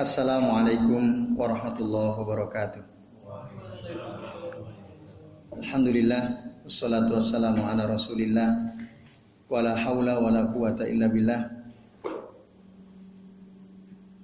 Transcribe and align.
Assalamualaikum 0.00 1.36
warahmatullahi 1.36 2.16
wabarakatuh. 2.16 2.80
Alhamdulillah 5.60 6.48
wassalatu 6.64 7.20
wassalamu 7.20 7.68
ala 7.68 7.84
Rasulillah 7.84 8.72
wala 9.52 9.76
haula 9.76 10.16
wala 10.16 10.48
quwata 10.48 10.88
illa 10.88 11.12
billah. 11.12 11.44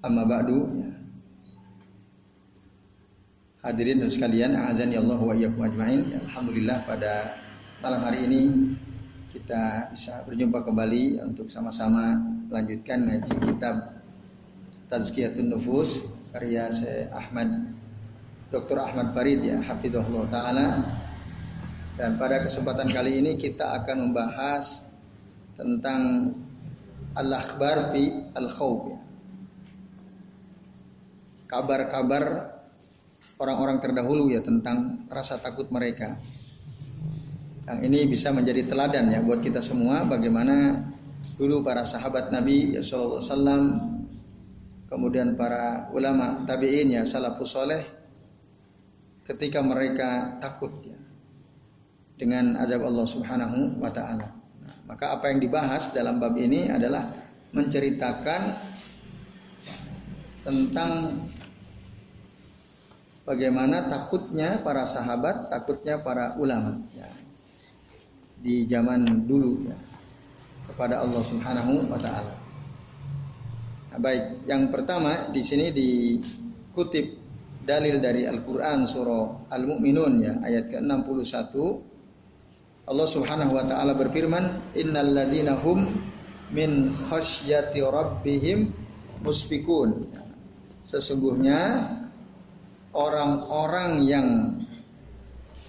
Amma 0.00 0.24
ba'du. 0.24 0.88
Hadirin 3.60 4.00
dan 4.00 4.08
sekalian, 4.08 4.56
azani 4.56 4.96
Allah 4.96 5.20
wa 5.20 5.36
iyyakum 5.36 5.68
ajmain. 5.68 6.16
Alhamdulillah 6.16 6.80
pada 6.88 7.36
malam 7.84 8.00
hari 8.00 8.24
ini 8.24 8.40
kita 9.32 9.88
bisa 9.88 10.20
berjumpa 10.28 10.60
kembali 10.60 11.24
untuk 11.24 11.48
sama-sama 11.48 12.20
melanjutkan 12.52 13.08
ngaji 13.08 13.34
kitab 13.40 14.04
Tazkiyatun 14.92 15.48
Nufus 15.48 16.04
karya 16.36 16.68
Syekh 16.68 17.08
Ahmad 17.08 17.48
Dr. 18.52 18.76
Ahmad 18.76 19.16
Farid 19.16 19.40
ya 19.40 19.56
hafizahullah 19.64 20.28
taala. 20.28 20.68
Dan 21.96 22.20
pada 22.20 22.44
kesempatan 22.44 22.92
kali 22.92 23.24
ini 23.24 23.40
kita 23.40 23.72
akan 23.80 24.12
membahas 24.12 24.84
tentang 25.56 26.32
al-akhbar 27.16 27.96
fi 27.96 28.12
al-khawf 28.36 28.80
ya. 28.92 29.00
Kabar-kabar 31.48 32.52
orang-orang 33.40 33.80
terdahulu 33.80 34.28
ya 34.28 34.44
tentang 34.44 35.08
rasa 35.08 35.40
takut 35.40 35.72
mereka. 35.72 36.20
Yang 37.72 37.88
ini 37.88 38.00
bisa 38.04 38.28
menjadi 38.36 38.68
teladan 38.68 39.08
ya 39.08 39.24
buat 39.24 39.40
kita 39.40 39.64
semua 39.64 40.04
bagaimana 40.04 40.84
dulu 41.40 41.64
para 41.64 41.88
sahabat 41.88 42.28
Nabi 42.28 42.76
ya 42.76 42.84
sallallahu 42.84 43.16
alaihi 43.16 43.32
wasallam 43.32 43.62
kemudian 44.92 45.32
para 45.40 45.88
ulama 45.96 46.44
tabi'in 46.44 46.92
ya 46.92 47.08
salafus 47.08 47.56
soleh 47.56 47.80
ketika 49.24 49.64
mereka 49.64 50.36
takut 50.36 50.84
ya 50.84 51.00
dengan 52.20 52.60
azab 52.60 52.84
Allah 52.84 53.06
Subhanahu 53.08 53.80
wa 53.80 53.88
taala. 53.88 54.28
Nah, 54.60 54.76
maka 54.92 55.16
apa 55.16 55.32
yang 55.32 55.40
dibahas 55.40 55.96
dalam 55.96 56.20
bab 56.20 56.36
ini 56.36 56.68
adalah 56.68 57.08
menceritakan 57.56 58.52
tentang 60.44 61.24
bagaimana 63.24 63.88
takutnya 63.88 64.60
para 64.60 64.84
sahabat, 64.84 65.48
takutnya 65.48 65.96
para 66.04 66.36
ulama 66.36 66.84
ya, 66.92 67.08
di 68.42 68.66
zaman 68.66 69.22
dulu 69.24 69.70
ya, 69.70 69.78
kepada 70.66 70.98
Allah 70.98 71.22
Subhanahu 71.22 71.86
wa 71.86 71.98
taala. 72.02 72.34
Nah, 73.94 73.98
baik, 74.02 74.50
yang 74.50 74.68
pertama 74.74 75.30
di 75.30 75.42
sini 75.46 75.70
dikutip 75.70 77.06
dalil 77.62 78.02
dari 78.02 78.26
Al-Qur'an 78.26 78.82
surah 78.82 79.46
Al-Mu'minun 79.54 80.12
ya 80.18 80.34
ayat 80.42 80.74
ke-61. 80.74 81.54
Allah 82.82 83.06
Subhanahu 83.06 83.54
wa 83.54 83.62
taala 83.62 83.94
berfirman 83.94 84.74
innal 84.74 85.14
ladzina 85.14 85.54
hum 85.54 85.86
min 86.50 86.90
khasyati 86.90 87.78
rabbihim 87.78 88.74
muspikun 89.22 90.10
sesungguhnya 90.82 91.78
orang-orang 92.90 94.02
yang 94.04 94.28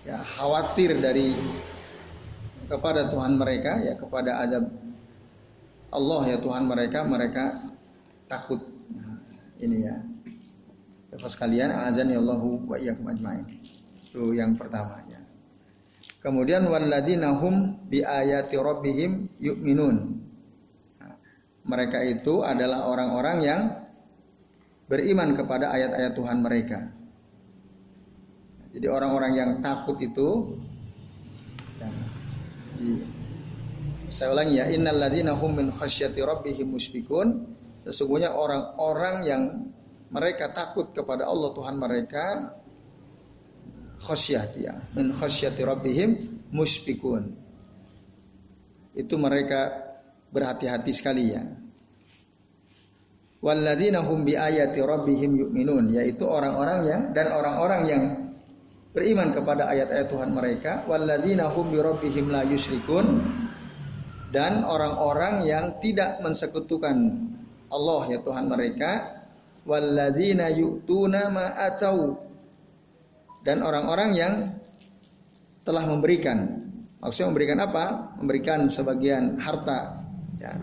ya 0.04 0.20
khawatir 0.26 0.98
dari 1.00 1.32
kepada 2.74 3.06
Tuhan 3.14 3.38
mereka 3.38 3.78
ya 3.86 3.94
kepada 3.94 4.42
adab 4.42 4.66
Allah 5.94 6.22
ya 6.26 6.38
Tuhan 6.42 6.66
mereka 6.66 7.06
mereka 7.06 7.54
takut. 8.26 8.58
Nah, 8.90 9.22
ini 9.62 9.86
ya. 9.86 9.96
Bapak 11.14 11.30
sekalian, 11.30 11.70
azan 11.70 12.10
ya 12.10 12.18
Allahu 12.18 12.66
wa 12.66 12.74
iyyakum 12.82 13.06
ajmain. 13.14 13.46
Itu 14.10 14.34
yang 14.34 14.58
pertama 14.58 15.06
ya. 15.06 15.22
Kemudian 16.26 16.66
walladzina 16.66 17.38
hum 17.38 17.78
bi 17.86 18.02
ayati 18.02 18.58
rabbihim 18.58 19.38
yu'minun. 19.38 20.18
Nah, 20.98 21.14
mereka 21.70 22.02
itu 22.02 22.42
adalah 22.42 22.90
orang-orang 22.90 23.38
yang 23.46 23.62
beriman 24.90 25.38
kepada 25.38 25.70
ayat-ayat 25.78 26.18
Tuhan 26.18 26.42
mereka. 26.42 26.90
Jadi 28.74 28.90
orang-orang 28.90 29.38
yang 29.38 29.52
takut 29.62 30.02
itu 30.02 30.58
ya, 30.58 30.73
saya 34.14 34.30
ulangi 34.34 34.62
ya 34.62 34.70
innal 34.70 35.00
ladzina 35.00 35.34
hum 35.34 35.58
min 35.58 35.68
khasyati 35.74 36.22
rabbihim 36.22 36.70
musyfikun 36.70 37.54
Sesungguhnya 37.84 38.32
orang-orang 38.32 39.16
yang 39.28 39.44
mereka 40.08 40.56
takut 40.56 40.96
kepada 40.96 41.28
Allah 41.28 41.52
Tuhan 41.52 41.76
mereka 41.76 42.56
khasyah 44.00 44.44
dia. 44.56 44.74
Min 44.96 45.12
khasyati 45.12 45.62
rabbihim 45.68 46.10
muspikun 46.56 47.36
itu 48.96 49.16
mereka 49.20 49.84
berhati-hati 50.32 50.92
sekali 50.96 51.36
ya. 51.36 51.44
Walladzina 53.44 54.00
hum 54.00 54.24
bi 54.24 54.40
ayati 54.40 54.80
rabbihim 54.80 55.36
yu'minun 55.36 55.92
yaitu 55.92 56.24
orang-orang 56.24 56.88
yang 56.88 57.02
dan 57.12 57.36
orang-orang 57.36 57.82
yang 57.84 58.04
beriman 58.94 59.34
kepada 59.34 59.74
ayat-ayat 59.74 60.08
Tuhan 60.08 60.30
mereka 60.32 60.86
walladzina 60.86 61.50
hum 61.50 61.74
la 62.30 62.46
yusyrikun 62.46 63.06
dan 64.30 64.66
orang-orang 64.66 65.46
yang 65.46 65.82
tidak 65.82 66.22
mensekutukan 66.22 66.96
Allah 67.74 68.02
ya 68.10 68.20
Tuhan 68.22 68.46
mereka 68.46 69.22
walladzina 69.66 70.54
yu'tuna 70.54 71.34
ma 71.34 71.50
dan 73.44 73.60
orang-orang 73.60 74.10
yang 74.16 74.34
telah 75.64 75.84
memberikan. 75.88 76.64
Maksudnya 77.04 77.28
memberikan 77.36 77.60
apa? 77.60 78.16
Memberikan 78.20 78.72
sebagian 78.72 79.40
harta 79.40 80.08
ya. 80.40 80.56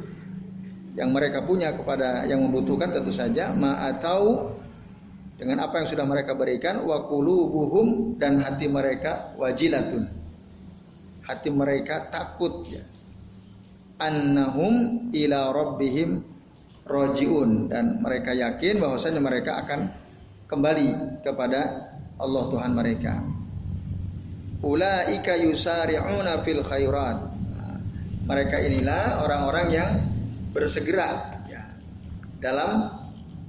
Yang 0.97 1.11
mereka 1.13 1.39
punya 1.45 1.77
kepada 1.77 2.25
yang 2.27 2.41
membutuhkan 2.45 2.91
tentu 2.91 3.13
saja 3.13 3.53
ma 3.53 3.89
atau 3.89 4.53
dengan 5.41 5.65
apa 5.65 5.81
yang 5.81 5.89
sudah 5.89 6.05
mereka 6.05 6.37
berikan 6.37 6.85
wa 6.85 7.09
qulubuhum 7.09 8.21
dan 8.21 8.45
hati 8.45 8.69
mereka 8.69 9.33
wajilatun 9.41 10.05
hati 11.25 11.49
mereka 11.49 12.13
takut 12.13 12.69
ya 12.69 12.85
annahum 13.97 15.09
ila 15.17 15.53
rabbihim 15.57 16.21
rojiun 16.89 17.71
dan 17.71 18.01
mereka 18.03 18.33
yakin 18.33 18.81
bahwasanya 18.81 19.21
mereka 19.23 19.61
akan 19.63 19.93
kembali 20.51 21.21
kepada 21.23 21.93
Allah 22.19 22.45
Tuhan 22.51 22.73
mereka. 22.75 23.23
Ulaika 24.61 25.41
yusari'una 25.41 26.43
fil 26.45 26.61
khairat. 26.61 27.19
Nah, 27.33 27.79
mereka 28.29 28.61
inilah 28.61 29.25
orang-orang 29.25 29.67
yang 29.73 29.91
bersegera 30.53 31.33
ya, 31.49 31.63
dalam 32.43 32.91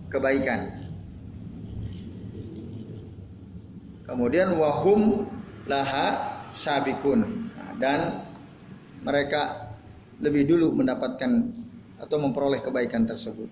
kebaikan. 0.07 0.81
Kemudian 4.12 4.60
wahum 4.60 5.24
laha 5.72 6.36
sabikun 6.52 7.48
nah, 7.56 7.72
dan 7.80 8.00
mereka 9.08 9.72
lebih 10.20 10.52
dulu 10.52 10.76
mendapatkan 10.76 11.32
atau 11.96 12.18
memperoleh 12.20 12.60
kebaikan 12.60 13.08
tersebut. 13.08 13.48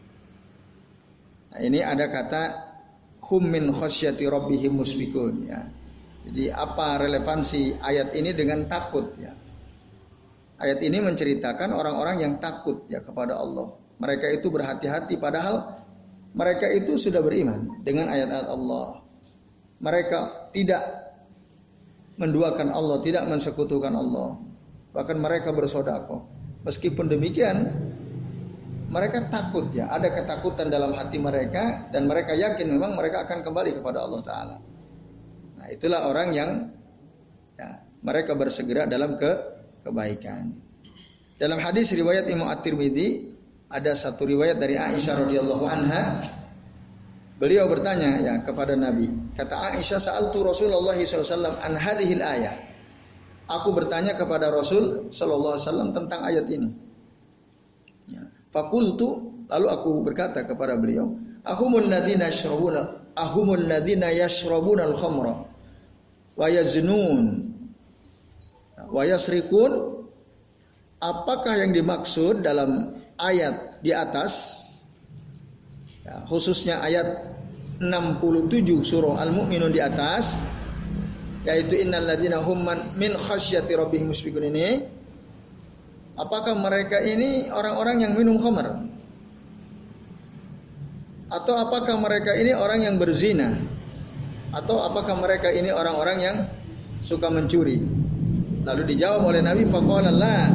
Nah, 1.55 1.59
ini 1.63 1.79
ada 1.79 2.11
kata 2.11 2.43
hum 3.31 3.47
min 3.47 3.71
khasyati 3.71 4.27
rabbihim 4.27 4.75
musbikun 4.75 5.47
ya. 5.47 5.63
Jadi 6.27 6.51
apa 6.51 7.07
relevansi 7.07 7.79
ayat 7.79 8.11
ini 8.19 8.35
dengan 8.35 8.67
takut 8.67 9.15
ya? 9.15 9.31
Ayat 10.59 10.83
ini 10.83 10.99
menceritakan 10.99 11.71
orang-orang 11.71 12.19
yang 12.19 12.33
takut 12.43 12.83
ya 12.91 12.99
kepada 12.99 13.39
Allah. 13.39 13.71
Mereka 13.95 14.27
itu 14.35 14.51
berhati-hati 14.51 15.15
padahal 15.15 15.79
mereka 16.35 16.67
itu 16.67 16.99
sudah 16.99 17.23
beriman 17.23 17.79
dengan 17.79 18.11
ayat-ayat 18.11 18.49
Allah. 18.51 19.07
Mereka 19.79 20.38
tidak 20.51 20.83
menduakan 22.19 22.75
Allah, 22.75 22.97
tidak 22.99 23.23
mensekutukan 23.31 23.93
Allah. 23.95 24.35
Bahkan 24.91 25.17
mereka 25.17 25.55
bersodakoh. 25.55 26.27
Meskipun 26.67 27.07
demikian, 27.07 27.71
mereka 28.89 29.29
takut 29.29 29.69
ya, 29.71 29.87
ada 29.87 30.09
ketakutan 30.11 30.67
dalam 30.67 30.91
hati 30.97 31.21
mereka 31.21 31.87
dan 31.93 32.09
mereka 32.09 32.33
yakin 32.33 32.67
memang 32.67 32.97
mereka 32.97 33.23
akan 33.23 33.45
kembali 33.45 33.77
kepada 33.79 34.03
Allah 34.03 34.21
Taala. 34.25 34.57
Nah 35.61 35.67
itulah 35.69 36.09
orang 36.09 36.29
yang 36.33 36.49
ya, 37.55 37.85
mereka 38.01 38.33
bersegera 38.33 38.89
dalam 38.89 39.15
ke 39.15 39.31
kebaikan. 39.85 40.57
Dalam 41.39 41.61
hadis 41.63 41.95
riwayat 41.95 42.27
Imam 42.27 42.51
At-Tirmidzi 42.51 43.31
ada 43.69 43.93
satu 43.93 44.25
riwayat 44.25 44.57
dari 44.57 44.75
Aisyah 44.75 45.15
radhiyallahu 45.23 45.65
anha. 45.69 46.03
Beliau 47.39 47.71
bertanya 47.71 48.19
ya 48.19 48.33
kepada 48.43 48.75
Nabi. 48.75 49.07
Kata 49.31 49.71
Aisyah, 49.71 49.99
"Sa'altu 50.03 50.43
Rasulullah 50.43 50.91
SAW 50.99 51.55
an 51.55 51.73
hadhil 51.79 52.19
ayat." 52.19 52.67
Aku 53.47 53.71
bertanya 53.71 54.13
kepada 54.13 54.51
Rasul 54.51 55.09
sallallahu 55.09 55.55
alaihi 55.55 55.65
wasallam 55.65 55.89
tentang 55.95 56.21
ayat 56.21 56.45
ini. 56.51 56.69
Ya. 58.11 58.27
Fakultu 58.51 59.39
lalu 59.47 59.67
aku 59.71 59.91
berkata 60.03 60.43
kepada 60.43 60.75
beliau, 60.75 61.15
"Ahumul 61.47 61.87
ladzina 61.87 62.27
yashrabuna 62.27 63.09
ahumul 63.15 63.65
ladzina 63.65 64.13
yashrabuna 64.13 64.85
al-khamra 64.91 65.47
wa 66.35 66.45
yaznun 66.51 67.55
wa 68.83 69.01
yasrikun?" 69.07 69.97
Apakah 70.99 71.55
yang 71.63 71.71
dimaksud 71.71 72.43
dalam 72.43 72.99
ayat 73.15 73.79
di 73.79 73.95
atas 73.95 74.59
ya, 76.09 76.25
khususnya 76.25 76.81
ayat 76.81 77.37
67 77.77 78.65
surah 78.81 79.21
Al-Mu'minun 79.21 79.69
di 79.69 79.79
atas 79.79 80.41
yaitu 81.47 81.79
innal 81.79 82.03
ladzina 82.03 82.41
hum 82.43 82.67
min 82.97 83.11
khasyati 83.15 83.71
rabbihim 83.77 84.11
musyfiqun. 84.11 84.51
Ini 84.51 84.83
apakah 86.19 86.57
mereka 86.57 86.99
ini 86.99 87.47
orang-orang 87.47 88.03
yang 88.03 88.11
minum 88.17 88.35
khamar? 88.41 88.89
Atau 91.29 91.53
apakah 91.55 91.95
mereka 92.01 92.33
ini 92.35 92.57
orang 92.57 92.89
yang 92.89 92.95
berzina? 92.97 93.53
Atau 94.49 94.81
apakah 94.81 95.13
mereka 95.21 95.53
ini 95.53 95.69
orang-orang 95.69 96.17
yang 96.19 96.37
suka 97.05 97.29
mencuri? 97.29 97.79
Lalu 98.65 98.83
dijawab 98.91 99.29
oleh 99.29 99.41
Nabi 99.45 99.69
faqala 99.69 100.09
la 100.09 100.49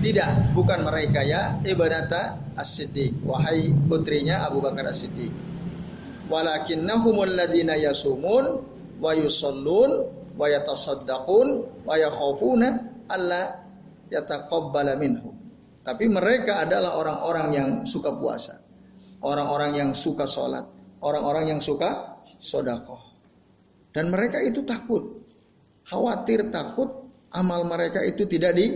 tidak 0.00 0.54
bukan 0.56 0.86
mereka 0.86 1.20
ya. 1.22 1.58
Ibadata 1.62 2.54
as-siddiq. 2.58 3.22
Wahai 3.26 3.74
putrinya 3.86 4.46
Abu 4.46 4.62
Bakar 4.64 4.88
as-Siddiq. 4.88 5.30
Walakinnahumul 6.30 7.36
ladina 7.36 7.76
yasumun 7.76 8.44
wa 8.98 9.12
yusallun 9.12 10.08
wa 10.34 10.46
yatasaddaqun 10.48 11.46
wa 11.84 11.94
yakhafuna 12.00 12.68
alla 13.12 13.60
yataqabbala 14.08 14.96
minhum. 14.96 15.36
Tapi 15.84 16.08
mereka 16.08 16.64
adalah 16.64 16.96
orang-orang 16.96 17.48
yang 17.52 17.70
suka 17.84 18.16
puasa, 18.16 18.56
orang-orang 19.20 19.76
yang 19.76 19.90
suka 19.92 20.24
sholat, 20.24 20.64
orang-orang 21.04 21.52
yang 21.52 21.60
suka 21.60 22.16
sodakoh. 22.40 23.04
Dan 23.92 24.08
mereka 24.08 24.40
itu 24.40 24.64
takut, 24.64 25.20
khawatir 25.84 26.48
takut 26.48 27.03
amal 27.34 27.66
mereka 27.66 28.00
itu 28.06 28.24
tidak 28.30 28.54
di, 28.54 28.66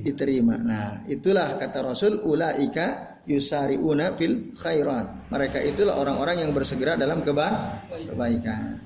diterima. 0.00 0.56
Nah, 0.56 1.04
itulah 1.04 1.60
kata 1.60 1.84
Rasul 1.84 2.24
ulaika 2.24 3.20
yusariuna 3.28 4.16
fil 4.16 4.56
khairat. 4.56 5.28
Mereka 5.28 5.60
itulah 5.60 6.00
orang-orang 6.00 6.48
yang 6.48 6.50
bersegera 6.56 6.96
dalam 6.96 7.20
keba 7.20 7.78
kebaikan. 7.92 8.80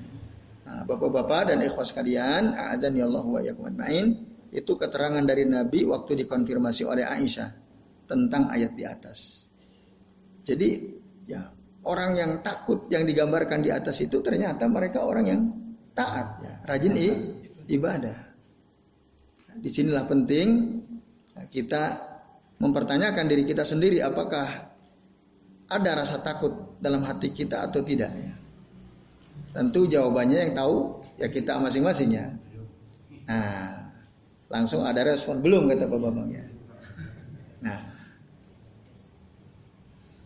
Nah, 0.67 0.83
Bapak-bapak 0.83 1.55
dan 1.55 1.63
ikhwas 1.63 1.95
sekalian, 1.95 2.51
a'adzan 2.51 2.95
ya 2.99 3.07
Allah 3.07 3.25
wa 3.25 3.39
yakum 3.39 3.71
itu 4.51 4.75
keterangan 4.75 5.23
dari 5.23 5.47
Nabi 5.47 5.87
waktu 5.87 6.27
dikonfirmasi 6.27 6.83
oleh 6.83 7.07
Aisyah 7.07 7.49
tentang 8.03 8.51
ayat 8.51 8.75
di 8.75 8.83
atas. 8.83 9.47
Jadi, 10.43 10.99
ya, 11.23 11.47
orang 11.87 12.19
yang 12.19 12.31
takut 12.43 12.91
yang 12.91 13.07
digambarkan 13.07 13.63
di 13.63 13.71
atas 13.71 14.03
itu 14.03 14.19
ternyata 14.19 14.67
mereka 14.67 15.07
orang 15.07 15.25
yang 15.27 15.41
taat, 15.95 16.43
ya, 16.43 16.53
rajin 16.67 16.99
ibadah. 17.71 18.30
Nah, 19.51 19.59
di 19.59 19.67
sinilah 19.67 20.07
penting 20.07 20.47
ya, 21.35 21.43
kita 21.51 21.83
mempertanyakan 22.63 23.27
diri 23.27 23.43
kita 23.43 23.67
sendiri 23.67 23.99
apakah 23.99 24.71
ada 25.67 25.91
rasa 25.91 26.23
takut 26.23 26.79
dalam 26.79 27.03
hati 27.03 27.35
kita 27.35 27.67
atau 27.67 27.83
tidak 27.83 28.15
ya. 28.15 28.31
Tentu 29.51 29.91
jawabannya 29.91 30.47
yang 30.47 30.53
tahu 30.55 31.03
ya 31.19 31.27
kita 31.27 31.59
masing-masing 31.59 32.15
ya. 32.15 32.31
Nah, 33.27 33.91
langsung 34.47 34.87
ada 34.87 35.03
respon 35.03 35.43
belum 35.43 35.67
kata 35.67 35.91
Pak 35.91 35.99
Bambang 35.99 36.31
ya. 36.31 36.45
Nah, 37.59 37.79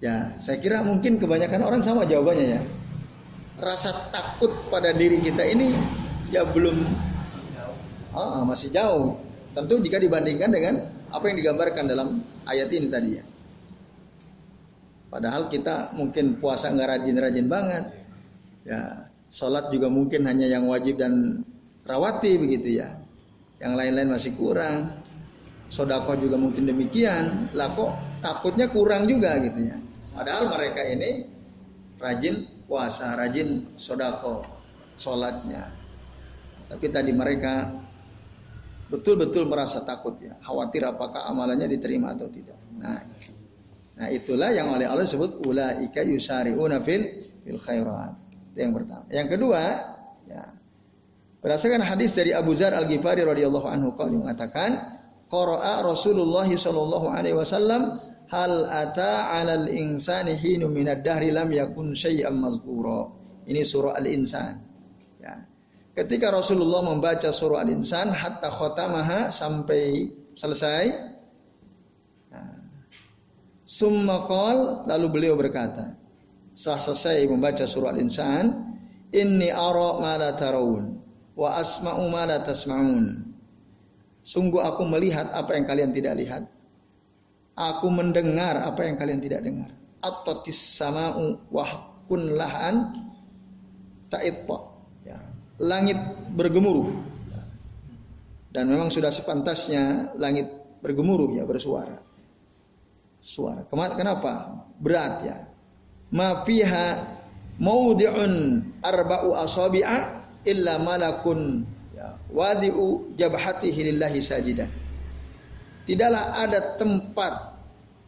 ya 0.01 0.15
saya 0.37 0.61
kira 0.61 0.85
mungkin 0.85 1.17
kebanyakan 1.17 1.65
orang 1.65 1.81
sama 1.81 2.05
jawabannya 2.05 2.45
ya. 2.45 2.61
Rasa 3.57 4.13
takut 4.13 4.53
pada 4.69 4.93
diri 4.93 5.17
kita 5.17 5.41
ini 5.49 5.73
ya 6.29 6.45
belum 6.45 6.85
oh, 8.15 8.43
masih 8.47 8.71
jauh. 8.71 9.19
Tentu 9.55 9.79
jika 9.83 9.99
dibandingkan 9.99 10.49
dengan 10.51 10.75
apa 11.11 11.31
yang 11.31 11.37
digambarkan 11.39 11.85
dalam 11.87 12.07
ayat 12.47 12.71
ini 12.71 12.87
tadi 12.87 13.09
ya. 13.19 13.23
Padahal 15.11 15.47
kita 15.47 15.95
mungkin 15.95 16.39
puasa 16.43 16.71
nggak 16.71 16.89
rajin-rajin 16.91 17.47
banget. 17.47 17.85
Ya, 18.67 19.07
Sholat 19.31 19.67
juga 19.73 19.91
mungkin 19.91 20.27
hanya 20.27 20.47
yang 20.47 20.67
wajib 20.67 20.99
dan 20.99 21.43
rawati 21.83 22.39
begitu 22.39 22.79
ya. 22.79 22.99
Yang 23.59 23.73
lain-lain 23.79 24.09
masih 24.11 24.31
kurang. 24.35 24.95
Sodako 25.71 26.19
juga 26.19 26.35
mungkin 26.35 26.67
demikian. 26.67 27.51
Lah 27.55 27.73
kok 27.73 27.95
takutnya 28.19 28.69
kurang 28.69 29.07
juga 29.07 29.39
gitu 29.39 29.71
ya. 29.71 29.77
Padahal 30.15 30.51
mereka 30.51 30.81
ini 30.87 31.27
rajin 31.99 32.47
puasa, 32.69 33.15
rajin 33.15 33.75
sodako, 33.75 34.43
sholatnya. 34.95 35.67
Tapi 36.71 36.85
tadi 36.91 37.11
mereka 37.11 37.84
betul-betul 38.89 39.49
merasa 39.49 39.81
takut 39.81 40.17
ya, 40.21 40.37
khawatir 40.41 40.85
apakah 40.85 41.25
amalannya 41.25 41.65
diterima 41.71 42.13
atau 42.13 42.29
tidak. 42.29 42.57
Nah, 42.77 43.01
nah 43.97 44.07
itulah 44.11 44.53
yang 44.53 44.69
oleh 44.73 44.85
Allah 44.85 45.07
sebut 45.07 45.41
ulaika 45.45 46.05
yusariuna 46.05 46.81
fil 46.85 47.03
fil 47.41 47.59
khairat. 47.59 48.13
Itu 48.53 48.57
yang 48.61 48.73
pertama. 48.77 49.05
Yang 49.09 49.27
kedua, 49.37 49.61
ya, 50.29 50.43
berdasarkan 51.41 51.81
hadis 51.81 52.13
dari 52.13 52.31
Abu 52.31 52.53
Zar 52.53 52.77
Al 52.77 52.85
Ghifari 52.85 53.25
radhiyallahu 53.25 53.67
anhu 53.67 53.93
yang 53.97 54.21
mengatakan, 54.25 55.01
qara'a 55.27 55.81
Rasulullah 55.81 56.45
sallallahu 56.45 57.09
alaihi 57.09 57.35
wasallam 57.35 57.97
hal 58.29 58.53
ata 58.65 59.33
'alal 59.33 59.69
insani 59.69 60.37
hinu 60.37 60.69
minad 60.69 61.01
dahri 61.01 61.33
lam 61.33 61.49
yakun 61.49 61.93
syai'an 61.97 62.37
mazkura. 62.37 63.09
Ini 63.45 63.61
surah 63.61 63.93
Al-Insan. 63.93 64.53
Ya. 65.21 65.45
Ketika 65.95 66.27
Rasulullah 66.27 66.83
membaca 66.83 67.31
surah 67.31 67.63
Al-Insan 67.63 68.11
hatta 68.11 68.51
khotamaha 68.51 69.31
sampai 69.31 70.11
selesai. 70.35 70.83
Nah. 72.35 72.59
Summa 73.63 74.27
qal, 74.27 74.83
lalu 74.91 75.07
beliau 75.07 75.39
berkata, 75.39 75.95
setelah 76.51 76.83
selesai 76.83 77.31
membaca 77.31 77.63
surah 77.63 77.95
Al-Insan, 77.95 78.75
inni 79.15 79.47
ara 79.47 79.95
ma 80.03 80.19
la 80.19 80.35
tarawun 80.35 80.99
wa 81.39 81.55
asma'u 81.55 82.03
ma 82.11 82.27
la 82.27 82.43
tasma'un. 82.43 83.31
Sungguh 84.19 84.59
aku 84.67 84.83
melihat 84.83 85.31
apa 85.31 85.55
yang 85.55 85.63
kalian 85.63 85.95
tidak 85.95 86.19
lihat. 86.19 86.43
Aku 87.55 87.87
mendengar 87.87 88.59
apa 88.67 88.83
yang 88.83 88.99
kalian 88.99 89.23
tidak 89.23 89.47
dengar. 89.47 89.71
At-tatis 90.03 90.59
sama'u 90.75 91.39
wa 91.55 91.95
kun 92.03 92.35
lahan 92.35 92.99
ta'itta. 94.11 94.74
Langit 95.61 95.97
bergemuruh. 96.35 96.91
Dan 98.51 98.71
memang 98.71 98.87
sudah 98.91 99.11
sepantasnya 99.11 100.15
langit 100.15 100.47
bergemuruh 100.79 101.35
ya 101.35 101.43
bersuara. 101.43 101.99
Suara. 103.19 103.67
Kenapa? 103.97 104.63
Berat 104.79 105.15
ya 105.27 105.37
ma 106.13 106.47
fiha 106.47 107.03
maudhi'un 107.57 108.61
arba'u 108.83 109.33
asabi'a 109.35 110.23
illa 110.45 110.77
malakun 110.77 111.67
ya, 111.95 112.15
wadi'u 112.29 113.15
jabhatihi 113.19 113.91
lillahi 113.91 114.19
sajidan. 114.21 114.69
Tidaklah 115.85 116.41
ada 116.41 116.59
tempat 116.79 117.33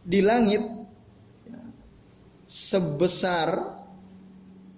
di 0.02 0.20
langit 0.22 0.62
ya, 1.46 1.60
sebesar 2.46 3.76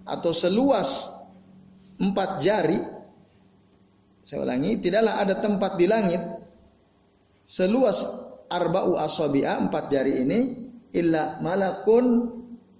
atau 0.05 0.31
seluas 0.33 1.09
empat 2.01 2.41
jari. 2.41 2.81
Saya 4.25 4.41
ulangi, 4.41 4.81
tidaklah 4.81 5.21
ada 5.21 5.37
tempat 5.37 5.77
di 5.77 5.85
langit 5.85 6.21
seluas 7.45 8.05
arba'u 8.47 8.95
asabi'a 8.95 9.59
empat 9.67 9.83
jari 9.89 10.23
ini 10.23 10.39
illa 10.93 11.39
malakun 11.41 12.29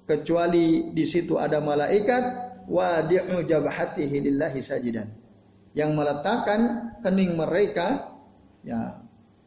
kecuali 0.05 0.91
di 0.91 1.05
situ 1.07 1.39
ada 1.39 1.63
malaikat 1.63 2.23
wadi'u 2.67 3.41
jabhatihi 3.47 4.17
lillahi 4.31 4.59
sajidan 4.59 5.07
yang 5.71 5.95
meletakkan 5.95 6.91
kening 6.99 7.39
mereka 7.39 8.11
ya 8.61 8.99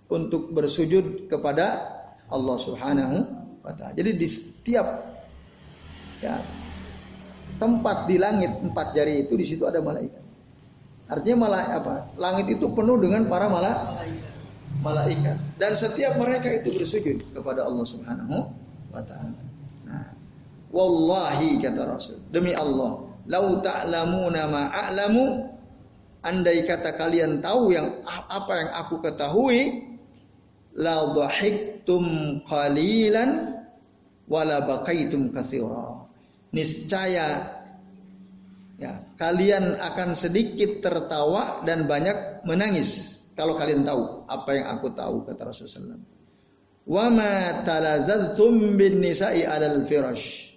untuk 0.09 0.52
bersujud 0.52 1.28
kepada 1.28 1.93
Allah 2.28 2.57
Subhanahu 2.57 3.16
wa 3.61 3.73
taala. 3.76 3.93
Jadi 3.93 4.11
di 4.16 4.28
setiap 4.28 4.87
ya 6.25 6.40
tempat 7.64 8.04
di 8.04 8.21
langit 8.21 8.52
empat 8.61 8.92
jari 8.92 9.25
itu 9.25 9.33
di 9.40 9.49
situ 9.49 9.64
ada 9.64 9.80
malaikat. 9.80 10.21
Artinya 11.09 11.49
malah 11.49 11.80
apa? 11.80 11.94
Langit 12.21 12.61
itu 12.61 12.68
penuh 12.76 13.00
dengan 13.00 13.25
para 13.25 13.49
malaikat. 13.49 14.37
Malaikat 14.85 15.37
dan 15.56 15.73
setiap 15.73 16.21
mereka 16.21 16.52
itu 16.52 16.68
bersujud 16.76 17.25
kepada 17.33 17.64
Allah 17.64 17.87
Subhanahu 17.88 18.52
wa 18.92 19.00
taala. 19.00 19.54
Wallahi 20.75 21.62
kata 21.62 21.87
Rasul, 21.87 22.18
demi 22.35 22.50
Allah, 22.50 22.99
lau 23.30 23.47
ta'lamuna 23.62 24.42
ma 24.50 24.62
a'lamu, 24.75 25.47
andai 26.26 26.66
kata 26.66 26.99
kalian 26.99 27.38
tahu 27.38 27.71
yang 27.71 28.02
apa 28.26 28.52
yang 28.59 28.71
aku 28.83 28.99
ketahui, 28.99 29.87
la 30.75 31.14
dhahiktum 31.14 32.42
qalilan 32.42 33.54
wala 34.26 34.66
bakaitum 34.66 35.30
katsira. 35.30 36.03
Niscaya 36.54 37.50
ya, 38.78 38.92
kalian 39.18 39.75
akan 39.82 40.14
sedikit 40.14 40.78
tertawa 40.78 41.66
dan 41.66 41.90
banyak 41.90 42.46
menangis 42.46 43.18
kalau 43.34 43.58
kalian 43.58 43.82
tahu 43.82 44.23
apa 44.30 44.50
yang 44.54 44.66
aku 44.70 44.94
tahu 44.94 45.26
kata 45.26 45.42
Rasulullah. 45.42 45.99
Wa 46.87 47.11
ma 47.11 47.64
talazaltum 47.66 48.78
bin 48.78 49.02
nisa'i 49.02 49.42
alal 49.42 49.82
firash. 49.82 50.54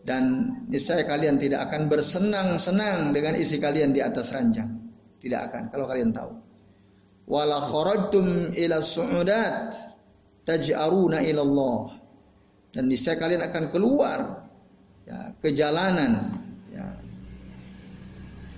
Dan 0.00 0.48
niscaya 0.66 1.06
kalian 1.06 1.36
tidak 1.38 1.70
akan 1.70 1.86
bersenang-senang 1.86 3.12
dengan 3.14 3.36
isi 3.36 3.60
kalian 3.62 3.94
di 3.94 4.00
atas 4.02 4.32
ranjang. 4.34 4.80
Tidak 5.20 5.40
akan 5.46 5.62
kalau 5.70 5.86
kalian 5.86 6.10
tahu. 6.10 6.32
Wala 7.30 7.62
kharajtum 7.62 8.56
ila 8.56 8.82
su'udat 8.82 9.70
taj'aruna 10.48 11.22
ila 11.22 11.42
Allah. 11.46 11.82
Dan 12.74 12.90
niscaya 12.90 13.20
kalian 13.20 13.44
akan 13.46 13.64
keluar 13.70 14.49
ke 15.40 15.48
jalanan 15.56 16.36
ya, 16.68 16.86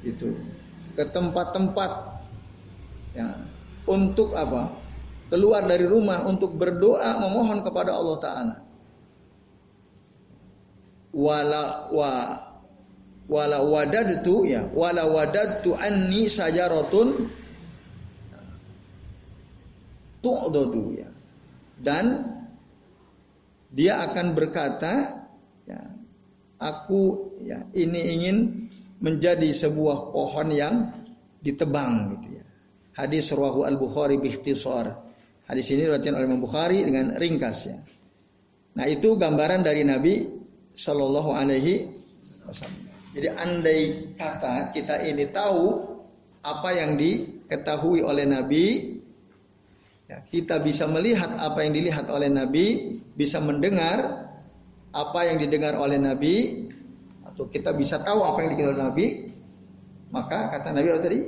itu. 0.03 0.35
Ke 0.93 1.09
tempat-tempat. 1.09 1.91
Ya, 3.17 3.29
untuk 3.89 4.37
apa? 4.37 4.73
Keluar 5.33 5.65
dari 5.65 5.89
rumah 5.89 6.29
untuk 6.29 6.53
berdoa 6.61 7.17
memohon 7.17 7.65
kepada 7.65 7.97
Allah 7.97 8.17
Taala. 8.21 8.57
Wala 11.12 11.89
wa 11.89 12.12
wala 13.29 13.59
wadadtu 13.65 14.45
ya. 14.45 14.69
Wala 14.69 15.09
wadadtu 15.09 15.73
anni 15.73 16.29
sajaratun. 16.29 17.33
Tu'dadu 20.21 20.85
ya. 21.01 21.09
Dan 21.81 22.29
dia 23.73 24.05
akan 24.05 24.37
berkata 24.37 25.22
aku 26.62 27.35
ya 27.42 27.66
ini 27.75 28.00
ingin 28.14 28.37
menjadi 29.02 29.50
sebuah 29.50 30.14
pohon 30.14 30.49
yang 30.54 30.75
ditebang 31.42 32.14
gitu 32.14 32.38
ya. 32.38 32.45
Hadis 32.95 33.35
rawahu 33.35 33.66
al 33.66 33.75
bukhari 33.75 34.23
bihtisar. 34.23 35.02
Hadis 35.42 35.75
ini 35.75 35.85
diriwayatkan 35.85 36.14
oleh 36.14 36.26
Imam 36.31 36.38
Bukhari 36.38 36.87
dengan 36.87 37.19
ringkas 37.19 37.66
ya. 37.66 37.83
Nah 38.78 38.87
itu 38.87 39.19
gambaran 39.19 39.66
dari 39.66 39.83
Nabi 39.83 40.23
Shallallahu 40.73 41.35
Alaihi 41.35 41.90
Wasallam. 42.47 42.83
Jadi 43.12 43.28
andai 43.28 43.81
kata 44.16 44.73
kita 44.73 45.02
ini 45.04 45.28
tahu 45.28 45.92
apa 46.40 46.71
yang 46.73 46.97
diketahui 46.97 48.00
oleh 48.00 48.25
Nabi, 48.25 48.97
ya, 50.09 50.25
kita 50.25 50.59
bisa 50.64 50.88
melihat 50.88 51.37
apa 51.37 51.61
yang 51.62 51.76
dilihat 51.76 52.09
oleh 52.09 52.33
Nabi, 52.33 52.99
bisa 53.12 53.38
mendengar 53.38 54.22
apa 54.93 55.21
yang 55.25 55.41
didengar 55.41 55.75
oleh 55.81 55.97
Nabi, 55.97 56.69
atau 57.25 57.49
kita 57.49 57.73
bisa 57.73 58.01
tahu 58.05 58.21
apa 58.23 58.45
yang 58.45 58.51
dikenal 58.57 58.77
Nabi, 58.77 59.33
maka 60.13 60.53
kata 60.53 60.77
Nabi 60.77 60.89
tadi, 61.01 61.21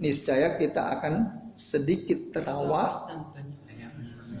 niscaya 0.00 0.56
kita 0.56 0.96
akan 0.98 1.14
sedikit 1.52 2.32
tertawa, 2.32 3.12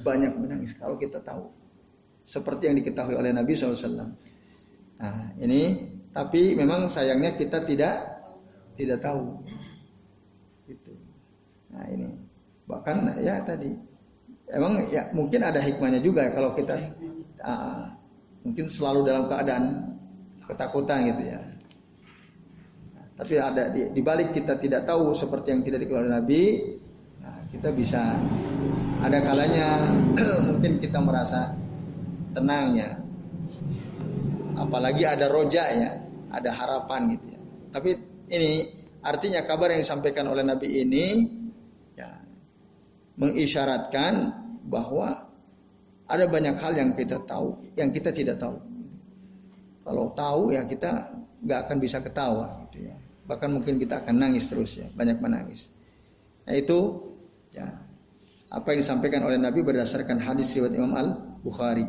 banyak 0.00 0.32
menangis 0.34 0.72
kalau 0.80 0.96
kita 0.96 1.20
tahu. 1.20 1.52
Seperti 2.24 2.72
yang 2.72 2.76
diketahui 2.80 3.12
oleh 3.12 3.30
Nabi 3.36 3.52
SAW. 3.52 4.08
Nah, 5.02 5.34
ini 5.36 5.90
tapi 6.14 6.56
memang 6.56 6.88
sayangnya 6.88 7.36
kita 7.36 7.60
tidak 7.68 8.24
tidak 8.78 9.04
tahu. 9.04 9.42
Gitu. 10.64 10.96
Nah, 11.74 11.84
ini 11.92 12.08
bahkan 12.64 13.20
ya 13.20 13.42
tadi 13.44 13.74
emang 14.48 14.86
ya 14.88 15.10
mungkin 15.12 15.42
ada 15.44 15.58
hikmahnya 15.58 16.00
juga 16.00 16.30
kalau 16.30 16.54
kita 16.54 16.78
uh, 17.42 17.90
mungkin 18.42 18.66
selalu 18.66 19.06
dalam 19.06 19.24
keadaan 19.30 19.64
ketakutan 20.46 20.98
gitu 21.14 21.22
ya. 21.26 21.40
Tapi 23.12 23.34
ada 23.38 23.70
di, 23.70 23.92
di 23.94 24.00
balik 24.02 24.34
kita 24.34 24.58
tidak 24.58 24.88
tahu 24.88 25.14
seperti 25.14 25.54
yang 25.54 25.62
tidak 25.62 25.86
dikeluarkan 25.86 26.14
Nabi, 26.22 26.42
nah, 27.22 27.38
kita 27.54 27.70
bisa 27.70 28.18
ada 29.02 29.18
kalanya 29.22 29.78
mungkin 30.48 30.82
kita 30.82 30.98
merasa 30.98 31.54
tenangnya 32.32 33.02
apalagi 34.56 35.04
ada 35.04 35.26
roja 35.28 35.64
ya, 35.72 35.90
ada 36.32 36.50
harapan 36.52 37.16
gitu 37.16 37.26
ya. 37.34 37.40
Tapi 37.72 37.90
ini 38.32 38.52
artinya 39.02 39.40
kabar 39.44 39.72
yang 39.74 39.82
disampaikan 39.82 40.28
oleh 40.30 40.44
Nabi 40.44 40.68
ini 40.82 41.06
ya, 41.96 42.10
mengisyaratkan 43.18 44.12
bahwa 44.66 45.31
ada 46.12 46.28
banyak 46.28 46.60
hal 46.60 46.72
yang 46.76 46.92
kita 46.92 47.24
tahu, 47.24 47.56
yang 47.72 47.88
kita 47.88 48.12
tidak 48.12 48.36
tahu. 48.36 48.60
Kalau 49.82 50.12
tahu 50.12 50.52
ya 50.52 50.68
kita 50.68 51.16
nggak 51.42 51.58
akan 51.66 51.76
bisa 51.80 52.04
ketawa 52.04 52.68
gitu 52.68 52.92
ya. 52.92 52.94
Bahkan 53.24 53.48
mungkin 53.48 53.80
kita 53.80 54.04
akan 54.04 54.14
nangis 54.20 54.46
terus 54.52 54.76
ya, 54.76 54.86
banyak 54.92 55.18
menangis. 55.18 55.72
Nah 56.44 56.54
itu 56.54 57.08
ya 57.56 57.80
apa 58.52 58.66
yang 58.76 58.78
disampaikan 58.84 59.24
oleh 59.24 59.40
Nabi 59.40 59.64
berdasarkan 59.64 60.20
hadis 60.20 60.52
riwayat 60.52 60.76
Imam 60.76 60.92
Al 60.92 61.08
Bukhari. 61.40 61.88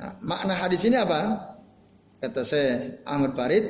Nah, 0.00 0.16
makna 0.24 0.56
hadis 0.56 0.80
ini 0.88 0.96
apa? 0.96 1.52
Kata 2.24 2.40
saya 2.40 2.96
Ahmad 3.04 3.36
Farid, 3.36 3.68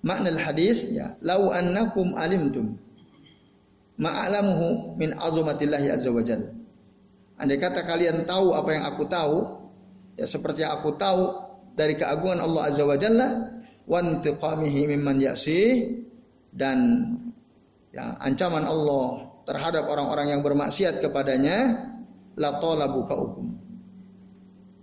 makna 0.00 0.32
hadis 0.40 0.88
ya, 0.88 1.20
lau 1.20 1.52
annakum 1.52 2.16
alimtum 2.16 2.80
ma'alamuhu 4.00 4.96
min 4.96 5.12
azumatillahi 5.12 5.92
azza 5.92 6.08
wajal. 6.08 6.59
Andai 7.40 7.56
kata 7.56 7.88
kalian 7.88 8.28
tahu 8.28 8.52
apa 8.52 8.70
yang 8.76 8.84
aku 8.84 9.08
tahu, 9.08 9.36
ya 10.20 10.28
seperti 10.28 10.60
yang 10.60 10.76
aku 10.76 11.00
tahu 11.00 11.32
dari 11.72 11.96
keagungan 11.96 12.44
Allah 12.44 12.68
azza 12.68 12.84
wa 12.84 13.98
intiqamihi 13.98 14.86
mimman 14.92 15.18
ya'si 15.18 15.88
dan 16.52 16.78
ya, 17.90 18.20
ancaman 18.20 18.62
Allah 18.68 19.32
terhadap 19.48 19.88
orang-orang 19.88 20.36
yang 20.36 20.40
bermaksiat 20.44 21.00
kepadanya 21.00 21.90
la 22.36 22.60
talabu 22.60 23.08
kaukum 23.08 23.46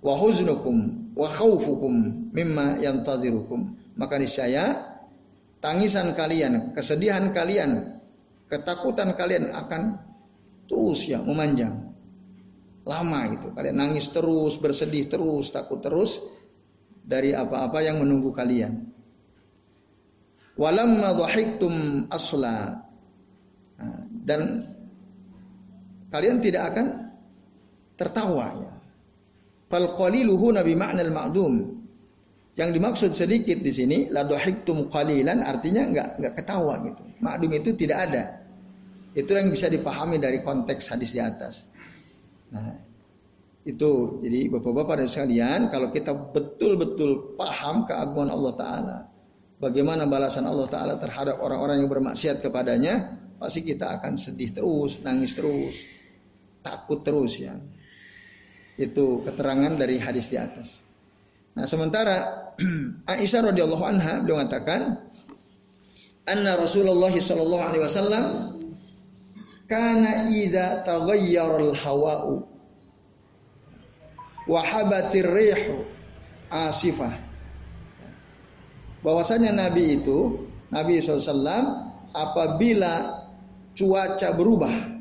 wa 0.03 0.13
huznukum 0.17 1.07
wa 1.15 1.27
khaufukum 1.29 1.93
mimma 2.35 2.81
yantazirukum. 2.83 3.79
Maka 3.97 4.21
niscaya 4.21 4.93
tangisan 5.57 6.13
kalian, 6.13 6.77
kesedihan 6.77 7.33
kalian, 7.33 7.97
ketakutan 8.45 9.17
kalian 9.17 9.49
akan 9.49 9.97
terus 10.69 11.09
ya 11.09 11.23
memanjang. 11.23 11.86
Lama 12.87 13.27
gitu. 13.35 13.51
Kalian 13.51 13.77
nangis 13.77 14.07
terus, 14.09 14.55
bersedih 14.55 15.11
terus, 15.11 15.51
takut 15.51 15.83
terus 15.83 16.23
dari 17.03 17.35
apa-apa 17.35 17.83
yang 17.83 17.99
menunggu 17.99 18.31
kalian. 18.31 18.87
Walamma 20.57 21.13
dhahiktum 21.13 22.07
asla. 22.09 22.81
Nah, 23.77 24.01
dan 24.09 24.41
kalian 26.09 26.41
tidak 26.41 26.73
akan 26.73 27.13
tertawa 27.93 28.47
ya. 28.57 28.73
Fal 29.67 29.93
qaliluhu 29.93 30.55
nabi 30.55 30.73
ma'nal 30.73 31.13
ma'dum. 31.13 31.77
Yang 32.57 32.69
dimaksud 32.73 33.11
sedikit 33.13 33.61
di 33.61 33.69
sini 33.69 33.97
la 34.09 34.25
dhahiktum 34.25 34.89
qalilan 34.89 35.45
artinya 35.45 35.85
enggak 35.85 36.09
enggak 36.17 36.33
ketawa 36.41 36.81
gitu. 36.89 37.03
Ma'dum 37.21 37.51
itu 37.53 37.69
tidak 37.77 37.97
ada. 38.09 38.23
Itu 39.13 39.37
yang 39.37 39.53
bisa 39.53 39.69
dipahami 39.69 40.17
dari 40.17 40.41
konteks 40.41 40.89
hadis 40.89 41.13
di 41.13 41.21
atas. 41.21 41.69
Nah, 42.51 42.79
itu 43.67 44.23
jadi 44.23 44.47
Bapak-bapak 44.47 45.03
dan 45.03 45.09
sekalian, 45.11 45.59
kalau 45.67 45.91
kita 45.91 46.15
betul-betul 46.15 47.35
paham 47.35 47.83
keagungan 47.83 48.31
Allah 48.31 48.53
taala, 48.55 48.97
bagaimana 49.59 50.07
balasan 50.07 50.47
Allah 50.47 50.71
taala 50.71 50.95
terhadap 50.95 51.43
orang-orang 51.43 51.83
yang 51.83 51.91
bermaksiat 51.91 52.39
kepadanya, 52.39 53.19
pasti 53.35 53.67
kita 53.67 53.99
akan 53.99 54.15
sedih 54.15 54.55
terus, 54.55 55.03
nangis 55.03 55.35
terus, 55.35 55.83
takut 56.63 57.03
terus 57.03 57.43
ya. 57.43 57.59
Itu 58.79 59.25
keterangan 59.27 59.75
dari 59.75 59.99
hadis 59.99 60.31
di 60.31 60.39
atas. 60.39 60.87
Nah, 61.57 61.67
sementara 61.67 62.47
Aisyah 63.11 63.51
radhiyallahu 63.51 63.83
anha 63.83 64.21
beliau 64.23 64.39
mengatakan 64.39 65.09
anna 66.23 66.53
Rasulullah 66.55 67.11
sallallahu 67.11 67.63
alaihi 67.65 67.83
wasallam 67.83 68.23
kana 69.67 70.31
idza 70.31 70.81
taghayyara 70.87 71.59
al-hawa'u 71.59 72.47
wa 74.47 74.61
habatir 74.63 75.27
rihu 75.27 75.83
asifah. 76.47 77.19
Bahwasanya 79.03 79.53
Nabi 79.53 79.99
itu 80.01 80.47
Nabi 80.71 80.99
SAW 80.99 81.43
apabila 82.11 83.23
cuaca 83.77 84.29
berubah 84.33 84.97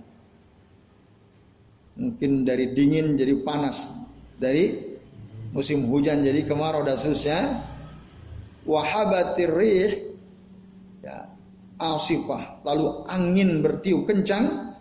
mungkin 1.97 2.45
dari 2.45 2.77
dingin 2.77 3.17
jadi 3.17 3.41
panas, 3.41 3.89
dari 4.37 4.77
musim 5.57 5.89
hujan 5.89 6.21
jadi 6.21 6.45
kemarau 6.45 6.85
dan 6.85 7.01
seterusnya. 7.01 7.41
Wahabatir 8.67 9.51
rih 9.55 10.06
asifah, 11.77 12.65
lalu 12.65 13.05
angin 13.09 13.61
bertiup 13.61 14.09
kencang, 14.09 14.77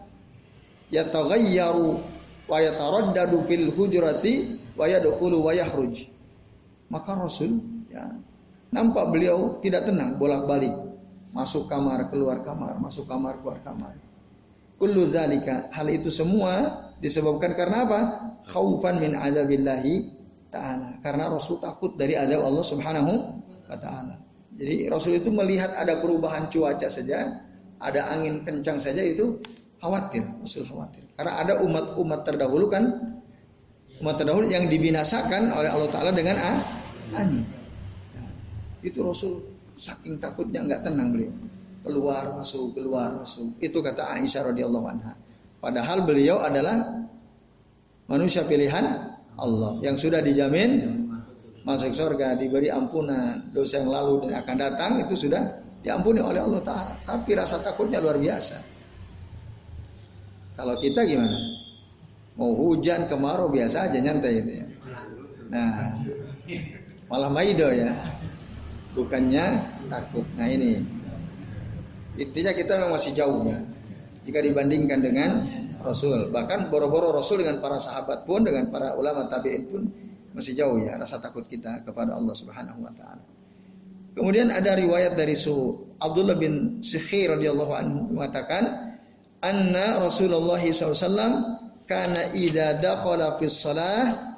ya 0.90 1.08
taghayyaru 1.08 2.00
wa 2.46 2.58
yataraddadu 2.62 3.44
fil 3.46 3.74
hujrati 3.74 4.60
wa 4.76 4.86
yadkhulu 4.88 5.44
wa 5.44 5.52
yakhruj. 5.52 6.08
Maka 6.92 7.18
Rasul 7.18 7.60
ya 7.90 8.14
nampak 8.70 9.10
beliau 9.10 9.58
tidak 9.60 9.90
tenang 9.90 10.22
bolak-balik 10.22 10.72
masuk 11.34 11.68
kamar 11.68 12.08
keluar 12.14 12.40
kamar 12.46 12.78
masuk 12.78 13.10
kamar 13.10 13.42
keluar 13.42 13.60
kamar. 13.66 13.98
Kullu 14.76 15.08
zalika 15.08 15.72
hal 15.72 15.88
itu 15.88 16.12
semua 16.12 16.84
disebabkan 17.00 17.56
karena 17.56 17.88
apa? 17.88 18.00
Khaufan 18.46 19.00
min 19.00 19.16
azabillahi 19.16 20.12
taala. 20.52 21.00
Karena 21.00 21.32
Rasul 21.32 21.64
takut 21.64 21.96
dari 21.96 22.20
azab 22.20 22.44
Allah 22.44 22.66
Subhanahu 22.66 23.14
wa 23.72 23.78
taala. 23.80 24.25
Jadi 24.56 24.88
Rasul 24.88 25.20
itu 25.20 25.30
melihat 25.32 25.76
ada 25.76 26.00
perubahan 26.00 26.48
cuaca 26.48 26.88
saja, 26.88 27.44
ada 27.84 28.02
angin 28.08 28.48
kencang 28.48 28.80
saja 28.80 29.04
itu 29.04 29.36
khawatir, 29.84 30.24
Rasul 30.40 30.64
khawatir. 30.64 31.04
Karena 31.20 31.44
ada 31.44 31.54
umat-umat 31.60 32.24
terdahulu 32.24 32.72
kan 32.72 32.84
umat 34.00 34.16
terdahulu 34.20 34.48
yang 34.52 34.68
dibinasakan 34.68 35.52
oleh 35.52 35.70
Allah 35.72 35.90
Taala 35.92 36.12
dengan 36.16 36.40
angin. 37.16 37.44
Nah, 38.16 38.32
itu 38.84 39.00
Rasul 39.04 39.44
saking 39.76 40.20
takutnya 40.24 40.64
nggak 40.64 40.88
tenang 40.88 41.12
beliau. 41.12 41.32
Keluar 41.86 42.34
masuk, 42.34 42.74
keluar 42.74 43.14
masuk. 43.14 43.56
Itu 43.62 43.84
kata 43.84 44.18
Aisyah 44.18 44.50
radhiyallahu 44.50 44.88
anha. 44.90 45.14
Padahal 45.62 46.02
beliau 46.08 46.42
adalah 46.42 47.06
manusia 48.10 48.42
pilihan 48.48 48.86
Allah 49.36 49.78
yang 49.84 50.00
sudah 50.00 50.24
dijamin 50.24 50.95
masuk 51.66 51.98
surga, 51.98 52.38
diberi 52.38 52.70
ampunan 52.70 53.50
dosa 53.50 53.82
yang 53.82 53.90
lalu 53.90 54.30
dan 54.30 54.46
akan 54.46 54.56
datang 54.62 54.92
itu 55.02 55.18
sudah 55.18 55.66
diampuni 55.82 56.22
oleh 56.22 56.38
Allah 56.38 56.62
Taala. 56.62 56.94
Tapi 57.02 57.34
rasa 57.34 57.58
takutnya 57.60 57.98
luar 57.98 58.22
biasa. 58.22 58.62
Kalau 60.56 60.78
kita 60.78 61.04
gimana? 61.04 61.36
Mau 62.38 62.54
hujan 62.54 63.10
kemarau 63.10 63.50
biasa 63.50 63.90
aja 63.90 63.98
nyantai 63.98 64.34
itu 64.40 64.52
ya. 64.62 64.68
Nah, 65.50 65.92
malah 67.10 67.34
maido 67.34 67.68
ya. 67.74 67.92
Bukannya 68.96 69.46
takut. 69.92 70.24
Nah 70.40 70.48
ini 70.48 70.80
intinya 72.16 72.56
kita 72.56 72.80
memang 72.80 72.96
masih 72.96 73.12
jauh 73.12 73.44
ya. 73.44 73.60
Jika 74.24 74.40
dibandingkan 74.40 75.00
dengan 75.04 75.30
Rasul, 75.84 76.32
bahkan 76.32 76.72
boro-boro 76.72 77.12
Rasul 77.12 77.46
dengan 77.46 77.62
para 77.62 77.78
sahabat 77.78 78.26
pun, 78.26 78.42
dengan 78.42 78.72
para 78.74 78.98
ulama 78.98 79.28
tabiin 79.30 79.64
pun 79.70 79.84
masih 80.36 80.54
jauh 80.54 80.76
ya 80.84 81.00
rasa 81.00 81.24
takut 81.24 81.48
kita 81.48 81.88
kepada 81.88 82.12
Allah 82.12 82.36
Subhanahu 82.36 82.84
wa 82.84 82.92
taala. 82.92 83.24
Kemudian 84.16 84.52
ada 84.52 84.76
riwayat 84.76 85.16
dari 85.16 85.40
Su 85.40 85.88
Abdullah 86.00 86.36
bin 86.36 86.84
Sikhir 86.84 87.40
radhiyallahu 87.40 87.74
anhu 87.76 88.00
mengatakan 88.16 88.96
anna 89.40 90.00
Rasulullah 90.04 90.60
SAW 90.60 91.08
karena 91.88 92.36
idza 92.36 92.80
dakhala 92.80 93.40
fi 93.40 93.48
shalah 93.48 94.36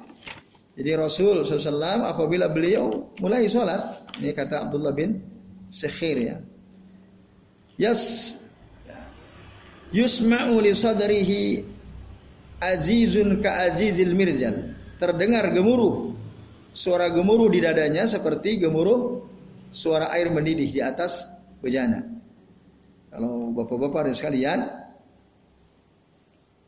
jadi 0.78 0.94
Rasul 0.94 1.42
SAW 1.42 2.06
apabila 2.06 2.46
beliau 2.46 3.10
mulai 3.18 3.50
sholat 3.50 3.98
ini 4.22 4.30
kata 4.30 4.70
Abdullah 4.70 4.94
bin 4.94 5.18
Sikhir 5.74 6.16
ya. 6.22 6.36
Yas 7.78 8.34
yusma'u 9.90 10.54
li 10.62 10.72
sadrihi 10.74 11.66
azizun 12.62 13.42
ka 13.42 13.70
azizil 13.70 14.14
mirjal 14.14 14.67
terdengar 14.98 15.54
gemuruh 15.54 16.18
suara 16.74 17.08
gemuruh 17.10 17.48
di 17.48 17.62
dadanya 17.62 18.04
seperti 18.04 18.60
gemuruh 18.60 19.24
suara 19.70 20.10
air 20.14 20.28
mendidih 20.30 20.68
di 20.68 20.80
atas 20.82 21.26
bejana. 21.62 22.04
Kalau 23.08 23.50
bapak-bapak 23.56 24.12
dan 24.12 24.14
sekalian, 24.14 24.58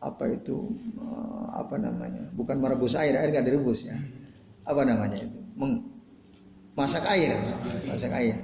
apa 0.00 0.24
itu 0.32 0.72
eh, 0.96 1.46
apa 1.52 1.76
namanya? 1.76 2.32
Bukan 2.32 2.56
merebus 2.58 2.96
air, 2.96 3.14
air 3.18 3.28
nggak 3.28 3.44
direbus 3.44 3.84
ya. 3.84 3.96
Apa 4.64 4.88
namanya 4.88 5.20
itu? 5.20 5.38
Meng, 5.56 5.84
masak 6.74 7.04
air, 7.06 7.36
masak 7.84 8.12
air. 8.16 8.40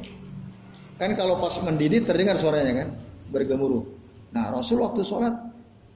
Kan 1.01 1.16
kalau 1.16 1.40
pas 1.40 1.57
mendidih 1.64 2.05
terdengar 2.05 2.37
suaranya 2.37 2.85
kan, 2.85 2.88
bergemuruh. 3.33 3.85
Nah 4.33 4.53
Rasul 4.53 4.81
waktu 4.85 5.05
sholat 5.05 5.33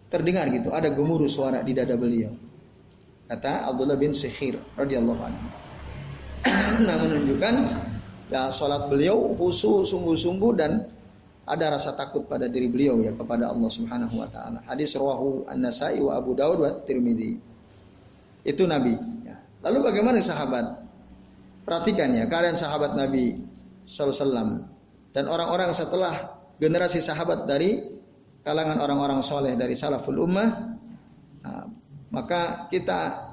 terdengar 0.08 0.48
gitu, 0.48 0.72
ada 0.72 0.88
gemuruh 0.88 1.28
suara 1.28 1.60
di 1.60 1.76
dada 1.76 1.96
beliau. 1.96 2.49
Kata 3.30 3.70
Abdullah 3.70 3.94
bin 3.94 4.10
Sikhir 4.10 4.58
radhiyallahu 4.74 5.22
anhu. 5.22 5.46
nah 6.86 6.96
menunjukkan 6.98 7.54
ya 8.26 8.50
salat 8.50 8.90
beliau 8.90 9.38
khusus 9.38 9.94
sungguh-sungguh 9.94 10.52
dan 10.58 10.90
ada 11.46 11.70
rasa 11.70 11.94
takut 11.94 12.26
pada 12.26 12.50
diri 12.50 12.66
beliau 12.66 12.98
ya 12.98 13.14
kepada 13.14 13.46
Allah 13.54 13.70
Subhanahu 13.70 14.18
wa 14.18 14.26
taala. 14.26 14.66
Hadis 14.66 14.98
rawahu 14.98 15.46
An-Nasa'i 15.46 16.02
wa 16.02 16.18
Abu 16.18 16.34
Dawud 16.34 16.58
wa 16.58 16.70
Tirmidzi. 16.82 17.38
Itu 18.42 18.66
Nabi. 18.66 18.98
Ya. 19.22 19.38
Lalu 19.62 19.78
bagaimana 19.94 20.18
sahabat? 20.18 20.82
Perhatikan 21.62 22.10
ya 22.18 22.26
keadaan 22.26 22.58
sahabat 22.58 22.98
Nabi 22.98 23.46
sallallahu 23.86 24.66
dan 25.14 25.30
orang-orang 25.30 25.70
setelah 25.70 26.38
generasi 26.58 26.98
sahabat 26.98 27.46
dari 27.46 27.78
kalangan 28.42 28.82
orang-orang 28.82 29.22
soleh 29.22 29.54
dari 29.54 29.78
salaful 29.78 30.18
ummah. 30.18 30.78
Maka 32.10 32.66
kita 32.70 33.30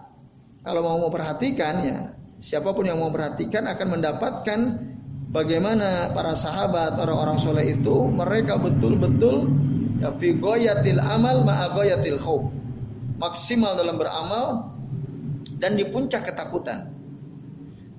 kalau 0.61 0.81
mau 0.85 0.97
memperhatikan 1.07 1.75
ya, 1.81 1.97
siapa 2.37 2.75
pun 2.75 2.85
yang 2.85 3.01
mau 3.01 3.09
memperhatikan 3.09 3.65
akan 3.65 3.87
mendapatkan 3.97 4.59
bagaimana 5.31 6.13
para 6.13 6.37
sahabat 6.37 6.99
orang-orang 6.99 7.37
soleh 7.41 7.65
itu 7.77 8.07
mereka 8.11 8.59
betul-betul 8.59 9.47
ya 9.97 10.13
fi 10.15 10.35
goyatil 10.37 11.01
amal 11.01 11.47
ma'a 11.47 11.73
goyatil 11.73 12.19
khawf. 12.21 12.53
Maksimal 13.17 13.73
dalam 13.73 13.97
beramal 13.97 14.69
dan 15.57 15.73
di 15.73 15.89
puncak 15.89 16.29
ketakutan. 16.29 16.93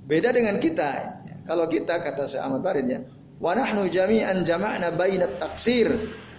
Beda 0.07 0.31
dengan 0.31 0.62
kita. 0.62 1.19
Kalau 1.43 1.67
kita 1.67 2.05
kata 2.05 2.29
Syekh 2.29 2.45
Ahmad 2.45 2.61
Barid 2.62 2.87
ya, 2.87 3.01
wa 3.41 3.57
nahnu 3.57 3.88
jami'an 3.88 4.45
jama'na 4.45 4.95
bainat 4.95 5.41
taksir 5.41 5.88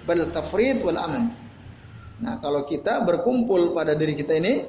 bal 0.06 0.30
tafrid 0.32 0.80
wal 0.86 0.96
aman. 0.96 1.34
Nah, 2.20 2.36
kalau 2.44 2.68
kita 2.68 3.00
berkumpul 3.08 3.72
pada 3.72 3.96
diri 3.96 4.12
kita 4.12 4.36
ini 4.36 4.68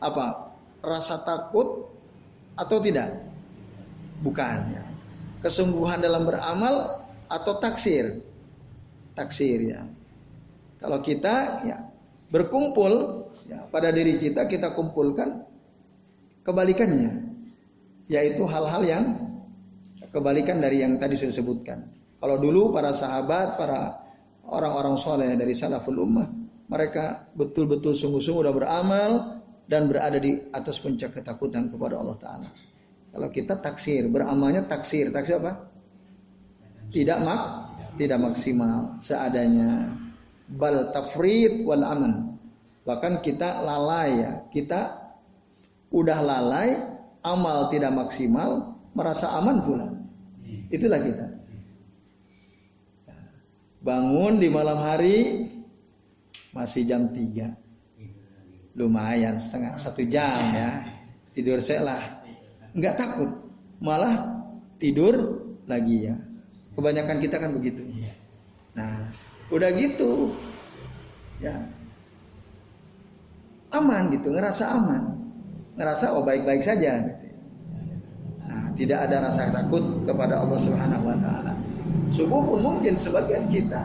apa? 0.00 0.56
Rasa 0.80 1.20
takut 1.20 1.84
atau 2.56 2.76
tidak? 2.80 3.28
Bukan 4.24 4.58
ya. 4.72 4.84
Kesungguhan 5.44 6.00
dalam 6.00 6.24
beramal 6.24 7.04
atau 7.28 7.52
taksir? 7.60 8.24
Taksir 9.12 9.58
ya. 9.68 9.84
Kalau 10.80 11.02
kita 11.04 11.66
ya 11.66 11.78
berkumpul 12.32 13.24
ya, 13.50 13.68
pada 13.68 13.92
diri 13.92 14.16
kita 14.16 14.48
kita 14.48 14.72
kumpulkan 14.72 15.44
kebalikannya 16.46 17.36
yaitu 18.08 18.48
hal-hal 18.48 18.82
yang 18.88 19.04
kebalikan 20.08 20.64
dari 20.64 20.80
yang 20.80 20.96
tadi 20.96 21.20
sudah 21.20 21.32
disebutkan. 21.36 21.78
Kalau 22.18 22.40
dulu 22.40 22.72
para 22.72 22.96
sahabat, 22.96 23.60
para 23.60 24.00
orang-orang 24.48 24.96
soleh 24.96 25.36
dari 25.36 25.52
salaful 25.52 26.00
ummah 26.00 26.37
mereka 26.68 27.28
betul-betul 27.32 27.96
sungguh-sungguh 27.96 28.44
sudah 28.44 28.54
beramal 28.54 29.10
dan 29.68 29.88
berada 29.88 30.20
di 30.20 30.36
atas 30.52 30.80
puncak 30.80 31.16
ketakutan 31.16 31.72
kepada 31.72 32.00
Allah 32.00 32.16
Taala. 32.20 32.48
Kalau 33.08 33.28
kita 33.32 33.56
taksir, 33.60 34.04
beramalnya 34.12 34.68
taksir, 34.68 35.08
taksir 35.08 35.40
apa? 35.40 35.68
Tidak 36.92 37.18
mak, 37.24 37.42
tidak 37.96 38.20
maksimal, 38.20 39.00
seadanya. 39.00 39.96
Bal 40.48 40.92
tafrid 40.92 41.64
wal 41.64 41.84
aman. 41.84 42.36
Bahkan 42.84 43.20
kita 43.20 43.64
lalai 43.64 44.08
ya, 44.16 44.32
kita 44.48 44.80
udah 45.92 46.18
lalai, 46.20 46.76
amal 47.24 47.68
tidak 47.72 47.92
maksimal, 47.92 48.76
merasa 48.96 49.32
aman 49.36 49.60
pula. 49.64 49.88
Itulah 50.72 51.00
kita. 51.00 51.26
Bangun 53.84 54.40
di 54.40 54.48
malam 54.52 54.80
hari, 54.80 55.48
masih 56.58 56.82
jam 56.82 57.14
3 57.14 57.54
lumayan 58.74 59.38
setengah 59.38 59.78
satu 59.78 60.02
jam 60.06 60.54
ya. 60.54 60.70
Tidur 61.30 61.62
lah. 61.82 62.02
Nggak 62.74 62.94
takut 62.98 63.30
malah 63.78 64.42
tidur 64.82 65.42
lagi 65.70 66.10
ya. 66.10 66.18
Kebanyakan 66.74 67.18
kita 67.22 67.38
kan 67.38 67.54
begitu. 67.54 67.86
Nah 68.74 69.10
udah 69.54 69.70
gitu. 69.74 70.34
Ya. 71.38 71.54
Aman 73.70 74.10
gitu 74.10 74.34
ngerasa 74.34 74.64
aman. 74.74 75.14
Ngerasa 75.78 76.14
oh 76.18 76.26
baik-baik 76.26 76.66
saja 76.66 77.14
nah 78.48 78.72
tidak 78.72 79.04
ada 79.04 79.28
rasa 79.28 79.52
takut 79.52 79.84
kepada 80.08 80.40
Allah 80.40 80.56
Subhanahu 80.56 81.04
Wa 81.04 81.16
Taala. 81.20 81.52
Subuh 82.08 82.40
pun 82.40 82.64
mungkin 82.64 82.96
sebagian 82.96 83.44
kita 83.52 83.84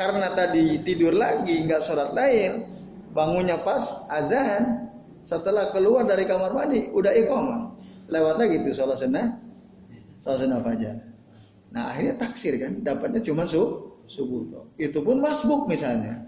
karena 0.00 0.32
tadi 0.32 0.80
tidur 0.80 1.12
lagi 1.12 1.60
nggak 1.68 1.84
sholat 1.84 2.16
lain 2.16 2.64
bangunnya 3.12 3.60
pas 3.60 4.08
azan 4.08 4.88
setelah 5.20 5.68
keluar 5.76 6.08
dari 6.08 6.24
kamar 6.24 6.56
mandi 6.56 6.88
udah 6.88 7.12
iqamah 7.12 7.60
lewat 8.08 8.40
lagi 8.40 8.64
tuh 8.64 8.72
sholat 8.72 8.96
sunnah 8.96 9.36
sholat 10.24 10.38
sunnah 10.40 10.64
fajar 10.64 10.96
nah 11.68 11.92
akhirnya 11.92 12.16
taksir 12.16 12.56
kan 12.56 12.80
dapatnya 12.80 13.20
cuma 13.20 13.44
su 13.44 13.60
subuh 14.08 14.42
tuh 14.48 14.64
itu 14.80 15.04
pun 15.04 15.20
masbuk 15.20 15.68
misalnya 15.68 16.24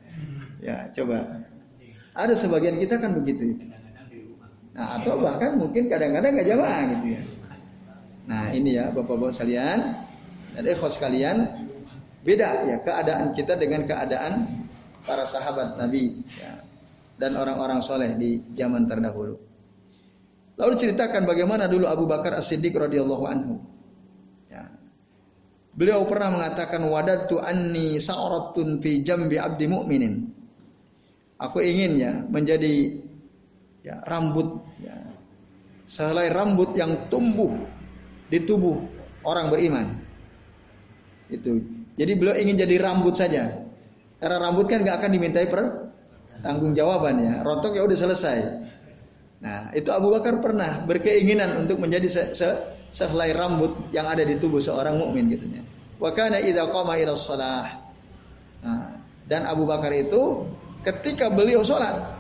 Ya, 0.63 0.87
coba. 0.95 1.43
Ada 2.15 2.39
sebagian 2.39 2.79
kita 2.79 3.03
kan 3.03 3.19
begitu. 3.19 3.59
Nah, 4.73 5.03
atau 5.03 5.19
bahkan 5.19 5.59
mungkin 5.59 5.91
kadang-kadang 5.91 6.39
nggak 6.39 6.49
jamaah 6.49 6.83
gitu 6.97 7.07
ya. 7.19 7.23
Nah, 8.23 8.45
ini 8.55 8.79
ya 8.79 8.95
Bapak-bapak 8.95 9.35
sekalian 9.35 9.79
dan 10.55 10.63
ikhwas 10.65 10.97
sekalian, 10.97 11.37
beda 12.23 12.49
ya 12.71 12.77
keadaan 12.83 13.35
kita 13.35 13.59
dengan 13.59 13.83
keadaan 13.83 14.47
para 15.03 15.27
sahabat 15.27 15.75
Nabi 15.75 16.23
ya, 16.39 16.63
dan 17.19 17.35
orang-orang 17.35 17.83
soleh 17.83 18.15
di 18.15 18.43
zaman 18.55 18.87
terdahulu. 18.87 19.39
Lalu 20.59 20.75
ceritakan 20.79 21.27
bagaimana 21.27 21.67
dulu 21.67 21.89
Abu 21.91 22.05
Bakar 22.07 22.39
As-Siddiq 22.39 22.77
radhiyallahu 22.77 23.25
anhu. 23.27 23.55
Ya. 24.47 24.69
Beliau 25.73 26.05
pernah 26.05 26.29
mengatakan 26.29 26.85
wadatu 26.87 27.41
anni 27.41 27.99
sa'ratun 27.99 28.79
fi 28.79 29.01
jambi 29.03 29.41
abdi 29.41 29.67
mu'minin. 29.67 30.15
Aku 31.43 31.59
ingin 31.59 31.99
ya 31.99 32.13
menjadi 32.23 32.95
ya 33.83 33.99
rambut 34.07 34.63
ya 34.79 34.95
sehelai 35.91 36.31
rambut 36.31 36.79
yang 36.79 37.11
tumbuh 37.11 37.51
di 38.31 38.39
tubuh 38.47 38.79
orang 39.27 39.51
beriman. 39.51 39.87
Itu. 41.33 41.72
Jadi 41.97 42.13
beliau 42.17 42.37
ingin 42.37 42.57
jadi 42.57 42.81
rambut 42.81 43.13
saja. 43.13 43.53
Karena 44.17 44.37
rambut 44.39 44.71
kan 44.71 44.87
gak 44.87 45.03
akan 45.03 45.11
dimintai 45.13 45.47
per 45.51 45.93
tanggung 46.41 46.73
jawaban 46.73 47.21
ya. 47.21 47.35
Rontok 47.45 47.77
ya 47.77 47.83
udah 47.85 47.99
selesai. 47.99 48.39
Nah, 49.43 49.75
itu 49.75 49.91
Abu 49.91 50.15
Bakar 50.15 50.39
pernah 50.39 50.87
berkeinginan 50.87 51.59
untuk 51.59 51.83
menjadi 51.83 52.07
se 52.07 52.23
-se 52.31 52.49
sehelai 52.95 53.35
rambut 53.35 53.91
yang 53.91 54.07
ada 54.07 54.23
di 54.23 54.39
tubuh 54.39 54.63
seorang 54.63 55.01
mukmin 55.01 55.27
gitunya. 55.33 55.67
Wa 55.99 56.15
kana 56.15 56.39
idza 56.39 56.69
qama. 56.71 56.95
Nah, 58.63 59.03
dan 59.27 59.43
Abu 59.51 59.67
Bakar 59.67 59.91
itu 59.91 60.47
ketika 60.87 61.33
beliau 61.35 61.67
sholat, 61.67 62.15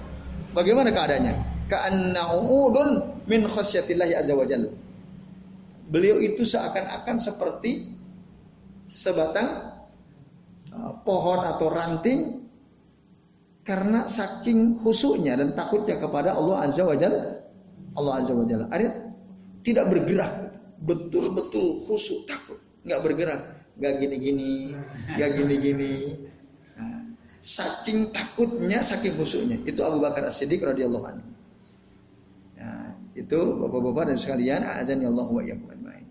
bagaimana 0.51 0.91
keadaannya? 0.91 1.35
Ka'annahu 1.71 2.75
min 3.31 3.47
khasyatillahi 3.47 4.19
azza 4.19 4.35
wajalla. 4.35 4.71
Beliau 5.93 6.19
itu 6.19 6.43
seakan-akan 6.43 7.17
seperti 7.23 7.87
sebatang 8.87 9.49
uh, 10.73 10.93
pohon 11.03 11.41
atau 11.47 11.69
ranting 11.71 12.43
karena 13.63 14.11
saking 14.11 14.83
khusyuknya 14.83 15.39
dan 15.39 15.55
takutnya 15.55 15.99
kepada 15.99 16.35
Allah 16.35 16.67
Azza 16.67 16.83
wa 16.83 16.99
Jalla. 16.99 17.39
Allah 17.95 18.13
Azza 18.19 18.35
wa 18.35 18.43
Jalla. 18.43 18.67
Artinya 18.67 18.93
tidak 19.63 19.85
bergerak, 19.95 20.33
betul-betul 20.83 21.79
khusyuk, 21.87 22.27
takut, 22.27 22.59
nggak 22.83 23.01
bergerak, 23.07 23.41
nggak 23.79 23.95
gini-gini, 24.03 24.75
nggak 25.15 25.31
gini-gini. 25.39 25.95
Nah, 26.75 27.15
saking 27.39 28.11
takutnya, 28.11 28.83
saking 28.83 29.15
khusyuknya. 29.15 29.63
Itu 29.63 29.87
Abu 29.87 30.03
Bakar 30.03 30.27
As-Siddiq 30.27 30.67
radhiyallahu 30.67 31.07
anhu. 31.07 31.29
Nah, 32.59 32.99
itu 33.15 33.39
bapak-bapak 33.63 34.11
dan 34.11 34.19
sekalian, 34.19 34.67
azan 34.67 34.99
ya 34.99 35.09
Allah 35.15 35.27
wa 35.31 35.43
nah, 35.47 36.03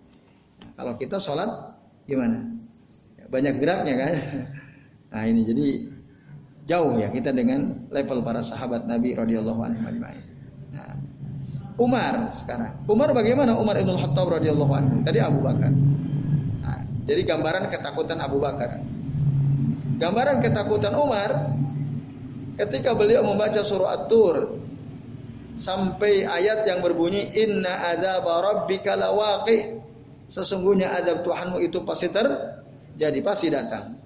kalau 0.79 0.93
kita 0.95 1.19
sholat 1.19 1.75
gimana? 2.07 2.61
Ya, 3.32 3.39
banyak 3.39 3.54
geraknya 3.63 3.96
kan? 3.96 4.13
Nah 5.12 5.24
ini 5.28 5.44
jadi 5.44 5.67
Jauh 6.72 6.96
ya 7.02 7.10
kita 7.10 7.34
dengan 7.34 7.89
level 7.89 8.22
para 8.22 8.39
sahabat 8.46 8.86
Nabi 8.86 9.17
radhiyallahu 9.17 9.60
anhu 9.60 9.82
Nah, 10.72 10.96
Umar 11.76 12.32
sekarang. 12.32 12.86
Umar 12.86 13.12
bagaimana 13.12 13.58
Umar 13.58 13.76
Ibn 13.82 13.98
Khattab 13.98 14.39
radhiyallahu 14.39 14.72
anhu? 14.72 14.96
Tadi 15.04 15.20
Abu 15.20 15.41
Bakar. 15.44 15.67
Nah, 16.62 16.80
jadi 17.10 17.28
gambaran 17.28 17.67
ketakutan 17.67 18.24
Abu 18.24 18.38
Bakar. 18.39 18.78
Gambaran 20.00 20.39
ketakutan 20.39 20.94
Umar 20.96 21.60
ketika 22.56 22.94
beliau 22.94 23.26
membaca 23.26 23.65
surah 23.65 24.06
At-Tur 24.06 24.62
sampai 25.60 26.24
ayat 26.24 26.63
yang 26.72 26.80
berbunyi 26.80 27.36
inna 27.36 27.89
adzab 27.91 28.24
rabbika 28.24 28.96
lawaqi 28.96 29.82
sesungguhnya 30.32 30.88
azab 30.96 31.28
Tuhanmu 31.28 31.60
itu 31.60 31.84
pasti 31.84 32.08
terjadi 33.01 33.19
pasti 33.25 33.49
datang 33.49 33.97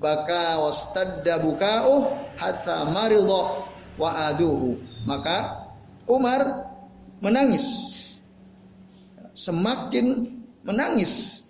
baka 0.00 0.56
wastadda 0.56 1.36
buka'u 1.36 2.08
hatta 2.40 2.88
maridha 2.88 3.68
wa 4.00 4.10
aduhu. 4.32 4.80
Maka 5.04 5.68
Umar 6.08 6.72
menangis. 7.20 7.66
Semakin 9.36 10.32
menangis 10.64 11.44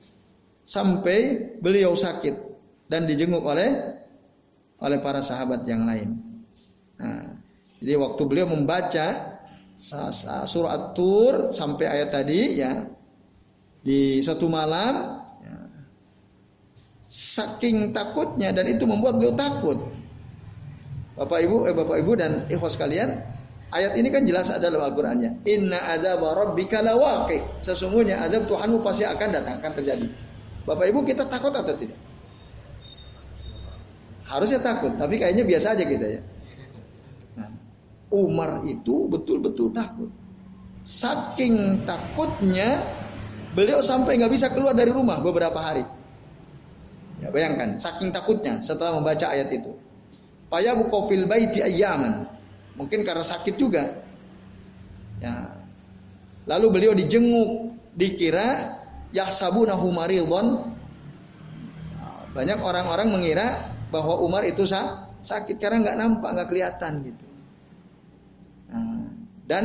sampai 0.67 1.55
beliau 1.63 1.95
sakit 1.95 2.35
dan 2.91 3.07
dijenguk 3.07 3.47
oleh 3.47 3.95
oleh 4.83 4.99
para 4.99 5.23
sahabat 5.23 5.63
yang 5.71 5.87
lain. 5.87 6.19
Nah, 6.99 7.39
jadi 7.79 7.95
waktu 7.95 8.23
beliau 8.27 8.51
membaca 8.51 9.39
surah 10.51 10.75
At-Tur 10.75 11.55
sampai 11.55 11.87
ayat 11.87 12.11
tadi 12.11 12.59
ya 12.59 12.91
di 13.87 14.19
suatu 14.21 14.51
malam 14.51 15.18
Saking 17.09 17.97
takutnya 17.97 18.53
dan 18.53 18.69
itu 18.69 18.85
membuat 18.85 19.17
beliau 19.17 19.33
takut. 19.33 19.81
Bapak 21.17 21.41
Ibu, 21.41 21.67
eh 21.67 21.75
Bapak 21.75 21.97
Ibu 22.05 22.13
dan 22.21 22.33
ikhwas 22.53 22.77
kalian, 22.77 23.25
ayat 23.73 23.97
ini 23.97 24.13
kan 24.13 24.29
jelas 24.29 24.53
ada 24.53 24.69
dalam 24.69 24.85
Al-Qur'annya. 24.85 25.43
Inna 25.49 25.83
adzab 25.89 26.21
rabbika 26.21 26.85
lawaqi. 26.85 27.65
Sesungguhnya 27.65 28.21
azab 28.23 28.47
Tuhanmu 28.47 28.85
pasti 28.85 29.09
akan 29.09 29.29
datang, 29.35 29.59
akan 29.59 29.73
terjadi. 29.73 30.09
Bapak 30.69 30.85
Ibu 30.93 31.01
kita 31.09 31.25
takut 31.27 31.51
atau 31.51 31.75
tidak? 31.75 31.97
Harusnya 34.29 34.61
takut, 34.61 34.93
tapi 35.01 35.17
kayaknya 35.17 35.49
biasa 35.49 35.73
aja 35.73 35.85
kita 35.89 36.07
ya. 36.07 36.21
Nah, 37.41 37.49
Umar 38.13 38.61
itu 38.69 39.09
betul-betul 39.09 39.73
takut. 39.73 40.13
Saking 40.85 41.89
takutnya 41.89 42.85
beliau 43.57 43.81
sampai 43.81 44.21
nggak 44.21 44.33
bisa 44.33 44.53
keluar 44.53 44.77
dari 44.77 44.93
rumah 44.93 45.25
beberapa 45.25 45.57
hari. 45.57 45.98
Ya, 47.19 47.35
bayangkan, 47.35 47.83
saking 47.83 48.15
takutnya 48.15 48.63
setelah 48.63 48.95
membaca 48.99 49.27
ayat 49.27 49.51
itu. 49.51 49.75
Paya 50.49 50.79
bukofil 50.79 51.27
baiti 51.27 51.61
ayyaman. 51.61 52.25
Mungkin 52.79 53.03
karena 53.03 53.27
sakit 53.27 53.59
juga. 53.59 53.91
Ya. 55.19 55.51
Lalu 56.47 56.67
beliau 56.71 56.93
dijenguk, 56.95 57.75
dikira 57.99 58.79
yahsabunahu 59.11 59.91
maridhon. 59.91 60.73
Banyak 62.33 62.59
orang-orang 62.63 63.09
mengira 63.11 63.67
bahwa 63.91 64.23
Umar 64.23 64.47
itu 64.47 64.63
sah, 64.63 65.11
sakit 65.27 65.59
karena 65.59 65.83
nggak 65.83 65.99
nampak, 65.99 66.31
nggak 66.39 66.49
kelihatan 66.49 66.93
gitu. 67.03 67.27
Nah, 68.71 69.11
dan 69.49 69.65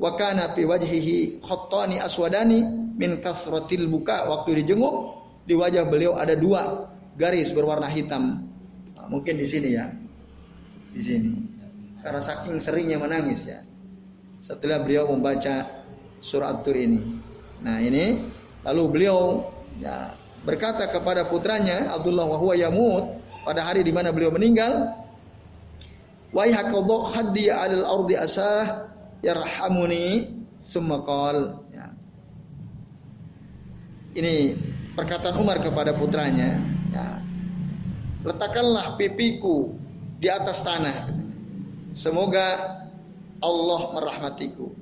wakana 0.00 0.56
fi 0.56 0.62
wajhihi 0.64 1.42
khattani 1.42 2.00
aswadani 2.00 2.64
min 2.94 3.18
kasratil 3.18 3.90
buka 3.90 4.30
waktu 4.30 4.62
dijenguk 4.62 5.20
di 5.44 5.58
wajah 5.58 5.84
beliau 5.84 6.16
ada 6.16 6.38
dua 6.38 6.93
garis 7.14 7.54
berwarna 7.54 7.86
hitam. 7.90 8.46
Nah, 8.98 9.06
mungkin 9.06 9.38
di 9.38 9.46
sini 9.46 9.68
ya. 9.74 9.90
Di 10.94 11.02
sini. 11.02 11.30
Karena 12.02 12.20
saking 12.20 12.60
seringnya 12.60 12.98
menangis 13.00 13.48
ya. 13.48 13.64
Setelah 14.44 14.84
beliau 14.84 15.08
membaca 15.08 15.64
surat 16.20 16.60
tur 16.60 16.76
ini. 16.76 17.00
Nah, 17.64 17.80
ini 17.80 18.20
lalu 18.60 18.82
beliau 18.92 19.40
ya, 19.80 20.12
berkata 20.44 20.84
kepada 20.92 21.24
putranya 21.24 21.92
Abdullah 21.96 22.28
wa 22.28 22.36
huwa 22.36 22.52
yamut 22.52 23.04
pada 23.44 23.64
hari 23.64 23.80
di 23.80 23.92
mana 23.92 24.12
beliau 24.12 24.28
meninggal, 24.32 24.92
"Wa 26.28 26.44
hakadha 26.44 26.96
khaddi 27.08 27.48
'alal 27.48 27.84
ardi 27.88 28.14
asah 28.20 28.88
yarhamuni." 29.24 30.28
Summa 30.64 31.04
qal 31.04 31.60
ya. 31.76 31.92
Ini 34.16 34.56
perkataan 34.96 35.36
Umar 35.36 35.60
kepada 35.60 35.92
putranya, 35.92 36.56
ya, 36.56 36.73
letakkanlah 38.24 38.96
pipiku 38.96 39.76
di 40.18 40.32
atas 40.32 40.64
tanah. 40.64 41.12
Semoga 41.94 42.80
Allah 43.38 43.82
merahmatiku. 43.94 44.72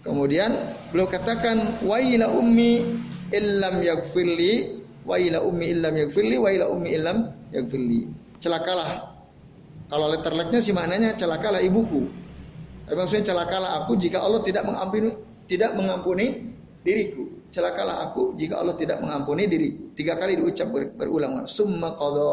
Kemudian 0.00 0.56
beliau 0.94 1.10
katakan 1.10 1.84
wa 1.84 2.00
ila 2.00 2.32
ummi 2.32 2.80
illam 3.34 3.84
yaghfirli 3.84 4.80
wa 5.04 5.20
ila 5.20 5.44
ummi 5.44 5.76
illam 5.76 5.92
yaghfirli 5.92 6.40
wa 6.40 6.48
ila 6.48 6.64
ummi 6.72 6.88
illam 6.96 7.28
yaghfirli. 7.52 8.08
Celakalah. 8.40 9.12
Kalau 9.90 10.06
letterleknya 10.08 10.62
sih 10.62 10.72
maknanya 10.72 11.18
celakalah 11.18 11.60
ibuku. 11.60 12.08
Tapi 12.88 12.96
maksudnya 12.96 13.34
celakalah 13.34 13.84
aku 13.84 13.98
jika 13.98 14.22
Allah 14.22 14.40
tidak 14.40 14.64
mengampuni 14.64 15.10
tidak 15.50 15.74
mengampuni 15.74 16.54
diriku 16.80 17.39
celakalah 17.50 18.06
aku 18.08 18.38
jika 18.38 18.62
Allah 18.62 18.78
tidak 18.78 19.02
mengampuni 19.02 19.50
diri. 19.50 19.92
Tiga 19.92 20.16
kali 20.16 20.38
diucap 20.38 20.70
ber, 20.70 20.94
berulang. 20.94 21.44
Summa 21.50 21.92
qadha 21.98 22.30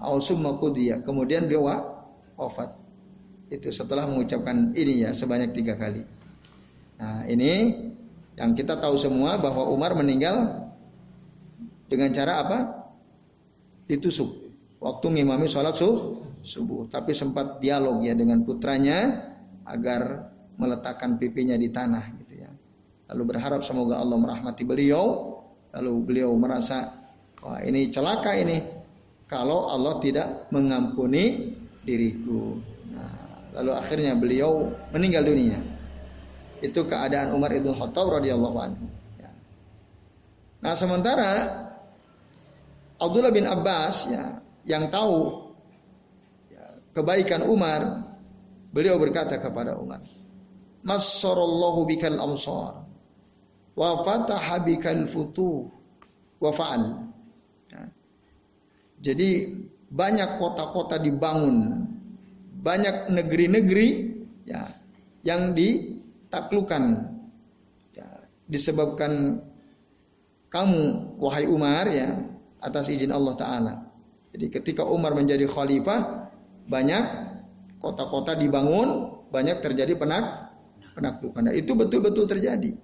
au 0.00 0.16
summa 0.18 0.56
qudiya. 0.56 1.04
Kemudian 1.04 1.46
dia 1.46 1.60
wafat. 1.60 2.74
Itu 3.52 3.70
setelah 3.70 4.08
mengucapkan 4.08 4.72
ini 4.74 5.04
ya 5.04 5.12
sebanyak 5.12 5.52
tiga 5.52 5.76
kali. 5.76 6.02
Nah, 6.98 7.28
ini 7.28 7.70
yang 8.34 8.56
kita 8.56 8.80
tahu 8.80 8.96
semua 8.98 9.38
bahwa 9.38 9.68
Umar 9.70 9.94
meninggal 9.94 10.66
dengan 11.86 12.10
cara 12.10 12.42
apa? 12.42 12.58
Ditusuk. 13.86 14.42
waktu 14.84 15.16
ngimami 15.16 15.48
sholat 15.48 15.76
subuh. 15.76 16.88
Tapi 16.92 17.16
sempat 17.16 17.56
dialog 17.60 18.04
ya 18.04 18.12
dengan 18.12 18.44
putranya 18.44 19.32
agar 19.64 20.28
meletakkan 20.60 21.16
pipinya 21.16 21.56
di 21.56 21.72
tanah. 21.72 22.23
Lalu 23.10 23.22
berharap 23.36 23.60
semoga 23.60 24.00
Allah 24.00 24.16
merahmati 24.16 24.64
beliau. 24.64 25.36
Lalu 25.74 25.92
beliau 26.06 26.30
merasa 26.38 26.94
wah 27.42 27.60
ini 27.60 27.90
celaka 27.90 28.32
ini 28.38 28.62
kalau 29.26 29.68
Allah 29.68 29.98
tidak 29.98 30.48
mengampuni 30.54 31.52
diriku. 31.82 32.56
Nah, 32.94 33.50
lalu 33.58 33.70
akhirnya 33.74 34.14
beliau 34.14 34.70
meninggal 34.94 35.26
dunia. 35.26 35.58
Itu 36.62 36.86
keadaan 36.88 37.34
Umar 37.34 37.52
ibn 37.52 37.74
Khattab 37.74 38.22
radhiyallahu 38.22 38.58
anhu. 38.62 38.86
Ya. 39.18 39.30
Nah 40.64 40.74
sementara 40.78 41.32
Abdullah 42.96 43.34
bin 43.34 43.44
Abbas 43.44 44.08
ya 44.08 44.40
yang 44.64 44.88
tahu 44.88 45.50
ya, 46.48 46.64
kebaikan 46.96 47.44
Umar, 47.44 48.14
beliau 48.72 48.96
berkata 48.96 49.36
kepada 49.42 49.76
Umar, 49.76 50.00
Masarallahu 50.86 51.84
bikal 51.84 52.16
amsar 52.16 52.83
wa 53.74 54.02
fataha 54.06 54.62
bikal 54.62 55.04
futuh 55.06 55.66
wa 56.38 56.50
fa'al. 56.50 56.82
Ya. 57.70 57.82
Jadi 59.02 59.30
banyak 59.90 60.38
kota-kota 60.42 60.98
dibangun, 60.98 61.86
banyak 62.62 63.10
negeri-negeri 63.10 63.88
ya 64.46 64.70
yang 65.22 65.54
ditaklukkan 65.54 66.82
ya, 67.94 68.08
disebabkan 68.50 69.42
kamu 70.50 70.82
wahai 71.18 71.50
Umar 71.50 71.90
ya 71.90 72.14
atas 72.62 72.88
izin 72.90 73.10
Allah 73.10 73.34
taala. 73.34 73.74
Jadi 74.34 74.50
ketika 74.50 74.82
Umar 74.82 75.14
menjadi 75.14 75.46
khalifah, 75.46 76.30
banyak 76.66 77.04
kota-kota 77.78 78.34
dibangun, 78.34 79.14
banyak 79.30 79.62
terjadi 79.62 79.94
penak 79.94 80.50
penaklukan. 80.98 81.50
Dan 81.50 81.54
itu 81.54 81.74
betul-betul 81.78 82.26
terjadi. 82.26 82.74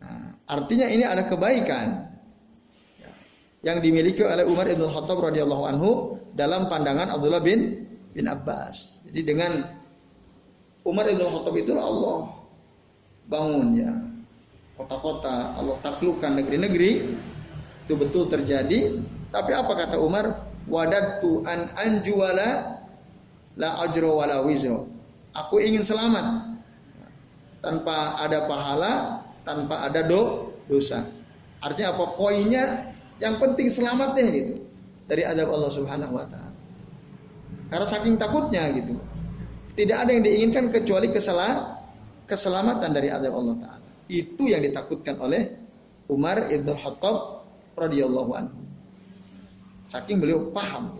Nah, 0.00 0.36
artinya 0.48 0.88
ini 0.88 1.04
ada 1.04 1.28
kebaikan 1.28 2.08
ya, 3.00 3.10
yang 3.62 3.78
dimiliki 3.84 4.24
oleh 4.24 4.44
Umar 4.48 4.66
ibn 4.68 4.84
Khattab 4.88 5.20
radhiyallahu 5.20 5.64
anhu 5.68 5.90
dalam 6.32 6.66
pandangan 6.72 7.12
Abdullah 7.12 7.44
bin 7.44 7.84
bin 8.16 8.26
Abbas. 8.26 9.04
Jadi 9.06 9.20
dengan 9.22 9.52
Umar 10.82 11.06
ibn 11.12 11.22
Khattab 11.24 11.54
itu 11.60 11.76
Allah 11.76 12.32
bangun 13.30 13.68
ya 13.78 13.92
kota-kota, 14.80 15.60
Allah 15.60 15.76
taklukkan 15.84 16.40
negeri-negeri 16.40 16.92
itu 17.84 17.94
betul 18.00 18.32
terjadi 18.32 18.96
tapi 19.30 19.52
apa 19.54 19.72
kata 19.78 19.96
Umar? 19.98 20.50
Wadatu 20.70 21.42
an 21.46 21.72
anjuala 21.74 22.78
la 23.58 23.70
ajro 23.82 24.22
wala 24.22 24.42
wizro. 24.44 24.86
Aku 25.34 25.58
ingin 25.58 25.82
selamat 25.82 26.46
tanpa 27.62 28.18
ada 28.22 28.46
pahala, 28.46 29.24
tanpa 29.46 29.86
ada 29.86 30.04
do, 30.04 30.54
dosa. 30.68 31.04
Artinya 31.60 31.96
apa? 31.96 32.04
Poinnya 32.16 32.64
yang 33.20 33.36
penting 33.36 33.68
selamat 33.68 34.16
deh 34.16 34.28
gitu 34.32 34.54
dari 35.04 35.26
azab 35.26 35.52
Allah 35.52 35.70
Subhanahu 35.70 36.16
wa 36.16 36.26
taala. 36.28 36.56
Karena 37.70 37.86
saking 37.86 38.16
takutnya 38.16 38.66
gitu. 38.74 38.96
Tidak 39.76 39.96
ada 39.96 40.10
yang 40.10 40.26
diinginkan 40.26 40.68
kecuali 40.72 41.08
kesalah, 41.08 41.78
keselamatan 42.26 42.90
dari 42.90 43.12
azab 43.12 43.32
Allah 43.36 43.56
taala. 43.60 43.88
Itu 44.10 44.50
yang 44.50 44.64
ditakutkan 44.64 45.20
oleh 45.22 45.54
Umar 46.10 46.50
Ibn 46.50 46.68
Khattab 46.74 47.46
radhiyallahu 47.78 48.32
anhu. 48.34 48.60
Saking 49.86 50.18
beliau 50.18 50.50
paham. 50.50 50.98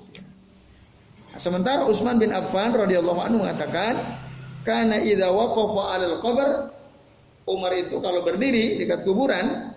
Nah, 1.31 1.39
sementara 1.39 1.87
Utsman 1.87 2.19
bin 2.19 2.35
Affan 2.35 2.75
radhiyallahu 2.75 3.21
anhu 3.23 3.43
mengatakan, 3.43 3.99
karena 4.67 4.99
idza 4.99 5.31
waqafa 5.31 5.83
'alal 5.95 6.17
qabr 6.23 6.49
Umar 7.51 7.75
itu 7.75 7.99
kalau 7.99 8.23
berdiri 8.23 8.79
dekat 8.79 9.03
kuburan 9.03 9.75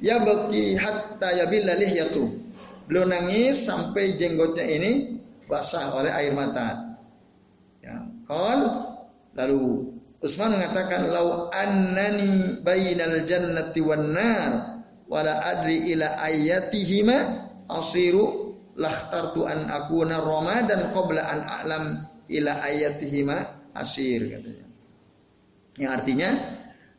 ya 0.00 0.20
baki 0.24 0.74
hatta 0.80 1.30
yabilla 1.36 1.76
lihyatu. 1.76 2.42
Beliau 2.84 3.08
nangis 3.08 3.64
sampai 3.64 4.16
jenggotnya 4.16 4.64
ini 4.64 5.20
basah 5.48 5.92
oleh 5.96 6.12
air 6.12 6.32
mata. 6.36 6.96
Ya, 7.80 8.04
qal 8.28 8.60
lalu 9.36 9.92
Utsman 10.24 10.56
mengatakan 10.56 11.12
lau 11.12 11.52
annani 11.52 12.56
bainal 12.64 13.28
jannati 13.28 13.84
wan 13.84 14.16
nar 14.16 14.80
wala 15.04 15.36
adri 15.52 15.92
ila 15.92 16.16
ayatihima 16.16 17.44
asiru 17.68 18.56
lakhtartu 18.72 19.44
an 19.44 19.68
akuna 19.68 20.24
ramadan 20.24 20.88
qabla 20.96 21.20
an 21.28 21.38
a'lam 21.44 21.84
ila 22.32 22.52
ayatihima 22.64 23.36
asir 23.76 24.24
katanya. 24.32 24.66
Yang 25.76 25.90
artinya 25.92 26.28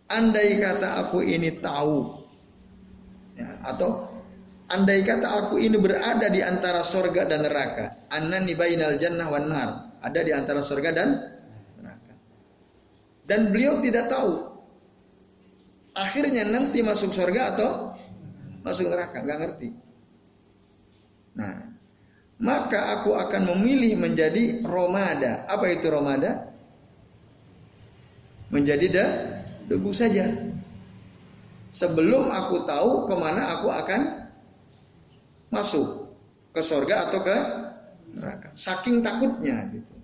andai 0.10 0.62
kata 0.62 1.06
aku 1.06 1.26
ini 1.26 1.58
tahu 1.58 2.14
ya, 3.38 3.50
atau 3.66 4.06
andai 4.70 5.02
kata 5.02 5.26
aku 5.26 5.62
ini 5.62 5.78
berada 5.78 6.30
di 6.30 6.42
antara 6.42 6.86
sorga 6.86 7.26
dan 7.26 7.46
neraka, 7.46 8.10
annani 8.14 8.54
bainal 8.54 8.98
jannah 9.02 9.28
wan 9.30 9.50
nar, 9.50 9.70
ada 10.02 10.20
di 10.22 10.32
antara 10.34 10.62
sorga 10.62 10.94
dan 10.94 11.10
neraka. 11.82 12.14
Dan 13.26 13.50
beliau 13.50 13.82
tidak 13.82 14.10
tahu 14.10 14.56
akhirnya 15.96 16.44
nanti 16.46 16.84
masuk 16.84 17.16
sorga 17.16 17.56
atau 17.56 17.70
masuk 18.62 18.92
neraka, 18.92 19.24
nggak 19.24 19.40
ngerti. 19.42 19.70
Nah, 21.36 21.76
maka 22.40 23.00
aku 23.00 23.16
akan 23.16 23.56
memilih 23.56 23.96
menjadi 24.00 24.64
romada. 24.64 25.48
Apa 25.48 25.72
itu 25.72 25.88
romada? 25.88 26.52
Menjadi 28.52 28.88
da, 28.92 29.06
debu 29.70 29.92
saja. 29.92 30.30
Sebelum 31.76 32.32
aku 32.32 32.64
tahu 32.64 33.04
ke 33.04 33.16
mana 33.20 33.60
aku 33.60 33.68
akan 33.68 34.02
masuk 35.52 36.16
ke 36.56 36.62
sorga 36.64 37.12
atau 37.12 37.20
ke 37.20 37.38
neraka. 38.16 38.48
Saking 38.56 39.04
takutnya 39.04 39.68
gitu. 39.76 39.96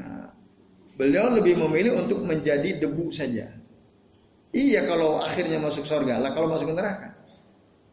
Nah, 0.00 0.32
beliau 0.96 1.28
lebih 1.36 1.60
memilih 1.60 2.00
untuk 2.00 2.24
menjadi 2.24 2.80
debu 2.80 3.12
saja. 3.12 3.52
Iya 4.50 4.88
kalau 4.88 5.22
akhirnya 5.22 5.62
masuk 5.62 5.86
sorga, 5.86 6.18
lah 6.18 6.34
kalau 6.34 6.50
masuk 6.50 6.72
ke 6.72 6.74
neraka. 6.74 7.14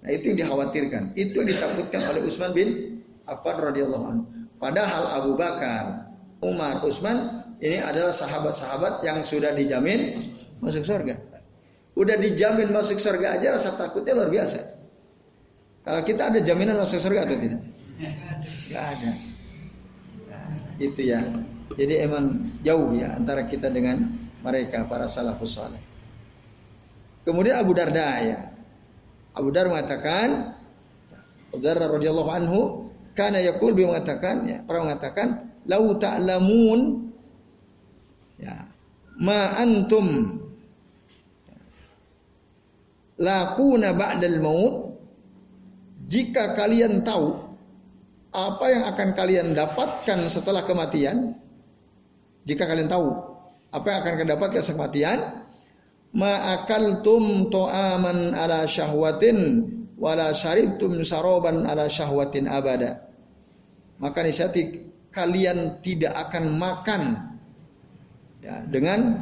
Nah, 0.02 0.10
itu 0.10 0.34
yang 0.34 0.38
dikhawatirkan. 0.47 1.13
Itu 1.13 1.43
yang 1.43 1.50
ditakutkan 1.54 2.02
oleh 2.08 2.21
Utsman 2.26 2.56
bin 2.56 2.97
Affan 3.28 3.60
radhiyallahu 3.60 4.06
anhu. 4.08 4.23
Padahal 4.58 5.21
Abu 5.21 5.38
Bakar, 5.38 6.10
Umar, 6.41 6.82
Utsman 6.82 7.37
ini 7.58 7.82
adalah 7.82 8.13
sahabat-sahabat 8.13 9.02
yang 9.02 9.26
sudah 9.26 9.54
dijamin 9.58 10.30
masuk 10.62 10.86
surga. 10.86 11.17
Udah 11.98 12.13
dijamin 12.22 12.70
masuk 12.70 13.02
surga 13.02 13.41
aja 13.41 13.58
rasa 13.58 13.74
takutnya 13.74 14.13
luar 14.13 14.30
biasa. 14.30 14.62
Kalau 15.82 16.02
kita 16.06 16.30
ada 16.30 16.39
jaminan 16.43 16.78
masuk 16.78 17.02
surga 17.02 17.26
atau 17.26 17.38
tidak? 17.39 17.62
Gak 18.70 18.86
ada. 18.86 19.12
Itu 20.78 21.02
ya. 21.02 21.17
Jadi 21.74 21.93
emang 21.98 22.54
jauh 22.62 22.93
ya 22.93 23.17
antara 23.17 23.50
kita 23.50 23.74
dengan 23.74 24.06
mereka 24.46 24.86
para 24.86 25.10
salafus 25.10 25.58
saleh. 25.58 25.82
Kemudian 27.26 27.58
Abu 27.58 27.74
Darda 27.74 28.10
ya. 28.22 28.39
Abu 29.34 29.50
Dar 29.50 29.65
mengatakan 29.70 30.54
Abu 31.50 31.62
Dar 31.65 31.78
radhiyallahu 31.82 32.32
anhu 32.32 32.60
karena 33.17 33.41
yakul 33.41 33.74
dia 33.74 33.89
mengatakan 33.89 34.46
ya, 34.46 34.58
pernah 34.62 34.93
mengatakan 34.93 35.28
lau 35.65 35.98
ta'lamun 35.98 37.07
ya. 38.41 38.69
Ma 39.17 39.58
antum. 39.58 40.39
Lakuna 43.17 43.97
ba'dal 43.97 44.38
maut. 44.39 44.76
Jika 46.08 46.56
kalian 46.56 47.04
tahu 47.04 47.36
apa 48.32 48.65
yang 48.69 48.84
akan 48.88 49.10
kalian 49.17 49.47
dapatkan 49.58 50.30
setelah 50.30 50.62
kematian 50.63 51.36
jika 52.47 52.63
kalian 52.63 52.88
tahu 52.88 53.12
apa 53.76 53.86
yang 53.91 54.00
akan 54.06 54.13
kalian 54.15 54.32
dapatkan 54.38 54.62
setelah 54.63 54.88
kematian 54.88 55.19
ma'akaltum 56.15 57.52
to'aman 57.52 58.32
ala 58.38 58.63
syahwatin 58.63 59.67
wala 60.00 60.32
syaribtum 60.32 61.02
saroban 61.04 61.65
ala 61.65 61.89
syahwatin 61.89 62.47
abada. 62.47 63.04
Maka 63.97 64.21
niscaya 64.21 64.54
kalian 65.10 65.82
tidak 65.82 66.13
akan 66.30 66.54
makan 66.56 67.02
ya, 68.43 68.56
dengan 68.69 69.17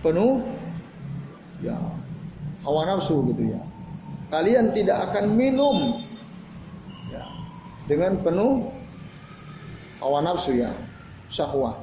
penuh 0.00 0.42
ya 1.62 1.78
hawa 2.66 2.82
nafsu 2.86 3.22
gitu 3.32 3.52
ya. 3.54 3.60
Kalian 4.32 4.72
tidak 4.72 5.12
akan 5.12 5.36
minum 5.36 6.00
ya, 7.12 7.24
dengan 7.90 8.16
penuh 8.24 8.72
hawa 10.00 10.24
nafsu 10.24 10.56
ya, 10.56 10.72
syahwat. 11.28 11.76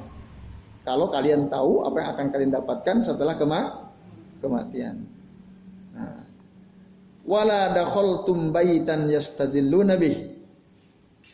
Kalau 0.82 1.12
kalian 1.12 1.52
tahu 1.52 1.84
apa 1.84 1.96
yang 2.00 2.08
akan 2.16 2.26
kalian 2.32 2.52
dapatkan 2.56 2.96
setelah 3.04 3.36
kematian 3.36 3.90
kematian. 4.40 5.04
Nah. 5.94 6.24
Wala 7.28 7.76
dakhaltum 7.76 8.50
baitan 8.50 9.06
yastazilluna 9.12 10.00
bih. 10.00 10.29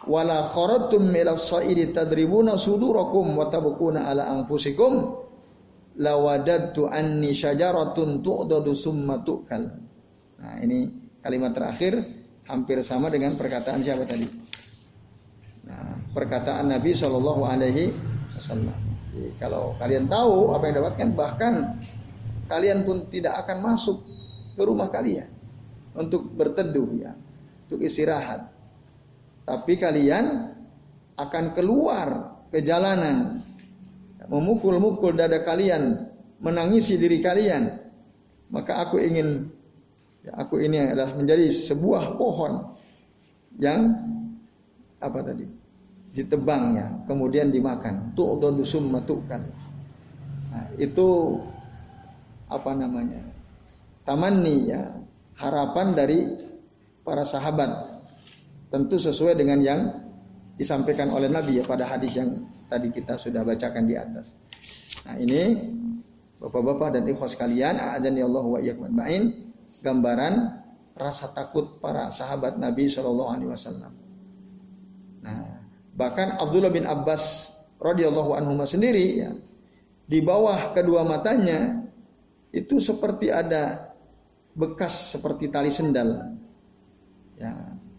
Wala 0.07 0.51
kharajtum 0.55 1.11
ila 1.11 1.35
sa'idi 1.35 1.91
tadribuna 1.91 2.55
sudurakum 2.55 3.35
wa 3.35 3.51
tabquna 3.51 4.07
ala 4.07 4.31
anfusikum 4.31 5.19
lawadattu 5.99 6.87
anni 6.87 7.35
syajaratun 7.35 8.23
tu'dadu 8.23 8.73
summa 8.73 9.21
tu'kal. 9.27 9.67
Nah, 10.37 10.55
ini 10.63 10.87
kalimat 11.25 11.57
terakhir 11.57 11.99
hampir 12.47 12.81
sama 12.87 13.11
dengan 13.11 13.35
perkataan 13.35 13.83
siapa 13.83 14.07
tadi? 14.07 14.29
Nah, 15.67 15.99
perkataan 16.15 16.71
Nabi 16.71 16.95
Shallallahu 16.95 17.43
alaihi 17.43 17.91
wasallam. 18.37 18.77
Kalau 19.41 19.75
kalian 19.81 20.07
tahu 20.13 20.53
apa 20.53 20.65
yang 20.69 20.77
dapatkan 20.85 21.09
bahkan 21.17 21.55
kalian 22.53 22.85
pun 22.85 23.09
tidak 23.09 23.43
akan 23.43 23.65
masuk 23.65 24.05
ke 24.55 24.63
rumah 24.63 24.93
kalian 24.93 25.33
untuk 25.97 26.29
berteduh 26.37 26.89
ya, 27.01 27.17
untuk 27.67 27.81
istirahat. 27.81 28.56
Tapi 29.47 29.79
kalian 29.79 30.27
akan 31.15 31.45
keluar 31.55 32.35
ke 32.51 32.67
jalanan, 32.67 33.39
memukul-mukul 34.27 35.15
dada 35.15 35.47
kalian, 35.47 36.11
menangisi 36.43 36.99
diri 36.99 37.23
kalian. 37.23 37.79
Maka 38.51 38.83
aku 38.83 38.99
ingin, 38.99 39.47
ya 40.27 40.35
aku 40.43 40.59
ini 40.59 40.83
adalah 40.83 41.15
menjadi 41.15 41.47
sebuah 41.47 42.19
pohon 42.19 42.75
yang 43.63 43.95
apa 44.99 45.23
tadi? 45.23 45.47
Ditebangnya, 46.11 47.07
kemudian 47.07 47.55
dimakan. 47.55 48.19
Tu'dadu 48.19 48.67
summa 48.67 48.99
tu'kan. 49.07 49.43
Nah, 50.51 50.67
itu 50.75 51.39
apa 52.51 52.75
namanya? 52.75 53.23
Tamanni 54.03 54.75
ya, 54.75 54.91
harapan 55.39 55.95
dari 55.95 56.35
para 57.07 57.23
sahabat 57.23 57.96
Tentu 58.67 58.99
sesuai 58.99 59.39
dengan 59.39 59.59
yang 59.63 59.81
disampaikan 60.57 61.13
oleh 61.15 61.31
Nabi 61.31 61.61
ya 61.61 61.65
pada 61.69 61.87
hadis 61.87 62.19
yang 62.19 62.33
tadi 62.67 62.91
kita 62.91 63.21
sudah 63.21 63.47
bacakan 63.47 63.85
di 63.87 63.95
atas. 63.95 64.35
Nah 65.07 65.17
ini 65.23 65.43
Bapak-bapak 66.37 67.01
dan 67.01 67.09
ikhwas 67.09 67.33
sekalian, 67.33 67.81
a'adzani 67.81 68.21
Allah 68.21 68.45
wa 68.45 68.59
iyyakum 68.61 68.93
gambaran 69.81 70.35
rasa 70.93 71.33
takut 71.33 71.81
para 71.81 72.13
sahabat 72.13 72.61
Nabi 72.61 72.93
Shallallahu 72.93 73.31
alaihi 73.33 73.51
wasallam. 73.53 73.93
Nah, 75.25 75.65
bahkan 75.97 76.37
Abdullah 76.37 76.69
bin 76.69 76.85
Abbas 76.85 77.53
radhiyallahu 77.81 78.37
anhu 78.37 78.53
sendiri 78.69 79.07
ya, 79.17 79.33
di 80.05 80.21
bawah 80.21 80.77
kedua 80.77 81.09
matanya 81.09 81.89
itu 82.53 82.85
seperti 82.85 83.33
ada 83.33 83.97
bekas 84.53 85.17
seperti 85.17 85.49
tali 85.49 85.73
sendal. 85.73 86.37
Ya, 87.37 87.53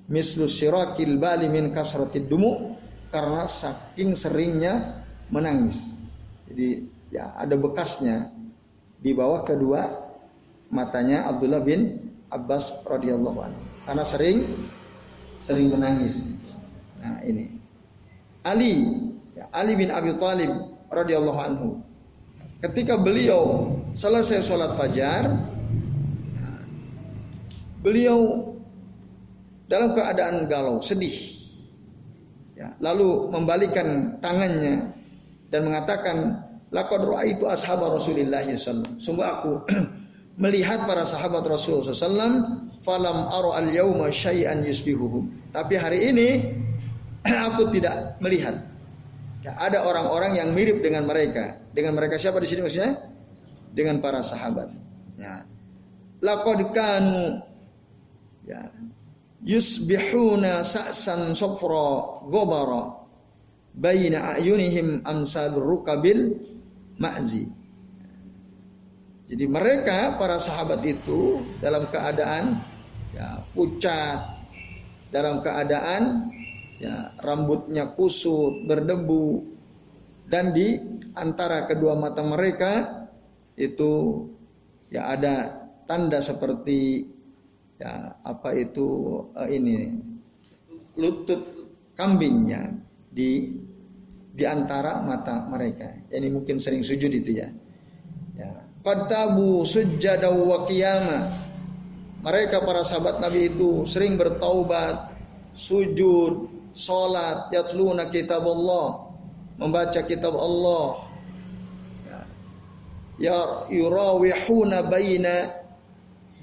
mislu 0.08 0.48
sirakil 0.48 1.20
bali 1.20 1.52
min 1.52 1.76
kasratid 1.76 2.32
dumu 2.32 2.80
karena 3.12 3.48
saking 3.48 4.16
seringnya 4.16 5.04
menangis. 5.32 5.84
Jadi 6.48 6.88
ya 7.12 7.36
ada 7.36 7.56
bekasnya 7.60 8.32
di 9.00 9.12
bawah 9.12 9.44
kedua 9.44 10.08
matanya 10.72 11.28
Abdullah 11.28 11.64
bin 11.64 12.12
Abbas 12.28 12.84
radhiyallahu 12.84 13.40
anhu 13.40 13.62
karena 13.88 14.04
sering 14.04 14.38
sering 15.40 15.72
menangis. 15.72 16.24
Nah, 17.00 17.24
ini. 17.24 17.56
Ali 18.48 18.88
ya, 19.36 19.52
Ali 19.52 19.76
bin 19.76 19.92
Abi 19.92 20.16
Thalib 20.16 20.52
radhiyallahu 20.88 21.40
anhu 21.40 21.70
ketika 22.64 22.98
beliau 22.98 23.76
selesai 23.92 24.42
sholat 24.42 24.80
fajar 24.80 25.30
beliau 27.84 28.56
dalam 29.68 29.92
keadaan 29.94 30.48
galau, 30.48 30.80
sedih. 30.80 31.36
Ya, 32.58 32.74
lalu 32.82 33.30
membalikan 33.30 34.18
tangannya 34.18 34.96
dan 35.54 35.62
mengatakan, 35.68 36.42
"Laqad 36.74 37.06
ra'aitu 37.06 37.46
ashab 37.46 37.84
Rasulillah 37.86 38.42
sallallahu 38.42 38.98
Sungguh 38.98 39.28
aku 39.28 39.52
melihat 40.44 40.90
para 40.90 41.06
sahabat 41.06 41.46
Rasulullah 41.46 41.94
SAW, 41.94 42.34
falam 42.82 43.18
aro 43.30 43.54
al 43.54 43.70
yauma 43.70 44.10
syai'an 44.10 44.66
yusbihuhum. 44.66 45.54
Tapi 45.54 45.78
hari 45.78 46.10
ini 46.10 46.28
aku 47.54 47.70
tidak 47.70 48.18
melihat. 48.24 48.58
Ya, 49.46 49.54
ada 49.62 49.86
orang-orang 49.86 50.42
yang 50.42 50.50
mirip 50.58 50.82
dengan 50.82 51.06
mereka. 51.06 51.62
Dengan 51.70 51.94
mereka 51.94 52.18
siapa 52.18 52.42
di 52.42 52.50
sini 52.50 52.66
maksudnya? 52.66 52.98
Dengan 53.70 54.02
para 54.02 54.26
sahabat. 54.26 54.74
Ya. 55.14 55.46
Laqad 56.26 56.74
kanu 56.74 57.46
ya 58.48 58.72
yusbihuna 59.44 60.66
sa'san 60.66 61.38
sofra 61.38 62.22
gobara 62.26 62.98
baina 63.78 64.34
ayunihim 64.38 65.06
amsal 65.06 65.54
rukabil 65.54 66.34
ma'zi. 66.98 67.46
Jadi 69.28 69.46
mereka 69.46 70.16
para 70.16 70.40
sahabat 70.40 70.82
itu 70.88 71.44
dalam 71.60 71.92
keadaan 71.92 72.64
ya, 73.12 73.44
pucat, 73.52 74.40
dalam 75.12 75.44
keadaan 75.44 76.32
ya, 76.80 77.12
rambutnya 77.20 77.92
kusut, 77.92 78.64
berdebu, 78.66 79.44
dan 80.32 80.56
di 80.56 80.80
antara 81.12 81.68
kedua 81.68 82.00
mata 82.00 82.24
mereka 82.24 83.04
itu 83.60 84.26
ya 84.88 85.12
ada 85.12 85.68
tanda 85.90 86.24
seperti 86.24 87.04
ya 87.78 88.18
apa 88.26 88.50
itu 88.58 88.88
uh, 89.38 89.46
ini 89.46 89.94
lutut 90.98 91.46
kambingnya 91.94 92.74
di 93.14 93.54
di 94.38 94.46
antara 94.46 95.02
mata 95.02 95.50
mereka. 95.50 95.90
Ini 96.14 96.30
mungkin 96.30 96.62
sering 96.62 96.86
sujud 96.86 97.10
itu 97.10 97.42
ya. 97.42 97.50
Ya, 98.38 98.54
qatabu 98.86 99.66
sujjada 99.66 100.30
wa 100.30 100.62
qiyama. 100.70 101.26
Mereka 102.22 102.62
para 102.62 102.86
sahabat 102.86 103.18
Nabi 103.18 103.50
itu 103.54 103.86
sering 103.90 104.18
bertaubat, 104.18 105.14
sujud, 105.58 106.50
salat, 106.78 107.50
yatluna 107.50 108.10
kitab 108.14 108.46
Allah, 108.46 109.10
membaca 109.58 110.02
kitab 110.06 110.38
Allah. 110.38 111.10
Ya, 112.06 112.20
ya 113.18 113.38
yurawihuna 113.74 114.86
baina 114.86 115.67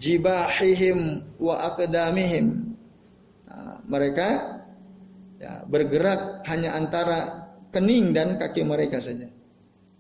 jibahihim 0.05 1.25
wa 1.40 1.64
aqdamihim. 1.73 2.77
Nah, 3.49 3.81
mereka 3.88 4.61
ya, 5.40 5.64
bergerak 5.64 6.45
hanya 6.45 6.77
antara 6.77 7.49
kening 7.73 8.12
dan 8.12 8.37
kaki 8.37 8.61
mereka 8.69 9.01
saja. 9.01 9.33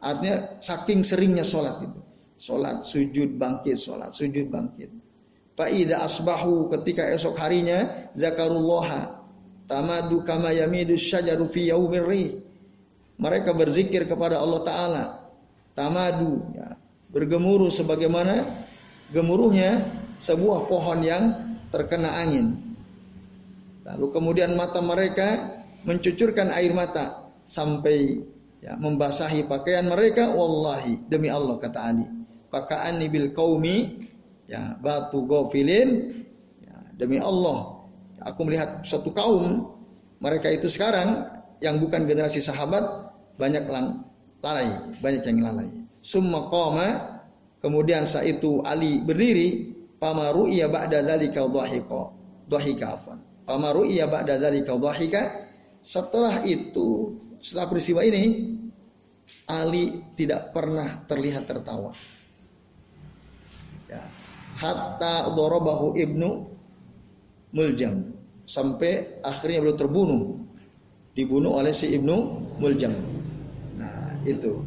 Artinya 0.04 0.60
saking 0.60 1.00
seringnya 1.00 1.48
sholat 1.48 1.80
itu. 1.80 2.00
Sholat, 2.36 2.84
sujud, 2.84 3.40
bangkit, 3.40 3.80
sholat, 3.80 4.12
sujud, 4.12 4.52
bangkit. 4.52 4.92
Fa'idha 5.56 6.04
asbahu 6.04 6.68
ketika 6.76 7.08
esok 7.14 7.38
harinya 7.40 8.10
zakarullah 8.12 9.22
tamadu 9.70 10.20
kama 10.26 10.50
yamidu 10.52 10.98
syajaru 10.98 11.48
fi 11.48 11.72
yaumir 11.72 12.04
Mereka 13.14 13.54
berzikir 13.54 14.10
kepada 14.10 14.42
Allah 14.42 14.60
Ta'ala. 14.66 15.04
Tamadu, 15.78 16.42
ya, 16.52 16.74
bergemuruh 17.14 17.70
sebagaimana 17.70 18.63
gemuruhnya 19.10 19.84
sebuah 20.22 20.70
pohon 20.70 21.04
yang 21.04 21.22
terkena 21.68 22.14
angin. 22.16 22.56
Lalu 23.84 24.06
kemudian 24.14 24.56
mata 24.56 24.80
mereka 24.80 25.60
mencucurkan 25.84 26.48
air 26.54 26.72
mata 26.72 27.28
sampai 27.44 28.24
ya, 28.64 28.78
membasahi 28.80 29.44
pakaian 29.44 29.84
mereka. 29.84 30.32
Wallahi 30.32 31.04
demi 31.04 31.28
Allah 31.28 31.60
kata 31.60 31.80
Ali. 31.84 32.06
Pakaani 32.48 33.10
bil 33.10 33.34
kaumi 33.34 34.08
ya 34.46 34.78
batu 34.78 35.26
gofilin 35.26 36.22
ya, 36.62 36.76
demi 36.94 37.18
Allah 37.18 37.82
aku 38.22 38.40
melihat 38.46 38.86
suatu 38.86 39.10
kaum 39.10 39.74
mereka 40.22 40.48
itu 40.48 40.70
sekarang 40.70 41.26
yang 41.58 41.82
bukan 41.82 42.06
generasi 42.06 42.38
sahabat 42.38 43.10
banyak 43.34 43.66
lang, 43.66 44.06
lalai 44.38 44.70
banyak 45.02 45.22
yang 45.26 45.38
lalai 45.42 45.68
summa 46.04 46.52
qama 46.52 47.13
Kemudian 47.64 48.04
saat 48.04 48.28
itu 48.28 48.60
Ali 48.60 49.00
berdiri, 49.00 49.72
pamaru 49.96 50.52
iya 50.52 50.68
ba'da 50.68 51.00
dzalika 51.00 51.48
dhahika. 51.48 52.12
Dhahika 52.44 52.86
apa? 52.92 53.16
Pamaru 53.48 53.88
iya 53.88 54.04
ba'da 54.04 54.36
dzalika 54.36 54.76
dhahika. 54.76 55.48
Setelah 55.80 56.44
itu, 56.44 57.16
setelah 57.40 57.72
peristiwa 57.72 58.04
ini, 58.04 58.52
Ali 59.48 60.04
tidak 60.12 60.52
pernah 60.52 61.08
terlihat 61.08 61.48
tertawa. 61.48 61.96
Ya. 63.88 64.04
Hatta 64.60 65.32
dorobahu 65.32 65.96
ibnu 65.96 66.44
Muljam. 67.56 68.12
Sampai 68.44 69.24
akhirnya 69.24 69.64
beliau 69.64 69.80
terbunuh. 69.80 70.20
Dibunuh 71.16 71.56
oleh 71.56 71.72
si 71.72 71.96
ibnu 71.96 72.44
Muljam. 72.60 72.92
Nah 73.80 74.20
itu. 74.28 74.60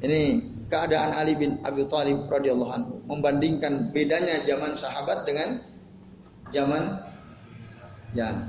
Ini 0.00 0.49
keadaan 0.70 1.12
Ali 1.18 1.34
bin 1.34 1.58
Abi 1.66 1.84
Thalib 1.90 2.30
radhiyallahu 2.30 2.72
anhu 2.72 2.94
membandingkan 3.10 3.90
bedanya 3.90 4.38
zaman 4.46 4.72
sahabat 4.72 5.26
dengan 5.26 5.60
zaman 6.54 7.02
ya 8.14 8.46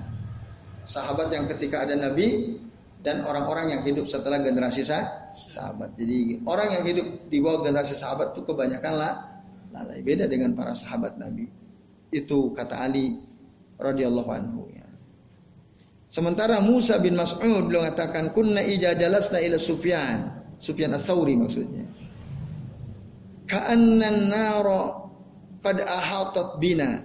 sahabat 0.86 1.34
yang 1.34 1.50
ketika 1.50 1.84
ada 1.84 1.98
Nabi 1.98 2.58
dan 3.02 3.26
orang-orang 3.26 3.74
yang 3.74 3.82
hidup 3.82 4.06
setelah 4.06 4.38
generasi 4.42 4.86
sah, 4.86 5.34
sahabat. 5.50 5.98
Jadi 5.98 6.46
orang 6.46 6.70
yang 6.70 6.84
hidup 6.86 7.08
di 7.34 7.38
bawah 7.42 7.66
generasi 7.66 7.98
sahabat 7.98 8.38
itu 8.38 8.46
kebanyakan 8.46 8.94
lah 8.94 9.14
lalai. 9.74 10.06
Beda 10.06 10.30
dengan 10.30 10.54
para 10.54 10.78
sahabat 10.78 11.18
Nabi. 11.18 11.50
Itu 12.14 12.54
kata 12.54 12.78
Ali 12.78 13.18
radhiyallahu 13.82 14.30
anhu 14.30 14.70
ya. 14.70 14.86
Sementara 16.12 16.60
Musa 16.62 17.00
bin 17.00 17.16
Mas'ud 17.18 17.66
beliau 17.66 17.82
mengatakan 17.88 18.36
kunna 18.36 18.62
ija 18.62 18.94
jalasna 18.94 19.42
ila 19.42 19.58
Sufyan. 19.58 20.44
Sufyan 20.62 20.94
ats-Tsauri 20.94 21.34
maksudnya. 21.40 21.88
Ka'annan 23.52 24.32
nara 24.32 25.12
qad 25.60 25.84
ahatat 25.84 26.56
bina 26.64 27.04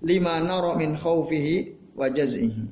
lima 0.00 0.40
nara 0.40 0.72
min 0.80 0.96
khaufihi 0.96 1.76
wa 1.92 2.08
jaz'ihi. 2.08 2.64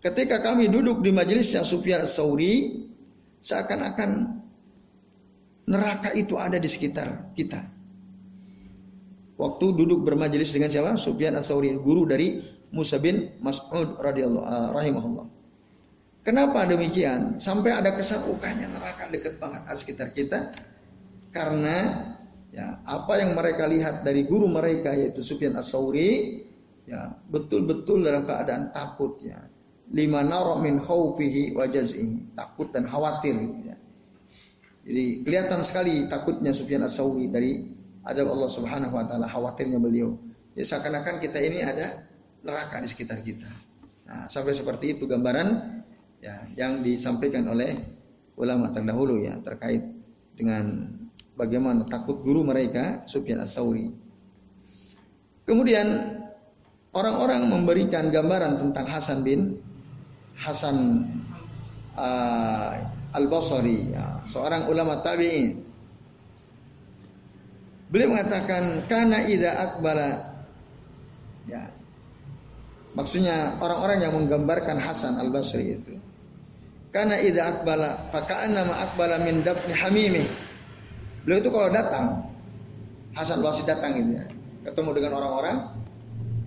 Ketika 0.00 0.40
kami 0.40 0.72
duduk 0.72 1.04
di 1.04 1.12
majelisnya 1.12 1.60
Sufyan 1.64 2.04
ats-Tsauri, 2.04 2.84
seakan-akan 3.40 4.40
neraka 5.68 6.12
itu 6.16 6.36
ada 6.40 6.56
di 6.56 6.68
sekitar 6.68 7.32
kita. 7.36 7.60
Waktu 9.36 9.66
duduk 9.76 10.04
bermajelis 10.04 10.52
dengan 10.52 10.68
siapa? 10.72 10.96
Sufyan 10.96 11.36
ats-Tsauri, 11.36 11.72
guru 11.80 12.08
dari 12.08 12.40
Musa 12.72 12.96
bin 12.96 13.28
Mas'ud 13.44 14.00
radhiyallahu 14.00 14.44
uh, 14.44 14.70
rahimahullah. 14.72 15.26
Kenapa 16.24 16.64
demikian? 16.64 17.36
Sampai 17.36 17.76
ada 17.76 17.92
kesan 17.92 18.24
ukahnya 18.28 18.72
neraka 18.72 19.12
dekat 19.12 19.36
banget 19.36 19.68
di 19.68 19.76
sekitar 19.76 20.08
kita 20.16 20.48
karena 21.34 21.76
ya 22.54 22.78
apa 22.86 23.18
yang 23.18 23.34
mereka 23.34 23.66
lihat 23.66 24.06
dari 24.06 24.22
guru 24.22 24.46
mereka 24.46 24.94
yaitu 24.94 25.26
Sufyan 25.26 25.58
As-Sauri 25.58 26.38
ya 26.86 27.18
betul-betul 27.26 28.06
dalam 28.06 28.22
keadaan 28.22 28.70
takut 28.70 29.18
ya 29.18 29.42
lima 29.90 30.24
naro 30.24 30.62
min 30.62 30.80
khawfihi 30.80 31.52
wa 31.58 31.66
takut 32.38 32.68
dan 32.72 32.88
khawatir 32.88 33.34
gitu 33.36 33.60
ya. 33.68 33.76
Jadi 34.84 35.04
kelihatan 35.24 35.60
sekali 35.64 36.06
takutnya 36.08 36.56
Sufyan 36.56 36.84
As-Sauri 36.86 37.28
dari 37.28 37.60
azab 38.04 38.28
Allah 38.32 38.50
Subhanahu 38.52 38.94
wa 38.94 39.04
taala, 39.04 39.28
khawatirnya 39.28 39.80
beliau. 39.80 40.16
Ya 40.54 40.64
seakan-akan 40.64 41.18
kita 41.20 41.40
ini 41.40 41.64
ada 41.64 42.04
neraka 42.44 42.78
di 42.80 42.88
sekitar 42.88 43.24
kita. 43.24 43.48
Nah, 44.04 44.28
sampai 44.28 44.52
seperti 44.52 44.96
itu 44.96 45.08
gambaran 45.08 45.80
ya 46.20 46.44
yang 46.54 46.84
disampaikan 46.84 47.48
oleh 47.48 47.72
ulama 48.36 48.68
terdahulu 48.70 49.24
ya 49.24 49.40
terkait 49.40 49.82
dengan 50.36 50.68
bagaimana 51.34 51.86
takut 51.86 52.22
guru 52.22 52.46
mereka 52.46 53.06
Sufyan 53.06 53.42
As-Sauri. 53.42 53.90
Kemudian 55.44 55.86
orang-orang 56.96 57.50
memberikan 57.50 58.08
gambaran 58.08 58.56
tentang 58.58 58.86
Hasan 58.88 59.20
bin 59.20 59.40
Hasan 60.34 61.06
uh, 61.94 62.72
Al-Basri, 63.14 63.94
ya, 63.94 64.26
seorang 64.26 64.66
ulama 64.66 64.98
tabi'in. 64.98 65.62
Beliau 67.86 68.10
mengatakan 68.10 68.90
karena 68.90 69.22
ida 69.30 69.54
akbala 69.54 70.34
ya. 71.46 71.70
Maksudnya 72.94 73.58
orang-orang 73.62 74.02
yang 74.02 74.14
menggambarkan 74.18 74.82
Hasan 74.82 75.18
Al-Basri 75.18 75.78
itu. 75.78 75.94
Karena 76.90 77.18
ida 77.22 77.54
akbala 77.54 78.10
faka'anna 78.10 78.66
ma 78.66 78.74
akbala 78.86 79.22
min 79.22 79.42
dabni 79.46 79.74
hamimi. 79.74 80.26
Beliau 81.24 81.40
itu 81.40 81.50
kalau 81.50 81.68
datang 81.72 82.28
Hasan 83.16 83.40
Al-Basri 83.40 83.64
datang 83.64 83.96
itu 83.96 84.20
ya, 84.20 84.24
ketemu 84.68 84.90
dengan 85.00 85.12
orang-orang 85.22 85.56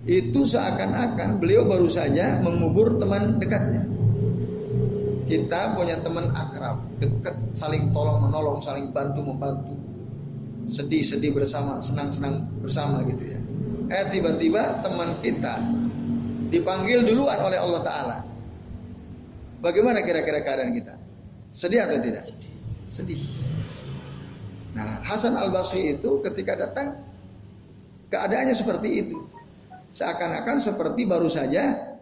itu 0.08 0.40
seakan-akan 0.46 1.40
beliau 1.42 1.66
baru 1.68 1.88
saja 1.90 2.38
mengubur 2.40 2.96
teman 2.96 3.36
dekatnya. 3.42 3.84
Kita 5.28 5.76
punya 5.76 6.00
teman 6.00 6.32
akrab, 6.32 6.80
dekat, 6.96 7.36
saling 7.52 7.92
tolong 7.92 8.24
menolong, 8.24 8.64
saling 8.64 8.88
bantu 8.96 9.20
membantu, 9.20 9.76
sedih-sedih 10.72 11.36
bersama, 11.36 11.84
senang-senang 11.84 12.48
bersama 12.64 13.04
gitu 13.04 13.36
ya. 13.36 13.40
Eh 13.92 14.04
tiba-tiba 14.08 14.80
teman 14.80 15.20
kita 15.20 15.60
dipanggil 16.48 17.04
duluan 17.04 17.36
oleh 17.44 17.60
Allah 17.60 17.80
Taala. 17.84 18.18
Bagaimana 19.60 20.00
kira-kira 20.00 20.40
keadaan 20.40 20.72
kita? 20.72 20.96
Sedih 21.52 21.84
atau 21.84 22.00
tidak? 22.00 22.24
Sedih. 22.88 23.20
Nah, 24.78 25.02
Hasan 25.02 25.34
Al 25.34 25.50
Basri 25.50 25.98
itu 25.98 26.22
ketika 26.22 26.54
datang 26.54 27.02
keadaannya 28.14 28.54
seperti 28.54 28.88
itu. 29.02 29.18
Seakan-akan 29.90 30.62
seperti 30.62 31.02
baru 31.02 31.26
saja 31.26 31.96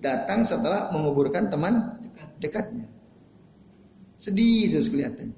datang 0.00 0.40
setelah 0.40 0.88
menguburkan 0.96 1.52
teman 1.52 2.00
dekatnya. 2.40 2.88
Sedih 4.16 4.72
terus 4.72 4.88
kelihatan. 4.88 5.36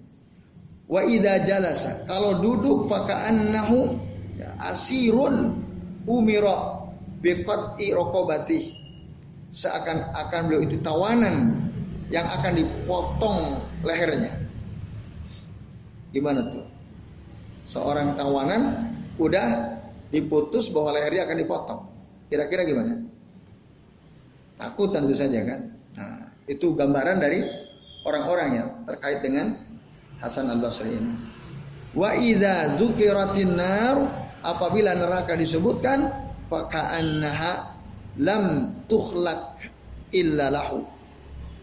Wa 0.86 1.02
idza 1.02 1.42
jalasa, 1.42 2.06
kalau 2.06 2.38
duduk 2.44 2.86
faka'annahu 2.92 3.96
ya, 4.36 4.54
asirun 4.70 5.58
umira 6.06 6.86
biqat'i 7.24 7.90
raqabati. 7.90 8.60
Seakan-akan 9.50 10.40
beliau 10.46 10.62
itu 10.62 10.78
tawanan 10.78 11.66
yang 12.12 12.26
akan 12.28 12.52
dipotong 12.54 13.38
lehernya. 13.82 14.34
Gimana 16.12 16.46
tuh? 16.52 16.73
Seorang 17.64 18.12
tawanan 18.16 18.92
udah 19.16 19.46
diputus 20.12 20.68
bahwa 20.68 20.94
lehernya 21.00 21.24
akan 21.24 21.38
dipotong. 21.40 21.80
Kira-kira 22.28 22.62
gimana? 22.68 23.00
Takut 24.54 24.94
tentu 24.94 25.16
saja 25.16 25.42
kan. 25.42 25.60
Nah, 25.98 26.30
itu 26.46 26.76
gambaran 26.76 27.18
dari 27.18 27.42
orang-orang 28.04 28.48
yang 28.54 28.68
terkait 28.86 29.24
dengan 29.24 29.58
Hasan 30.20 30.52
Al 30.52 30.60
Basri 30.62 30.94
ini. 30.94 31.14
Wa 31.94 32.14
idza 32.14 32.74
dzukiratin 32.78 33.54
nar 33.54 33.96
apabila 34.44 34.94
neraka 34.94 35.34
disebutkan 35.34 36.10
faka'annaha 36.50 37.74
lam 38.20 38.44
tukhlaq 38.86 39.58
illa 40.14 40.52
lahu. 40.52 40.86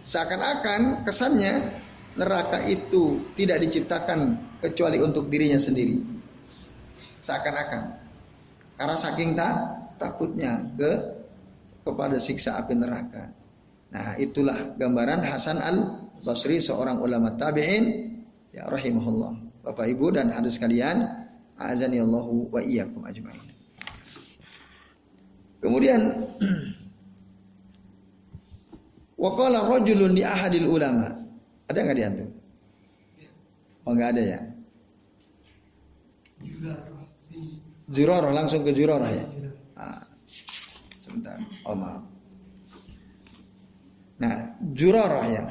Seakan-akan 0.02 1.06
kesannya 1.06 1.72
neraka 2.18 2.66
itu 2.68 3.32
tidak 3.38 3.64
diciptakan 3.64 4.51
kecuali 4.62 5.02
untuk 5.02 5.28
dirinya 5.28 5.58
sendiri. 5.58 5.98
Seakan-akan 7.22 7.82
karena 8.78 8.98
saking 8.98 9.38
tak 9.38 9.54
takutnya 9.98 10.66
ke 10.74 10.92
kepada 11.86 12.18
siksa 12.18 12.58
api 12.62 12.74
neraka. 12.78 13.30
Nah, 13.92 14.16
itulah 14.16 14.74
gambaran 14.78 15.22
Hasan 15.26 15.60
Al 15.60 15.78
Basri 16.22 16.62
seorang 16.62 17.02
ulama 17.02 17.34
tabi'in 17.36 18.14
ya 18.54 18.70
rahimahullah. 18.70 19.66
Bapak 19.66 19.86
Ibu 19.86 20.18
dan 20.18 20.34
hadis 20.34 20.58
sekalian, 20.58 21.06
azani 21.58 22.02
Allahu 22.02 22.50
wa 22.50 22.62
iyyakum 22.62 23.06
ajmain. 23.06 23.50
Kemudian 25.62 26.02
Waqala 29.22 29.62
rajulun 29.70 30.18
li 30.18 30.26
ahadil 30.26 30.66
ulama. 30.66 31.14
Ada 31.70 31.78
nggak 31.86 31.98
di 31.98 32.04
antum? 32.10 32.30
Oh 33.86 33.94
nggak 33.98 34.10
ada 34.18 34.24
ya. 34.24 34.40
Zurarah 37.92 38.32
langsung 38.32 38.62
ke 38.64 38.72
Zurarah 38.72 39.12
ya. 39.12 39.26
Nah, 39.76 40.02
sebentar. 41.02 41.38
Oh 41.68 41.76
maaf. 41.76 42.04
Nah, 44.22 44.54
Zurarah 44.78 45.26
ya. 45.28 45.44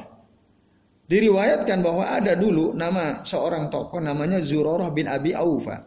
Diriwayatkan 1.11 1.83
bahwa 1.83 2.07
ada 2.07 2.39
dulu 2.39 2.71
nama 2.71 3.27
seorang 3.27 3.67
tokoh 3.67 3.99
namanya 3.99 4.39
Zurarah 4.39 4.87
bin 4.95 5.11
Abi 5.11 5.35
Aufa. 5.35 5.83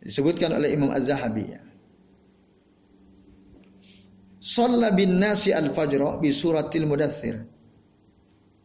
Disebutkan 0.00 0.56
oleh 0.56 0.72
Imam 0.72 0.88
Az-Zahabi 0.88 1.44
ya. 1.52 1.60
Shalla 4.40 4.96
bin 4.96 5.20
nasi 5.20 5.52
al-fajr 5.52 6.16
bi 6.16 6.32
suratil 6.32 6.88
mudaththir. 6.88 7.44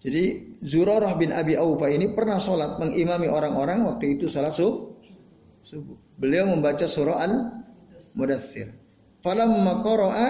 Jadi 0.05 0.53
Zurarah 0.61 1.17
bin 1.17 1.33
Abi 1.33 1.57
Aufa 1.57 1.89
ini 1.89 2.13
pernah 2.13 2.37
sholat 2.37 2.77
mengimami 2.77 3.25
orang-orang 3.25 3.89
waktu 3.89 4.21
itu 4.21 4.29
sholat 4.29 4.53
subuh 4.53 4.95
subuh. 5.65 5.97
Beliau 6.15 6.45
membaca 6.47 6.85
surah 6.85 7.25
Al-Mudaththir. 7.25 8.71
Falamma 9.25 9.81
qara'a 9.81 10.29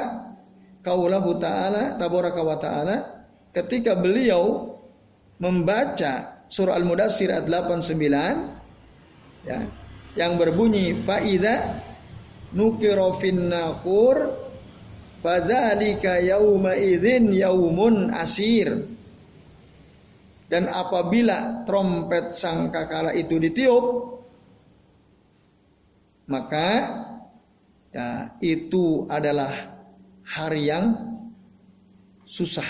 qaulahu 0.79 1.35
ta'ala 1.37 1.99
tabaraka 1.99 2.41
wa 2.41 2.55
ta'ala 2.55 3.27
ketika 3.51 3.99
beliau 3.99 4.73
membaca 5.43 6.47
surah 6.47 6.79
Al-Mudaththir 6.79 7.35
ayat 7.35 7.45
89 7.51 9.45
ya 9.45 9.59
yang 10.15 10.39
berbunyi 10.39 11.03
faida 11.03 11.83
nukira 12.55 13.11
fin 13.19 13.51
naqur 13.51 14.31
fadzalika 15.19 16.23
yauma 16.23 16.79
idzin 16.79 17.35
yaumun 17.35 18.15
asir 18.15 18.94
dan 20.55 20.71
apabila 20.71 21.67
trompet 21.67 22.31
sangkakala 22.31 23.11
itu 23.11 23.35
ditiup 23.35 24.15
maka 26.31 26.69
ya 27.91 28.39
itu 28.39 29.03
adalah 29.11 29.51
hari 30.23 30.71
yang 30.71 30.95
susah. 32.23 32.65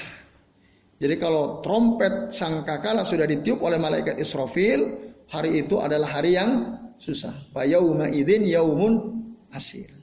Jadi 0.98 1.16
kalau 1.22 1.62
trompet 1.62 2.34
sangkakala 2.34 3.06
sudah 3.06 3.30
ditiup 3.30 3.62
oleh 3.62 3.78
malaikat 3.78 4.18
Israfil, 4.18 5.14
hari 5.30 5.62
itu 5.62 5.78
adalah 5.78 6.10
hari 6.10 6.42
yang 6.42 6.82
susah. 6.98 7.38
Fa 7.54 7.70
yauma 7.70 8.10
idzin 8.10 8.50
yaumun 8.50 9.24
asir. 9.54 9.94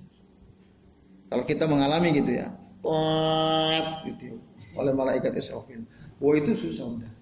Kalau 1.33 1.43
kita 1.49 1.65
mengalami 1.65 2.13
gitu 2.15 2.31
ya, 2.31 2.53
gitu 4.05 4.37
oleh 4.77 4.93
malaikat 4.93 5.33
Israfil. 5.35 5.83
Wah 6.21 6.35
itu 6.37 6.53
susah 6.55 6.87
udah. 6.87 7.22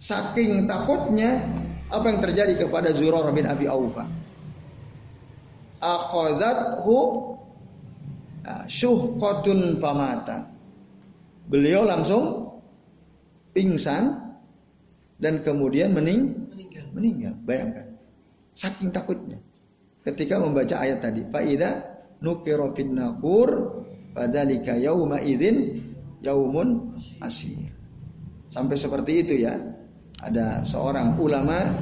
Saking 0.00 0.64
takutnya 0.64 1.44
apa 1.92 2.06
yang 2.08 2.24
terjadi 2.24 2.56
kepada 2.56 2.96
Zuror 2.96 3.28
bin 3.36 3.44
Abi 3.44 3.68
Aufa. 3.68 4.08
Akhazathu 5.76 6.96
syuhqatun 8.64 9.76
pamata. 9.76 10.48
Beliau 11.52 11.84
langsung 11.84 12.56
pingsan 13.52 14.16
dan 15.20 15.44
kemudian 15.44 15.92
mening 15.92 16.48
meninggal. 16.48 16.84
meninggal. 16.96 17.34
Bayangkan. 17.44 17.86
Saking 18.56 18.96
takutnya. 18.96 19.36
Ketika 20.00 20.40
membaca 20.40 20.80
ayat 20.80 21.04
tadi. 21.04 21.28
Fa'idha 21.28 21.84
nukira 22.24 22.72
fin 22.72 22.96
naqur 22.96 23.84
padalika 24.16 24.80
yauma 24.80 25.20
idzin 25.20 25.76
yaumun 26.24 26.96
asir. 27.20 27.68
Sampai 28.48 28.80
seperti 28.80 29.28
itu 29.28 29.36
ya. 29.44 29.79
Ada 30.20 30.68
seorang 30.68 31.16
ulama 31.16 31.72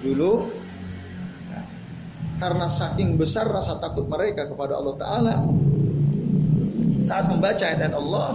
dulu 0.00 0.48
karena 2.40 2.66
saking 2.72 3.20
besar 3.20 3.44
rasa 3.52 3.76
takut 3.76 4.08
mereka 4.08 4.48
kepada 4.48 4.80
Allah 4.80 4.96
Ta'ala 4.96 5.34
saat 6.96 7.28
membaca 7.28 7.60
ayat-ayat 7.60 7.92
Allah 7.92 8.28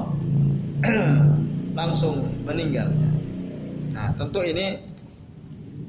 langsung 1.79 2.29
meninggal. 2.45 2.93
Nah 3.97 4.13
tentu 4.13 4.45
ini 4.45 4.77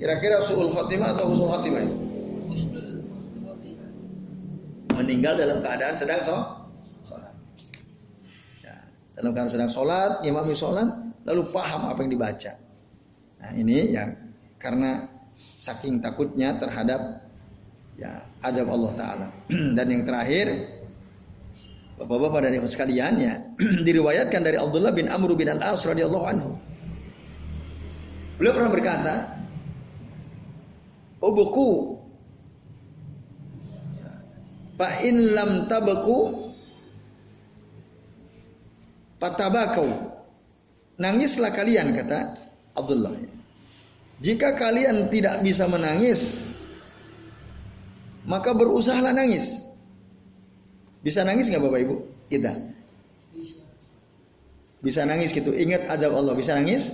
kira-kira 0.01 0.41
suul 0.41 0.73
khotimah 0.73 1.13
atau 1.13 1.29
usul 1.29 1.53
khotimah 1.53 1.83
ini? 1.85 1.97
Meninggal 4.97 5.37
dalam 5.37 5.61
keadaan 5.61 5.93
sedang 5.93 6.25
sholat. 6.25 7.37
Ya, 8.65 8.81
dalam 9.21 9.37
keadaan 9.37 9.53
sedang 9.53 9.69
sholat, 9.69 10.25
imami 10.25 10.57
sholat, 10.57 10.89
lalu 11.29 11.53
paham 11.53 11.93
apa 11.93 12.01
yang 12.01 12.17
dibaca. 12.17 12.66
Nah 13.41 13.51
ini 13.53 13.93
ya 13.93 14.13
karena 14.57 15.09
saking 15.57 16.05
takutnya 16.05 16.57
terhadap 16.57 17.25
ya 17.97 18.25
azab 18.45 18.69
Allah 18.69 18.93
taala. 18.97 19.29
dan 19.77 19.87
yang 19.89 20.05
terakhir 20.05 20.77
Bapak-bapak 21.97 22.45
dan 22.45 22.53
ibu 22.61 22.69
sekalian 22.69 23.15
ya 23.17 23.35
diriwayatkan 23.89 24.45
dari 24.45 24.61
Abdullah 24.61 24.93
bin 24.93 25.09
Amr 25.09 25.33
bin 25.33 25.49
Al-As 25.49 25.81
radhiyallahu 25.89 26.27
anhu. 26.29 26.53
Beliau 28.37 28.53
pernah 28.53 28.69
berkata, 28.69 29.15
"Ubuku 31.25 31.97
fa 34.77 35.01
in 35.01 35.33
lam 35.33 35.73
tabku 35.73 36.53
patabakau." 39.17 39.89
Nangislah 41.01 41.53
kalian 41.53 41.97
kata 41.97 42.46
Abdullah. 42.77 43.13
Jika 44.21 44.57
kalian 44.57 45.13
tidak 45.13 45.41
bisa 45.45 45.69
menangis, 45.69 46.49
maka 48.25 48.53
berusahalah 48.53 49.13
nangis. 49.13 49.65
Bisa 51.01 51.23
nangis 51.23 51.49
nggak 51.49 51.63
Bapak 51.63 51.81
Ibu? 51.85 51.97
Kita. 52.33 52.53
Bisa. 53.33 53.63
Bisa 54.83 55.01
nangis 55.07 55.31
gitu. 55.33 55.53
Ingat 55.53 55.89
azab 55.89 56.17
Allah. 56.17 56.35
Bisa 56.37 56.57
nangis? 56.57 56.93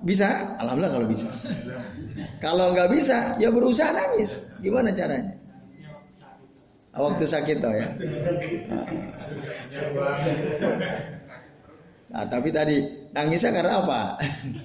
Bisa, 0.00 0.56
alhamdulillah 0.56 0.94
kalau 0.96 1.08
bisa. 1.12 1.28
kalau 2.40 2.72
nggak 2.72 2.88
bisa, 2.88 3.36
ya 3.36 3.52
berusaha 3.52 3.92
nangis. 3.92 4.40
Gimana 4.64 4.96
caranya? 4.96 5.36
Waktu 6.96 7.24
sakit 7.28 7.56
toh 7.60 7.74
ya. 7.76 7.88
Nah, 12.08 12.24
tapi 12.26 12.48
tadi 12.48 12.80
nangisnya 13.14 13.50
karena 13.54 13.72
apa? 13.84 14.00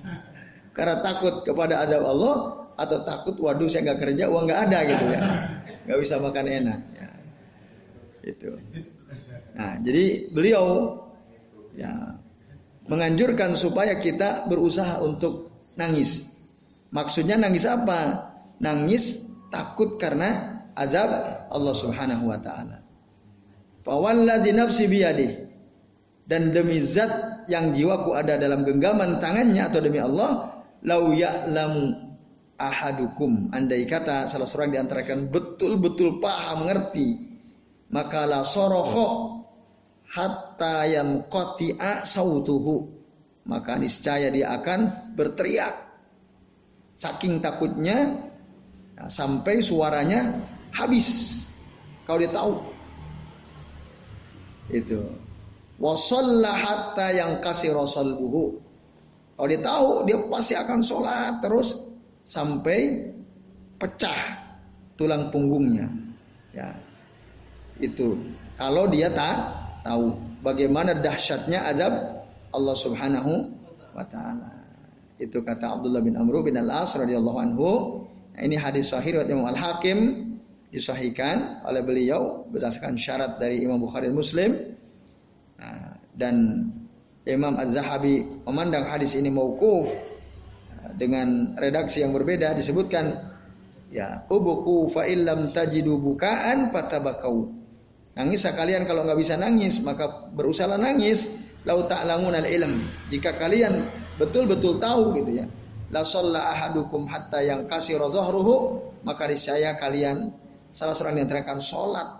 karena 0.75 0.95
takut 1.05 1.45
kepada 1.45 1.85
azab 1.85 2.03
Allah 2.03 2.35
atau 2.73 2.97
takut 3.05 3.35
waduh 3.37 3.69
saya 3.69 3.93
nggak 3.93 3.99
kerja 4.01 4.23
uang 4.29 4.49
nggak 4.49 4.61
ada 4.69 4.79
gitu 4.89 5.05
ya. 5.11 5.21
Nggak 5.83 5.99
bisa 5.99 6.15
makan 6.15 6.47
enak 6.47 6.79
ya. 6.95 7.09
itu 8.23 8.55
nah 9.51 9.75
jadi 9.83 10.31
beliau 10.31 10.95
ya 11.75 12.23
menganjurkan 12.87 13.55
supaya 13.55 13.99
kita 13.99 14.47
berusaha 14.47 14.99
untuk 15.03 15.51
nangis. 15.79 16.23
Maksudnya 16.93 17.39
nangis 17.39 17.65
apa? 17.65 18.31
Nangis 18.59 19.23
takut 19.49 19.97
karena 19.97 20.61
azab 20.75 21.09
Allah 21.49 21.75
Subhanahu 21.75 22.29
wa 22.29 22.39
taala. 22.39 22.83
Fawalladhi 23.83 24.51
nafsi 24.55 24.87
dan 26.23 26.55
demi 26.55 26.79
zat 26.79 27.43
yang 27.51 27.75
jiwaku 27.75 28.15
ada 28.15 28.39
dalam 28.39 28.63
genggaman 28.63 29.19
tangannya 29.19 29.67
atau 29.67 29.79
demi 29.83 29.99
Allah 29.99 30.63
lau 30.83 31.11
ya'lamu 31.11 31.99
ahadukum. 32.55 33.51
Andai 33.51 33.83
kata 33.83 34.31
salah 34.31 34.47
seorang 34.47 34.71
di 34.71 34.79
antara 34.79 35.03
kalian 35.03 35.27
betul-betul 35.27 36.23
paham 36.23 36.63
mengerti 36.63 37.33
maka 37.93 38.25
la 38.25 38.41
soroho 38.41 39.39
hatta 40.09 40.89
yang 40.89 41.29
qati'a 41.29 42.07
sautuhu. 42.09 42.89
Maka 43.43 43.75
niscaya 43.75 44.31
dia 44.31 44.55
akan 44.55 45.13
berteriak. 45.19 45.75
Saking 46.95 47.43
takutnya 47.43 48.23
ya, 48.95 49.11
sampai 49.11 49.59
suaranya 49.59 50.47
habis. 50.71 51.43
Kalau 52.07 52.23
dia 52.23 52.31
tahu. 52.31 52.53
Itu 54.71 55.11
wasalla 55.83 56.55
hatta 56.55 57.11
yang 57.11 57.43
kasih 57.43 57.75
buhu 58.15 58.63
kalau 59.33 59.47
dia 59.49 59.61
tahu 59.61 59.87
dia 60.07 60.17
pasti 60.29 60.55
akan 60.55 60.79
sholat 60.79 61.43
terus 61.43 61.75
sampai 62.23 63.11
pecah 63.81 64.43
tulang 64.95 65.33
punggungnya. 65.33 65.89
Ya. 66.53 66.77
Itu 67.81 68.21
kalau 68.55 68.85
dia 68.87 69.09
tak 69.09 69.35
tahu 69.81 70.13
bagaimana 70.45 70.93
dahsyatnya 71.01 71.65
azab 71.65 71.93
Allah 72.53 72.75
Subhanahu 72.77 73.31
wa 73.97 74.05
taala. 74.05 74.63
Itu 75.17 75.41
kata 75.41 75.81
Abdullah 75.81 76.05
bin 76.05 76.13
Amr 76.13 76.45
bin 76.45 76.55
Al-As 76.55 76.93
radhiyallahu 76.93 77.39
anhu. 77.41 77.69
Nah, 78.33 78.41
ini 78.41 78.57
hadis 78.57 78.93
sahih 78.93 79.17
riwayat 79.17 79.29
Imam 79.29 79.49
Al-Hakim 79.49 79.97
disahihkan 80.73 81.65
oleh 81.65 81.81
beliau 81.85 82.49
berdasarkan 82.49 82.97
syarat 82.97 83.37
dari 83.37 83.61
Imam 83.61 83.81
Bukhari 83.81 84.09
dan 84.09 84.17
Muslim. 84.17 84.51
Dan 86.13 86.67
Imam 87.25 87.55
Az-Zahabi 87.57 88.43
memandang 88.45 88.85
hadis 88.85 89.15
ini 89.17 89.31
mauquf 89.33 89.89
dengan 90.99 91.57
redaksi 91.57 92.03
yang 92.03 92.11
berbeda 92.11 92.53
disebutkan 92.53 93.33
ya 93.89 94.27
ubuku 94.27 94.91
fa 94.91 95.07
illam 95.07 95.55
tajidu 95.55 95.97
bukaan 95.97 96.69
fatabakau. 96.69 97.49
Nangis 98.13 98.45
kalian 98.45 98.85
kalau 98.85 99.07
nggak 99.07 99.17
bisa 99.17 99.39
nangis 99.39 99.81
maka 99.81 100.29
berusaha 100.29 100.77
nangis. 100.77 101.29
Lau 101.63 101.87
ta'lamun 101.87 102.35
al 102.35 102.43
ilm. 102.43 102.75
Jika 103.07 103.39
kalian 103.39 103.87
betul-betul 104.19 104.83
tahu 104.83 105.15
gitu 105.15 105.31
ya. 105.31 105.47
La 105.95 106.03
shalla 106.03 106.51
ahadukum 106.51 107.07
hatta 107.07 107.39
yang 107.39 107.71
kasih 107.71 108.03
dhahruhu 108.03 108.83
maka 109.07 109.31
niscaya 109.31 109.79
kalian 109.79 110.35
salah 110.75 110.91
seorang 110.91 111.23
yang 111.23 111.29
terakan 111.31 111.63
sholat 111.63 112.19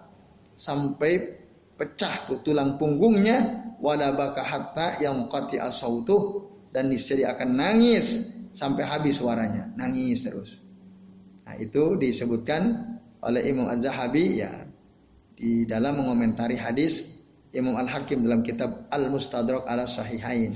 sampai 0.56 1.43
pecah 1.78 2.30
tuh 2.30 2.40
tulang 2.46 2.78
punggungnya 2.78 3.74
wala 3.84 4.16
baka 4.16 4.42
hatta 4.46 5.02
yang 5.04 5.28
qati 5.28 5.60
asautuh 5.60 6.48
dan 6.74 6.90
niscaya 6.90 7.36
akan 7.36 7.50
nangis 7.54 8.26
sampai 8.54 8.86
habis 8.86 9.20
suaranya, 9.20 9.70
nangis 9.76 10.26
terus. 10.26 10.58
Nah, 11.44 11.60
itu 11.60 12.00
disebutkan 12.00 12.94
oleh 13.20 13.44
Imam 13.50 13.68
Az-Zahabi 13.68 14.42
ya 14.42 14.64
di 15.34 15.68
dalam 15.68 16.00
mengomentari 16.00 16.56
hadis 16.56 17.10
Imam 17.54 17.78
Al-Hakim 17.78 18.26
dalam 18.26 18.42
kitab 18.42 18.90
Al-Mustadrak 18.90 19.68
ala 19.70 19.86
Sahihain. 19.86 20.54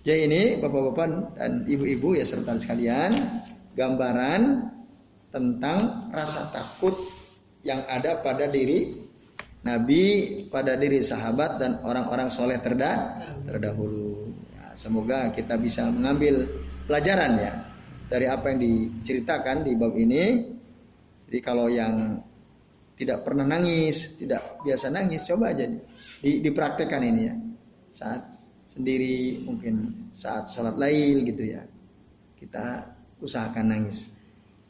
Jadi 0.00 0.20
ini 0.26 0.42
Bapak-bapak 0.56 1.36
dan 1.36 1.68
Ibu-ibu 1.68 2.16
ya 2.16 2.24
serta 2.24 2.56
sekalian 2.56 3.16
gambaran 3.76 4.72
tentang 5.30 6.10
rasa 6.10 6.48
takut 6.50 6.96
yang 7.60 7.84
ada 7.86 8.18
pada 8.24 8.48
diri 8.48 9.09
Nabi, 9.60 10.02
pada 10.48 10.72
diri 10.80 11.04
sahabat 11.04 11.60
dan 11.60 11.84
orang-orang 11.84 12.32
soleh 12.32 12.56
terda 12.64 13.20
terdahulu. 13.44 14.32
Ya, 14.56 14.72
semoga 14.72 15.28
kita 15.28 15.60
bisa 15.60 15.84
mengambil 15.92 16.48
pelajaran 16.88 17.36
ya 17.36 17.52
dari 18.08 18.24
apa 18.24 18.56
yang 18.56 18.60
diceritakan 18.64 19.68
di 19.68 19.76
bab 19.76 19.92
ini. 20.00 20.48
Jadi 21.28 21.38
kalau 21.44 21.68
yang 21.68 22.24
tidak 22.96 23.20
pernah 23.20 23.44
nangis, 23.44 24.16
tidak 24.16 24.64
biasa 24.64 24.88
nangis, 24.88 25.28
coba 25.28 25.52
aja 25.52 25.68
di, 26.24 26.40
dipraktekkan 26.40 27.04
ini 27.04 27.22
ya. 27.28 27.34
Saat 27.92 28.22
sendiri 28.64 29.44
mungkin 29.44 30.08
saat 30.16 30.48
sholat 30.48 30.80
lail 30.80 31.20
gitu 31.28 31.52
ya. 31.52 31.62
Kita 32.40 32.88
usahakan 33.20 33.76
nangis. 33.76 34.08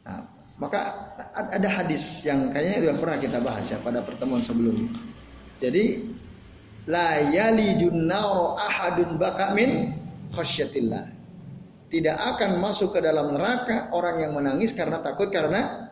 Nah, 0.02 0.39
maka 0.60 1.08
ada 1.32 1.68
hadis 1.72 2.20
yang 2.20 2.52
kayaknya 2.52 2.84
sudah 2.84 2.96
pernah 3.00 3.18
kita 3.18 3.38
bahas 3.40 3.64
ya 3.72 3.80
pada 3.80 4.04
pertemuan 4.04 4.44
sebelumnya. 4.44 4.92
Jadi 5.56 6.04
la 6.84 7.24
yalijun 7.32 8.04
naro 8.04 8.60
ahadun 8.60 9.16
baka 9.16 9.56
min 9.56 9.96
khasyatillah. 10.36 11.16
Tidak 11.90 12.16
akan 12.36 12.60
masuk 12.60 12.92
ke 12.92 13.00
dalam 13.00 13.34
neraka 13.34 13.88
orang 13.96 14.20
yang 14.20 14.32
menangis 14.36 14.76
karena 14.76 15.00
takut 15.00 15.32
karena 15.32 15.90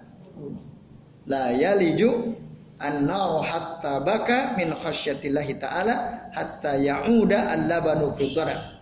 la 1.26 1.50
yaliju 1.50 2.36
an-nar 2.78 3.42
hatta 3.42 4.04
baka 4.04 4.54
min 4.54 4.70
khasyatillahi 4.76 5.58
ta'ala 5.58 5.94
hatta 6.36 6.76
ya'uda 6.76 7.56
al-labanu 7.56 8.14
fidara. 8.14 8.78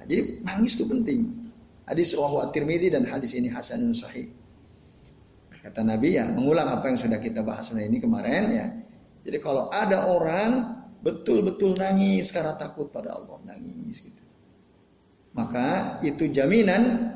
Nah, 0.00 0.04
jadi 0.08 0.42
nangis 0.42 0.74
itu 0.80 0.88
penting. 0.88 1.28
Hadis 1.86 2.16
rawahu 2.18 2.42
at-Tirmidzi 2.50 2.90
dan 2.90 3.06
hadis 3.06 3.36
ini 3.36 3.46
hasanun 3.46 3.94
sahih. 3.94 4.26
Kata 5.66 5.82
Nabi 5.82 6.14
ya 6.14 6.30
mengulang 6.30 6.70
apa 6.70 6.94
yang 6.94 6.98
sudah 7.02 7.18
kita 7.18 7.42
bahas 7.42 7.74
ini 7.74 7.98
kemarin 7.98 8.44
ya. 8.54 8.66
Jadi 9.26 9.42
kalau 9.42 9.66
ada 9.74 10.06
orang 10.06 10.78
betul-betul 11.02 11.74
nangis 11.74 12.30
karena 12.30 12.54
takut 12.54 12.94
pada 12.94 13.18
Allah, 13.18 13.42
nangis 13.42 13.98
gitu 14.06 14.26
maka 15.36 16.00
itu 16.00 16.32
jaminan 16.32 17.12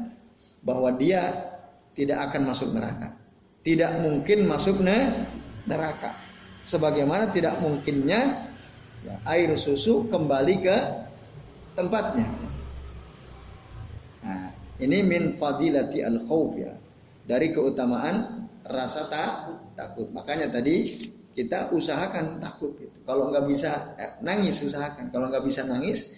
bahwa 0.61 0.93
dia 0.93 1.49
tidak 1.97 2.31
akan 2.31 2.53
masuk 2.53 2.77
neraka. 2.77 3.17
Tidak 3.65 4.05
mungkin 4.05 4.45
masuk 4.45 4.85
neraka. 5.65 6.13
Sebagaimana 6.61 7.33
tidak 7.33 7.57
mungkinnya 7.65 8.53
ya, 9.01 9.17
air 9.25 9.57
susu 9.57 10.05
kembali 10.13 10.55
ke 10.61 10.77
tempatnya. 11.73 12.29
Nah, 14.21 14.53
ini 14.77 15.01
min 15.01 15.41
fadilati 15.41 16.05
al 16.05 16.21
khawf 16.21 16.53
ya. 16.61 16.77
Dari 17.31 17.55
keutamaan 17.55 18.51
rasa 18.67 19.07
tak, 19.07 19.31
takut. 19.79 20.11
Makanya 20.11 20.51
tadi 20.51 21.07
kita 21.39 21.71
usahakan 21.71 22.43
takut 22.43 22.75
gitu. 22.75 23.07
Kalau 23.07 23.31
nggak 23.31 23.47
bisa 23.47 23.95
eh, 23.95 24.19
nangis 24.27 24.59
usahakan. 24.67 25.15
Kalau 25.15 25.31
nggak 25.31 25.47
bisa 25.47 25.63
nangis 25.63 26.11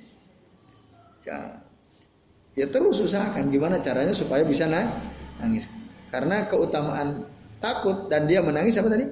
ya 1.22 1.60
Ya 2.52 2.68
terus 2.68 3.00
usahakan 3.00 3.48
gimana 3.48 3.80
caranya 3.80 4.12
supaya 4.12 4.44
bisa 4.44 4.68
nangis. 4.68 5.64
Karena 6.12 6.44
keutamaan 6.44 7.24
takut 7.64 8.12
dan 8.12 8.28
dia 8.28 8.44
menangis 8.44 8.76
apa 8.76 8.92
tadi? 8.92 9.08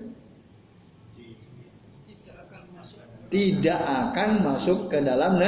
Tidak 3.31 3.81
akan 3.81 4.45
masuk 4.45 4.93
ke 4.93 5.01
dalam 5.01 5.41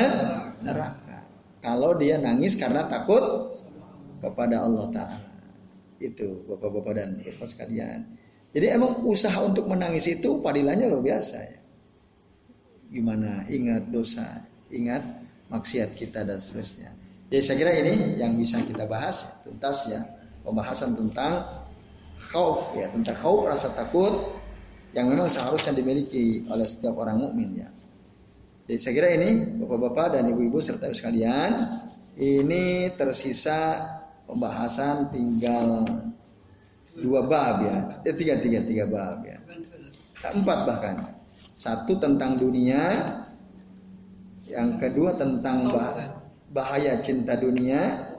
neraka. 0.64 1.26
Kalau 1.60 1.98
dia 2.00 2.16
nangis 2.16 2.56
karena 2.56 2.88
takut 2.88 3.52
kepada 4.24 4.64
Allah 4.64 4.86
Ta'ala. 4.88 5.31
Itu 6.02 6.42
bapak-bapak 6.50 6.92
dan 6.98 7.08
ibu 7.22 7.46
sekalian. 7.46 8.18
Jadi 8.52 8.66
emang 8.68 9.06
usaha 9.06 9.38
untuk 9.46 9.70
menangis 9.70 10.10
itu 10.10 10.42
padilanya 10.42 10.90
luar 10.90 11.00
biasa 11.00 11.36
ya. 11.38 11.60
Gimana 12.92 13.48
ingat 13.48 13.88
dosa, 13.88 14.44
ingat 14.68 15.00
maksiat 15.48 15.96
kita 15.96 16.26
dan 16.26 16.42
seterusnya. 16.42 16.92
Jadi 17.32 17.40
saya 17.40 17.56
kira 17.56 17.72
ini 17.80 18.20
yang 18.20 18.36
bisa 18.36 18.60
kita 18.60 18.84
bahas 18.84 19.24
tuntas 19.40 19.88
ya 19.88 20.04
pembahasan 20.44 20.92
tentang 20.92 21.48
khauf 22.28 22.76
ya 22.76 22.92
tentang 22.92 23.16
khauf 23.16 23.48
rasa 23.48 23.72
takut 23.72 24.36
yang 24.92 25.08
memang 25.08 25.32
seharusnya 25.32 25.72
dimiliki 25.72 26.44
oleh 26.52 26.68
setiap 26.68 27.00
orang 27.00 27.24
mukmin 27.24 27.56
ya. 27.56 27.72
Jadi 28.68 28.78
saya 28.78 28.92
kira 28.92 29.08
ini 29.16 29.30
bapak-bapak 29.64 30.20
dan 30.20 30.28
ibu-ibu 30.28 30.60
serta 30.60 30.92
sekalian 30.92 31.80
ini 32.20 32.92
tersisa 32.92 33.88
pembahasan 34.28 35.10
tinggal 35.10 35.84
dua 36.98 37.24
bab 37.24 37.64
ya, 37.64 37.78
ya 38.04 38.12
tiga 38.12 38.34
tiga 38.38 38.60
tiga 38.62 38.84
bab 38.84 39.24
ya, 39.24 39.40
empat 40.22 40.58
bahkan 40.68 40.96
satu 41.56 41.96
tentang 41.98 42.36
dunia, 42.42 42.82
yang 44.50 44.76
kedua 44.76 45.14
tentang 45.16 45.70
bah 45.72 46.22
bahaya 46.52 47.00
cinta 47.00 47.34
dunia. 47.34 48.12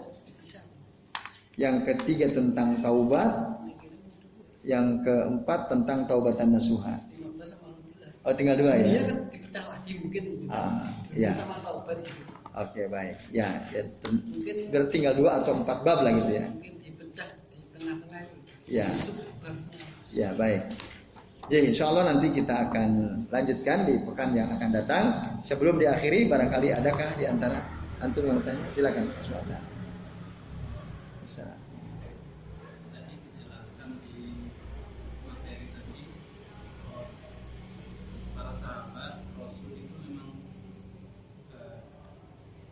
Yang 1.54 1.94
ketiga 1.94 2.34
tentang 2.34 2.82
taubat. 2.82 3.62
Yang 4.66 5.06
keempat 5.06 5.70
tentang 5.70 6.08
taubatan 6.10 6.58
nasuha. 6.58 6.98
Oh 8.24 8.32
tinggal 8.32 8.56
dua 8.56 8.80
ya? 8.80 9.04
kan 9.04 9.28
dipecah 9.28 9.66
lagi 9.68 10.00
mungkin. 10.00 10.48
Ah, 10.48 10.88
ya. 11.12 11.36
Oke 12.54 12.86
baik. 12.86 13.18
Ya, 13.34 13.66
ya 13.74 13.82
mungkin 14.10 14.72
tinggal 14.94 15.14
dua 15.18 15.42
atau 15.42 15.58
empat 15.58 15.82
bab 15.82 16.06
lah 16.06 16.12
gitu 16.14 16.32
ya. 16.38 16.46
Mungkin 16.54 16.74
dipecah 16.82 17.28
di 17.50 17.58
tengah-tengah. 17.74 18.22
Ya. 18.70 18.88
Ya 20.14 20.30
baik. 20.38 20.70
Jadi 21.50 21.74
insya 21.74 21.90
Allah 21.92 22.14
nanti 22.14 22.32
kita 22.32 22.70
akan 22.70 22.90
lanjutkan 23.34 23.90
di 23.90 24.00
pekan 24.06 24.32
yang 24.38 24.48
akan 24.54 24.70
datang. 24.70 25.04
Sebelum 25.42 25.82
diakhiri 25.82 26.30
barangkali 26.30 26.72
adakah 26.72 27.10
di 27.20 27.26
antara 27.28 27.74
Antum 28.04 28.28
yang 28.28 28.36
bertanya, 28.44 28.68
silakan. 28.76 29.08
Suara. 29.24 29.64
Bisa. 31.24 31.56
Tadi 32.92 33.16
dijelaskan 33.16 33.96
di 34.04 34.52
materi 35.24 35.72
tadi 35.72 36.04
para 38.36 38.52
sahabat 38.52 39.24
Rasul 39.40 39.88
itu 39.88 39.96
memang 40.04 40.36
uh, 41.56 41.88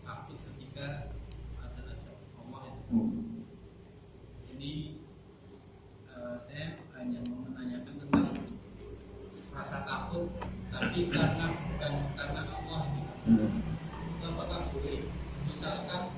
takut 0.03 0.35
ketika 0.51 1.15
ada 1.63 1.79
rasa 1.87 2.11
Allah 2.35 2.67
itu. 2.67 2.91
Hmm. 2.91 3.47
Ini 4.51 4.99
uh, 6.11 6.35
saya 6.35 6.75
hanya 6.99 7.23
mau 7.31 7.47
menanyakan 7.47 8.03
tentang 8.03 8.35
rasa 9.55 9.87
takut, 9.87 10.27
tapi 10.75 11.07
karena 11.07 11.55
bukan 11.55 11.93
karena 12.19 12.41
Allah. 12.51 12.81
Gitu. 12.99 13.47
Hmm. 13.47 13.63
Apakah 14.21 14.69
boleh 14.75 15.21
misalkan 15.61 16.09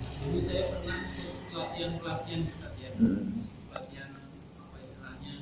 dulu 0.00 0.38
saya 0.40 0.72
pernah 0.72 1.12
pelatihan-pelatihan 1.52 2.40
di 2.48 2.52
ya. 2.80 2.90
hmm. 2.96 3.44
pelatihan 3.68 4.08
apa 4.56 4.76
istilahnya 4.80 5.34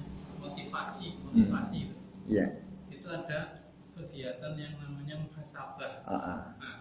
motivasi 0.43 1.21
motivasi 1.31 1.81
hmm. 1.93 2.27
yeah. 2.27 2.59
itu 2.91 3.07
ada 3.07 3.71
kegiatan 3.95 4.53
yang 4.59 4.75
muhasabah 5.51 5.93
uh 6.07 6.15
-uh. 6.15 6.41
nah 6.63 6.75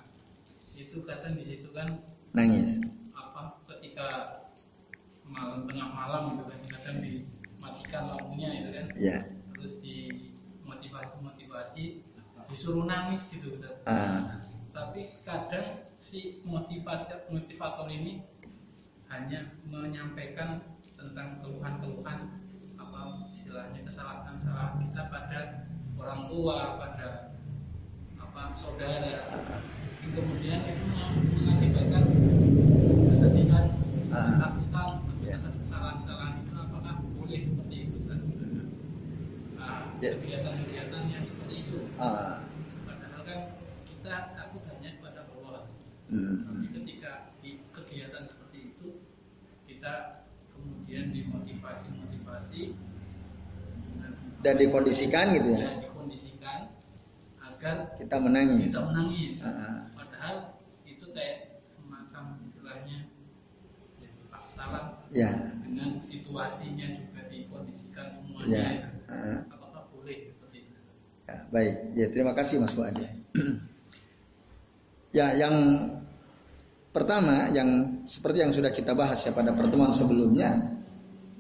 itu 0.78 1.02
kadang 1.02 1.34
di 1.36 1.44
situ 1.44 1.74
kan 1.74 2.06
nangis. 2.38 2.78
apa 3.18 3.58
ketika 3.66 4.08
malam 5.26 5.66
tengah 5.66 5.90
malam 5.90 6.22
gitu 6.38 6.44
kan 6.46 6.60
kadang 6.78 6.98
dimatikan 7.02 8.04
lampunya 8.14 8.50
itu 8.62 8.70
kan. 8.70 8.86
Yeah. 8.94 9.22
terus 9.58 9.82
di 9.82 9.98
motivasi 10.64 11.16
motivasi 11.20 11.84
disuruh 12.50 12.86
nangis 12.86 13.26
gitu 13.34 13.58
kan 13.58 13.74
uh 13.90 14.22
tapi 14.70 15.10
kadang 15.26 15.66
si 15.98 16.46
motivasi 16.46 17.26
motivator 17.34 17.90
ini 17.90 18.22
hanya 19.10 19.50
menyampaikan 19.66 20.62
tentang 20.94 21.42
keluhan-keluhan 21.42 22.38
apa 22.78 23.18
istilahnya 23.34 23.82
kesalahan-kesalahan 23.82 24.78
kita 24.86 25.04
pada 25.10 25.40
orang 25.98 26.30
tua 26.30 26.78
pada 26.78 27.30
apa 28.40 28.56
saudara 28.56 29.28
kemudian 30.16 30.64
itu 30.64 30.86
mengakibatkan 31.44 32.04
kesedihan 33.12 33.66
ketakutan 34.08 34.90
yeah. 35.28 35.36
atas 35.44 35.60
kesalahan-kesalahan 35.60 36.40
itu 36.48 36.54
apakah 36.56 36.96
boleh 37.20 37.42
seperti 37.44 37.76
itu 37.84 37.94
Ustaz? 38.00 38.20
Nah, 39.60 39.92
ya. 40.00 40.16
kegiatan-kegiatan 40.16 41.02
yang 41.12 41.24
seperti 41.24 41.68
itu 41.68 41.78
uh. 42.00 42.40
padahal 42.88 43.22
kan 43.28 43.40
kita 43.92 44.16
Hmm. 46.10 46.66
ketika 46.74 47.30
di 47.46 47.62
kegiatan 47.70 48.26
seperti 48.26 48.74
itu 48.74 48.98
kita 49.70 50.26
kemudian 50.58 51.14
dimotivasi-motivasi 51.14 52.74
dan 54.42 54.56
dikondisikan 54.58 55.38
gitu 55.38 55.54
ya. 55.54 55.89
Agar 57.60 57.92
kita 58.00 58.16
menangis. 58.24 58.72
Kita 58.72 58.88
menangis. 58.88 59.44
Uh 59.44 59.84
Padahal 59.92 60.36
itu 60.88 61.06
kayak 61.12 61.60
semacam 61.68 62.40
istilahnya 62.40 62.98
ya, 64.00 64.10
paksalah 64.32 65.04
ya. 65.12 65.32
dengan 65.68 66.00
situasinya 66.00 66.88
juga 66.96 67.28
dikondisikan 67.28 68.16
semuanya. 68.16 68.56
Ya. 68.56 68.88
Uh 69.12 69.40
Apakah 69.52 69.92
boleh 69.92 70.24
seperti 70.24 70.72
itu? 70.72 70.80
Ya, 71.28 71.36
baik. 71.52 71.76
Ya, 72.00 72.08
terima 72.08 72.32
kasih 72.32 72.64
Mas 72.64 72.72
Fuad. 72.72 72.96
Ya, 75.10 75.34
yang 75.34 75.90
pertama 76.94 77.50
yang 77.50 78.02
seperti 78.06 78.46
yang 78.46 78.54
sudah 78.54 78.70
kita 78.70 78.94
bahas 78.94 79.18
ya 79.26 79.34
pada 79.34 79.58
pertemuan 79.58 79.90
sebelumnya 79.90 80.78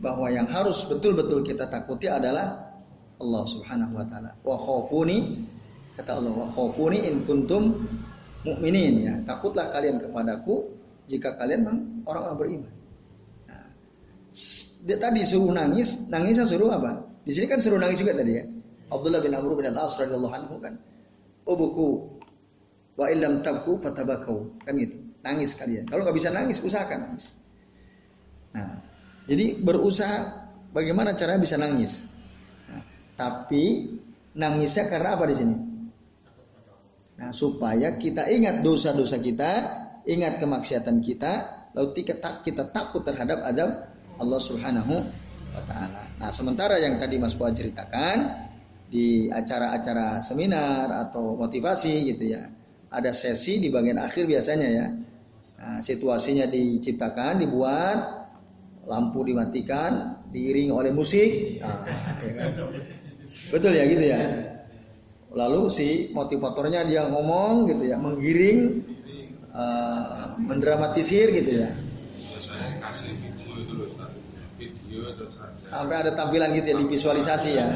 bahwa 0.01 0.26
yang 0.34 0.49
harus 0.49 0.89
betul-betul 0.89 1.45
kita 1.45 1.70
takuti 1.70 2.09
adalah 2.09 2.74
Allah 3.22 3.43
Subhanahu 3.45 3.93
wa 3.93 4.05
taala. 4.09 4.34
Wa 4.41 4.57
khafuni 4.57 5.45
kata 6.00 6.16
Allah 6.16 6.32
wa 6.32 6.47
khafuni 6.47 7.04
in 7.12 7.28
kuntum 7.28 7.76
mukminin 8.47 8.93
ya. 9.04 9.14
Takutlah 9.28 9.68
kalian 9.68 10.00
kepadaku 10.00 10.72
jika 11.12 11.36
kalian 11.36 11.68
orang-orang 12.08 12.38
beriman. 12.39 12.74
Nah, 13.52 13.68
dia 14.88 14.95
tadi 14.95 15.28
suruh 15.28 15.52
nangis, 15.52 16.08
nangisnya 16.08 16.47
suruh 16.47 16.72
apa? 16.72 17.04
Di 17.28 17.36
sini 17.36 17.52
kan 17.52 17.60
suruh 17.60 17.76
nangis 17.76 18.00
juga 18.00 18.16
tadi 18.16 18.32
ya. 18.32 18.47
Abdullah 18.89 19.20
bin 19.20 19.36
Amr 19.36 19.60
bin 19.60 19.68
Al-As 19.68 20.00
radhiyallahu 20.00 20.32
anhu 20.32 20.56
kan. 20.64 20.80
Ubuku 21.43 22.16
wa 22.95 23.06
illam 23.12 23.43
tabku 23.43 23.84
fatabakau 23.84 24.56
kan 24.64 24.80
gitu. 24.80 24.95
Nangis 25.20 25.52
kalian. 25.52 25.84
Kalau 25.84 26.08
nggak 26.08 26.16
bisa 26.16 26.32
nangis, 26.32 26.64
usahakan 26.64 27.12
nangis. 27.12 27.36
Nah, 28.56 28.80
jadi 29.28 29.60
berusaha 29.60 30.47
bagaimana 30.72 31.12
caranya 31.12 31.43
bisa 31.43 31.60
nangis. 31.60 32.16
Nah, 32.72 32.82
tapi 33.20 33.93
nangisnya 34.39 34.88
karena 34.88 35.20
apa 35.20 35.28
di 35.28 35.36
sini? 35.36 35.68
Nah, 37.20 37.36
supaya 37.36 37.99
kita 37.99 38.32
ingat 38.32 38.63
dosa-dosa 38.63 39.20
kita, 39.20 39.51
ingat 40.07 40.39
kemaksiatan 40.39 41.03
kita, 41.03 41.32
lalu 41.76 41.99
kita, 41.99 42.39
kita 42.41 42.72
takut 42.72 43.03
terhadap 43.03 43.43
azab 43.43 43.91
Allah 44.15 44.39
Subhanahu 44.39 44.95
wa 45.51 45.61
taala. 45.67 46.07
Nah, 46.15 46.32
sementara 46.32 46.80
yang 46.80 46.95
tadi 46.95 47.20
Mas 47.20 47.36
Fuad 47.36 47.59
ceritakan 47.59 48.47
di 48.88 49.28
acara-acara 49.28 50.24
seminar 50.24 50.89
atau 50.95 51.36
motivasi 51.36 52.07
gitu 52.07 52.24
ya. 52.39 52.47
Ada 52.89 53.11
sesi 53.11 53.59
di 53.61 53.67
bagian 53.67 53.99
akhir 53.99 54.24
biasanya 54.26 54.67
ya. 54.72 54.88
Nah, 55.59 55.78
situasinya 55.84 56.47
diciptakan, 56.47 57.43
dibuat, 57.43 57.99
lampu 58.88 59.28
dimatikan, 59.28 60.24
diiringi 60.32 60.72
oleh 60.72 60.95
musik. 60.95 61.59
Nah, 61.59 61.84
ya 62.24 62.32
kan? 62.32 62.49
Betul 63.51 63.76
ya 63.76 63.84
gitu 63.91 64.05
ya. 64.07 64.49
Lalu 65.30 65.61
si 65.69 66.09
motivatornya 66.09 66.89
dia 66.89 67.05
ngomong 67.05 67.69
gitu 67.69 67.86
ya, 67.86 68.01
menggiring, 68.01 68.82
uh, 69.53 70.34
mendramatisir 70.41 71.30
gitu 71.30 71.65
ya. 71.65 71.69
Sampai 75.53 76.01
ada 76.01 76.17
tampilan 76.17 76.49
gitu 76.57 76.73
ya, 76.73 76.77
divisualisasi 76.82 77.49
ya. 77.61 77.67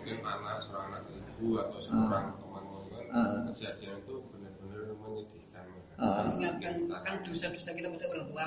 mungkin 0.00 0.16
panas 0.24 0.64
seorang 0.64 0.86
anak 0.88 1.02
ibu 1.12 1.48
atau 1.60 1.78
seorang 1.84 2.24
teman 2.40 2.62
teman 2.64 3.44
kejadian 3.52 3.94
itu 4.00 4.14
benar-benar 4.32 4.80
menyedihkan. 5.04 5.64
Mengingatkan 6.00 6.74
akan 6.88 7.14
dosa-dosa 7.28 7.70
kita 7.76 7.86
pada 7.92 8.06
orang 8.08 8.26
tua. 8.32 8.46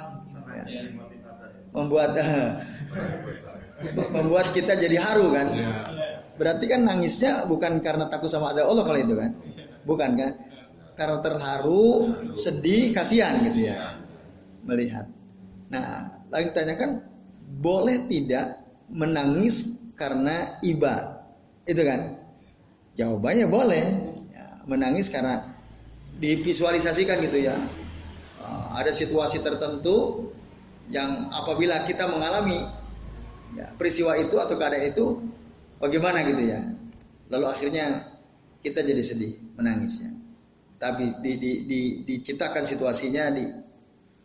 Membuat 1.74 2.12
membuat 4.18 4.47
kita 4.58 4.74
jadi 4.74 4.97
haru 4.97 5.38
kan. 5.38 5.47
Berarti 6.44 6.68
kan 6.68 6.84
nangisnya 6.84 7.48
bukan 7.48 7.80
karena 7.80 8.12
takut 8.12 8.28
sama 8.28 8.52
ada 8.52 8.68
Allah 8.68 8.84
kalau 8.84 9.00
itu 9.00 9.16
kan. 9.16 9.32
Bukan 9.88 10.10
kan? 10.20 10.32
Karena 10.91 11.24
terharu, 11.24 12.12
sedih, 12.36 12.91
kasihan 12.91 13.39
gitu 13.48 13.72
ya. 13.72 13.96
Melihat. 14.68 15.08
Nah, 15.72 16.20
lagi 16.28 16.52
ditanyakan 16.52 17.00
boleh 17.64 18.12
tidak 18.12 18.60
menangis 18.91 19.72
karena 19.96 20.60
iba? 20.68 21.24
Itu 21.64 21.80
kan? 21.88 22.20
Jawabannya 23.00 23.48
boleh. 23.48 23.86
Ya, 24.36 24.60
menangis 24.68 25.08
karena 25.08 25.48
divisualisasikan 26.20 27.24
gitu 27.24 27.39
ya. 27.39 27.56
Uh, 28.44 28.76
ada 28.76 28.91
situasi 28.91 29.39
tertentu 29.39 30.28
yang 30.91 31.32
apabila 31.32 31.88
kita 31.88 32.04
mengalami 32.12 32.68
ya, 33.56 33.72
peristiwa 33.80 34.20
itu 34.20 34.36
atau 34.36 34.60
keadaan 34.60 34.91
itu 34.91 35.24
bagaimana 35.84 36.24
gitu 36.24 36.44
ya. 36.48 36.64
Lalu 37.28 37.46
akhirnya 37.52 38.08
kita 38.64 38.80
jadi 38.88 39.04
sedih, 39.04 39.36
menangis 39.60 40.00
ya. 40.00 40.12
Tapi 40.80 41.20
di, 41.20 41.32
di, 41.36 41.52
di, 41.68 41.82
diciptakan 42.08 42.64
situasinya 42.64 43.28
di 43.36 43.46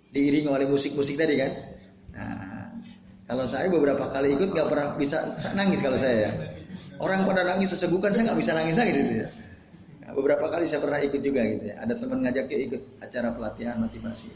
diiringi 0.09 0.49
oleh 0.49 0.67
musik-musik 0.71 1.19
tadi 1.19 1.35
kan. 1.35 1.53
Nah, 2.15 2.71
kalau 3.29 3.45
saya 3.45 3.69
beberapa 3.69 4.09
kali 4.09 4.39
ikut 4.39 4.55
nggak 4.55 4.69
pernah 4.71 4.95
bisa 4.95 5.37
nangis 5.59 5.83
kalau 5.83 5.99
saya 5.99 6.31
ya. 6.31 6.33
Orang 6.99 7.29
pada 7.29 7.47
nangis 7.47 7.71
sesegukan 7.75 8.11
saya 8.11 8.33
nggak 8.33 8.41
bisa 8.41 8.53
nangis 8.57 8.75
lagi 8.79 8.93
gitu 8.95 9.15
ya. 9.23 9.29
Nah, 10.07 10.11
beberapa 10.17 10.47
kali 10.51 10.65
saya 10.67 10.83
pernah 10.83 10.99
ikut 10.99 11.21
juga 11.21 11.45
gitu 11.47 11.65
ya. 11.71 11.75
Ada 11.79 11.95
teman 11.95 12.25
ngajak 12.25 12.47
ikut 12.51 12.83
acara 13.03 13.29
pelatihan 13.35 13.77
motivasi. 13.79 14.31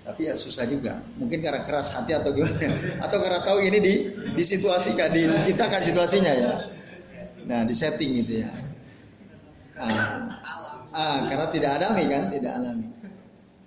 Tapi 0.00 0.20
ya 0.26 0.34
susah 0.34 0.64
juga. 0.64 1.04
Mungkin 1.20 1.44
karena 1.44 1.60
keras 1.60 1.92
hati 1.92 2.16
atau 2.16 2.32
gimana. 2.32 2.56
Atau 3.04 3.20
karena 3.20 3.40
tahu 3.44 3.58
ini 3.60 3.78
di 3.78 3.94
di 4.32 4.44
situasi 4.44 4.96
diciptakan 4.96 5.80
situasinya 5.84 6.32
ya. 6.32 6.54
Nah, 7.44 7.60
di 7.68 7.74
setting 7.76 8.16
gitu 8.24 8.44
ya. 8.46 8.52
Nah, 9.80 10.40
ah, 10.92 11.18
karena 11.28 11.46
tidak 11.52 11.70
alami 11.80 12.04
kan, 12.08 12.22
tidak 12.32 12.52
alami. 12.56 12.86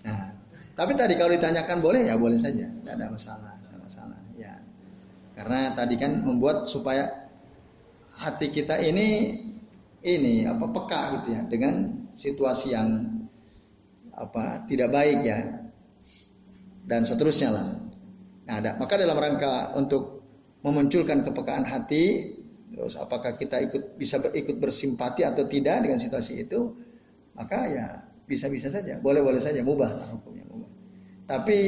Nah, 0.05 0.34
tapi 0.77 0.93
tadi 0.93 1.13
kalau 1.17 1.34
ditanyakan 1.34 1.77
boleh 1.81 2.01
ya 2.05 2.15
boleh 2.17 2.38
saja, 2.38 2.69
tidak 2.69 2.93
ada 2.97 3.07
masalah, 3.09 3.53
tidak 3.61 3.81
masalah. 3.81 4.19
Ya, 4.38 4.53
karena 5.38 5.73
tadi 5.73 5.95
kan 5.97 6.21
membuat 6.21 6.69
supaya 6.69 7.29
hati 8.17 8.53
kita 8.53 8.77
ini 8.77 9.41
ini 10.03 10.45
apa 10.45 10.69
peka 10.69 11.01
gitu 11.19 11.27
ya 11.34 11.41
dengan 11.47 12.05
situasi 12.13 12.75
yang 12.75 12.89
apa 14.13 14.67
tidak 14.69 14.93
baik 14.93 15.25
ya 15.25 15.62
dan 16.84 17.07
seterusnya 17.07 17.49
lah. 17.51 17.67
Nah, 18.43 18.55
ada, 18.59 18.75
maka 18.75 18.99
dalam 18.99 19.15
rangka 19.15 19.71
untuk 19.79 20.23
memunculkan 20.63 21.23
kepekaan 21.23 21.63
hati, 21.63 22.36
terus 22.75 22.99
apakah 22.99 23.39
kita 23.39 23.63
ikut 23.63 23.95
bisa 23.95 24.19
ikut 24.19 24.59
bersimpati 24.59 25.23
atau 25.23 25.47
tidak 25.47 25.84
dengan 25.88 25.99
situasi 25.99 26.43
itu, 26.43 26.75
maka 27.36 27.67
ya 27.71 27.86
bisa-bisa 28.27 28.67
saja, 28.67 28.99
boleh-boleh 28.99 29.39
saja, 29.39 29.63
mubah 29.63 29.91
lah 29.95 30.07
hukumnya 30.11 30.43
mubah. 30.47 30.71
Tapi 31.27 31.59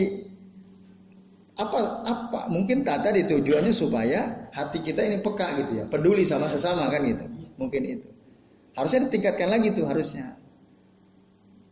apa 1.56 2.04
apa 2.04 2.40
mungkin 2.52 2.84
tata 2.84 3.16
tujuannya 3.16 3.72
supaya 3.72 4.52
hati 4.52 4.84
kita 4.84 5.00
ini 5.08 5.24
peka 5.24 5.48
gitu 5.64 5.72
ya, 5.80 5.84
peduli 5.88 6.28
sama 6.28 6.52
sesama 6.52 6.92
kan 6.92 7.04
gitu, 7.08 7.24
mungkin 7.56 7.88
itu. 7.88 8.10
Harusnya 8.76 9.08
ditingkatkan 9.08 9.48
lagi 9.48 9.72
tuh 9.72 9.88
harusnya 9.88 10.36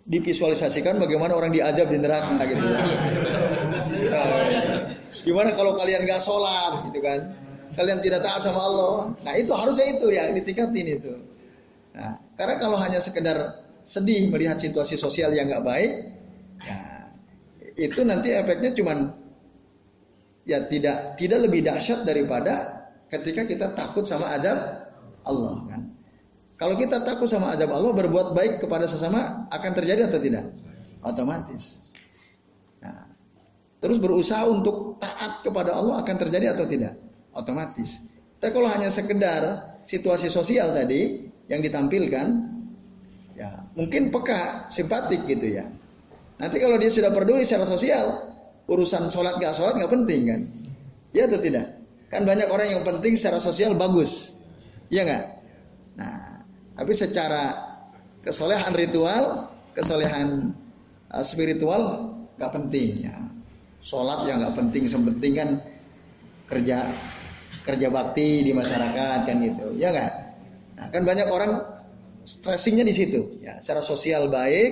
divisualisasikan 0.03 0.99
bagaimana 0.99 1.35
orang 1.35 1.55
diajab 1.55 1.87
di 1.87 1.97
neraka 1.99 2.35
gitu 2.43 2.65
ya. 2.67 2.83
Gimana 5.23 5.55
kalau 5.55 5.79
kalian 5.79 6.03
gak 6.03 6.19
sholat 6.19 6.91
gitu 6.91 6.99
kan? 6.99 7.19
Kalian 7.73 8.03
tidak 8.03 8.21
taat 8.21 8.43
sama 8.43 8.59
Allah. 8.59 8.95
Nah 9.23 9.33
itu 9.39 9.49
harusnya 9.55 9.97
itu 9.97 10.11
ya 10.11 10.29
ditingkatin 10.29 10.87
itu. 10.99 11.13
Nah, 11.93 12.19
karena 12.35 12.55
kalau 12.57 12.77
hanya 12.77 12.99
sekedar 12.99 13.63
sedih 13.85 14.27
melihat 14.29 14.59
situasi 14.59 14.99
sosial 14.99 15.31
yang 15.31 15.47
gak 15.47 15.63
baik, 15.63 15.91
ya 16.61 16.79
itu 17.73 18.01
nanti 18.05 18.33
efeknya 18.33 18.75
cuman 18.75 18.97
ya 20.43 20.67
tidak 20.67 21.15
tidak 21.17 21.39
lebih 21.49 21.65
dahsyat 21.65 22.05
daripada 22.05 22.85
ketika 23.09 23.47
kita 23.47 23.67
takut 23.73 24.03
sama 24.03 24.29
azab 24.33 24.89
Allah 25.23 25.55
kan. 25.69 25.81
Kalau 26.53 26.77
kita 26.77 27.01
takut 27.01 27.25
sama 27.25 27.53
azab 27.53 27.73
Allah, 27.73 27.91
berbuat 27.91 28.37
baik 28.37 28.53
kepada 28.61 28.85
sesama 28.85 29.49
akan 29.49 29.71
terjadi 29.73 30.05
atau 30.05 30.21
tidak? 30.21 30.53
Otomatis. 31.01 31.81
Nah, 32.79 33.09
terus 33.81 33.97
berusaha 33.97 34.45
untuk 34.45 35.01
taat 35.01 35.41
kepada 35.41 35.73
Allah 35.73 36.05
akan 36.05 36.15
terjadi 36.15 36.53
atau 36.53 36.69
tidak? 36.69 36.93
Otomatis. 37.33 37.97
Tapi 38.37 38.51
kalau 38.53 38.69
hanya 38.69 38.93
sekedar 38.93 39.41
situasi 39.83 40.29
sosial 40.29 40.71
tadi 40.71 41.25
yang 41.49 41.59
ditampilkan, 41.65 42.25
ya 43.33 43.65
mungkin 43.73 44.13
peka, 44.13 44.69
simpatik 44.69 45.25
gitu 45.25 45.57
ya. 45.57 45.65
Nanti 46.37 46.61
kalau 46.61 46.77
dia 46.77 46.93
sudah 46.93 47.09
peduli 47.09 47.43
secara 47.43 47.65
sosial, 47.65 48.29
urusan 48.69 49.09
sholat 49.09 49.41
gak 49.41 49.57
sholat 49.57 49.79
gak 49.81 49.91
penting 49.91 50.21
kan? 50.29 50.41
Ya 51.15 51.25
atau 51.25 51.41
tidak? 51.41 51.81
Kan 52.13 52.29
banyak 52.29 52.45
orang 52.45 52.69
yang 52.69 52.83
penting 52.85 53.17
secara 53.17 53.41
sosial 53.41 53.73
bagus, 53.73 54.37
iya 54.93 55.01
nggak? 55.01 55.25
Tapi 56.73 56.93
secara 56.97 57.43
kesolehan 58.25 58.73
ritual, 58.73 59.51
kesolehan 59.77 60.57
uh, 61.13 61.23
spiritual 61.25 62.13
gak 62.39 62.51
penting 62.53 63.05
ya. 63.05 63.15
Sholat 63.83 64.25
yang 64.25 64.41
gak 64.41 64.55
penting, 64.55 64.87
sepenting 64.87 65.33
kan 65.35 65.49
kerja 66.47 66.87
kerja 67.63 67.87
bakti 67.91 68.43
di 68.43 68.51
masyarakat 68.51 69.19
kan 69.23 69.35
gitu, 69.39 69.75
ya 69.79 69.95
nggak? 69.95 70.13
Nah, 70.75 70.87
kan 70.91 71.01
banyak 71.07 71.27
orang 71.31 71.63
stressingnya 72.27 72.83
di 72.83 72.91
situ, 72.91 73.39
ya. 73.39 73.59
Secara 73.63 73.79
sosial 73.79 74.27
baik, 74.27 74.71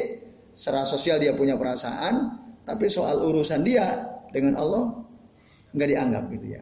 secara 0.52 0.84
sosial 0.84 1.20
dia 1.24 1.32
punya 1.32 1.56
perasaan, 1.56 2.39
tapi 2.68 2.91
soal 2.91 3.20
urusan 3.24 3.64
dia 3.64 4.12
dengan 4.36 4.60
Allah 4.60 4.84
nggak 5.72 5.88
dianggap 5.88 6.24
gitu 6.36 6.47
ya. 6.60 6.62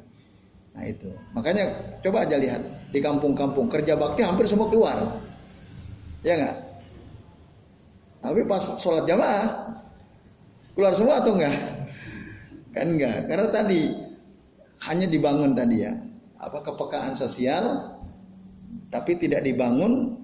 Nah 0.78 0.84
itu, 0.86 1.10
makanya 1.34 1.98
coba 2.06 2.30
aja 2.30 2.38
lihat 2.38 2.94
di 2.94 3.02
kampung-kampung 3.02 3.66
kerja 3.66 3.98
bakti 3.98 4.22
hampir 4.22 4.46
semua 4.46 4.70
keluar. 4.70 5.29
Ya 6.26 6.34
enggak? 6.36 6.58
Tapi 8.20 8.40
pas 8.44 8.64
sholat 8.80 9.08
jamaah 9.08 9.72
keluar 10.76 10.94
semua 10.96 11.24
atau 11.24 11.36
enggak? 11.40 11.56
Kan 12.76 13.00
enggak, 13.00 13.26
karena 13.26 13.48
tadi 13.50 13.82
hanya 14.88 15.08
dibangun 15.10 15.52
tadi 15.58 15.84
ya 15.84 15.94
apa 16.40 16.64
kepekaan 16.64 17.20
sosial 17.20 17.96
tapi 18.88 19.20
tidak 19.20 19.44
dibangun 19.44 20.16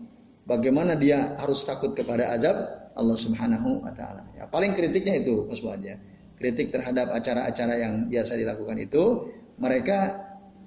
bagaimana 0.48 0.96
dia 0.96 1.36
harus 1.41 1.68
takut 1.68 1.91
kepada 1.91 2.32
azab 2.32 2.56
Allah 2.96 3.18
Subhanahu 3.20 3.84
wa 3.84 3.91
taala. 3.91 4.24
Ya, 4.39 4.48
paling 4.48 4.72
kritiknya 4.72 5.20
itu 5.20 5.46
Mas 5.52 5.60
ya. 5.84 6.00
Kritik 6.36 6.72
terhadap 6.72 7.16
acara-acara 7.16 7.80
yang 7.80 8.12
biasa 8.12 8.36
dilakukan 8.36 8.76
itu 8.76 9.32
mereka 9.56 10.20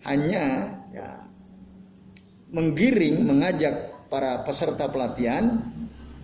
hanya 0.08 0.44
ya 0.92 1.08
menggiring, 2.48 3.20
mengajak 3.24 3.87
para 4.08 4.40
peserta 4.44 4.88
pelatihan 4.88 5.60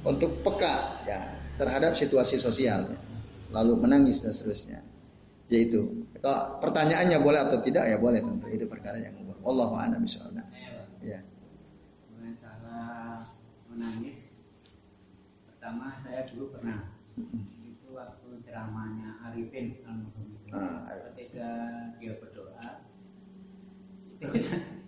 untuk 0.05 0.41
peka 0.45 1.05
ya 1.09 1.20
terhadap 1.57 1.95
situasi 1.95 2.37
sosial, 2.37 2.91
ya. 2.91 2.99
lalu 3.55 3.85
menangis 3.85 4.20
dan 4.20 4.35
seterusnya. 4.35 4.80
Yaitu, 5.53 6.09
kalau 6.24 6.57
pertanyaannya 6.59 7.20
boleh 7.20 7.41
atau 7.45 7.61
tidak 7.61 7.85
ya 7.85 8.01
boleh 8.01 8.24
tentu 8.24 8.49
itu 8.49 8.64
perkara 8.64 8.97
yang 8.97 9.12
umum. 9.20 9.37
Allah 9.45 9.68
a'lam 9.85 10.01
bishawab. 10.01 10.32
Ya. 11.05 11.20
Masalah 12.16 13.28
menangis. 13.68 14.24
Pertama 15.45 15.93
saya 16.01 16.24
dulu 16.32 16.57
pernah 16.57 16.89
itu 17.68 17.89
waktu 17.93 18.28
ceramahnya 18.49 19.20
Arifin 19.28 19.85
almarhum 19.85 20.32
itu. 20.32 20.57
Ah, 20.57 20.89
ketika 21.12 21.49
dia 22.01 22.16
berdoa, 22.16 22.68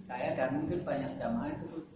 saya 0.08 0.28
dan 0.32 0.48
mungkin 0.56 0.80
banyak 0.88 1.20
jamaah 1.20 1.52
itu. 1.52 1.95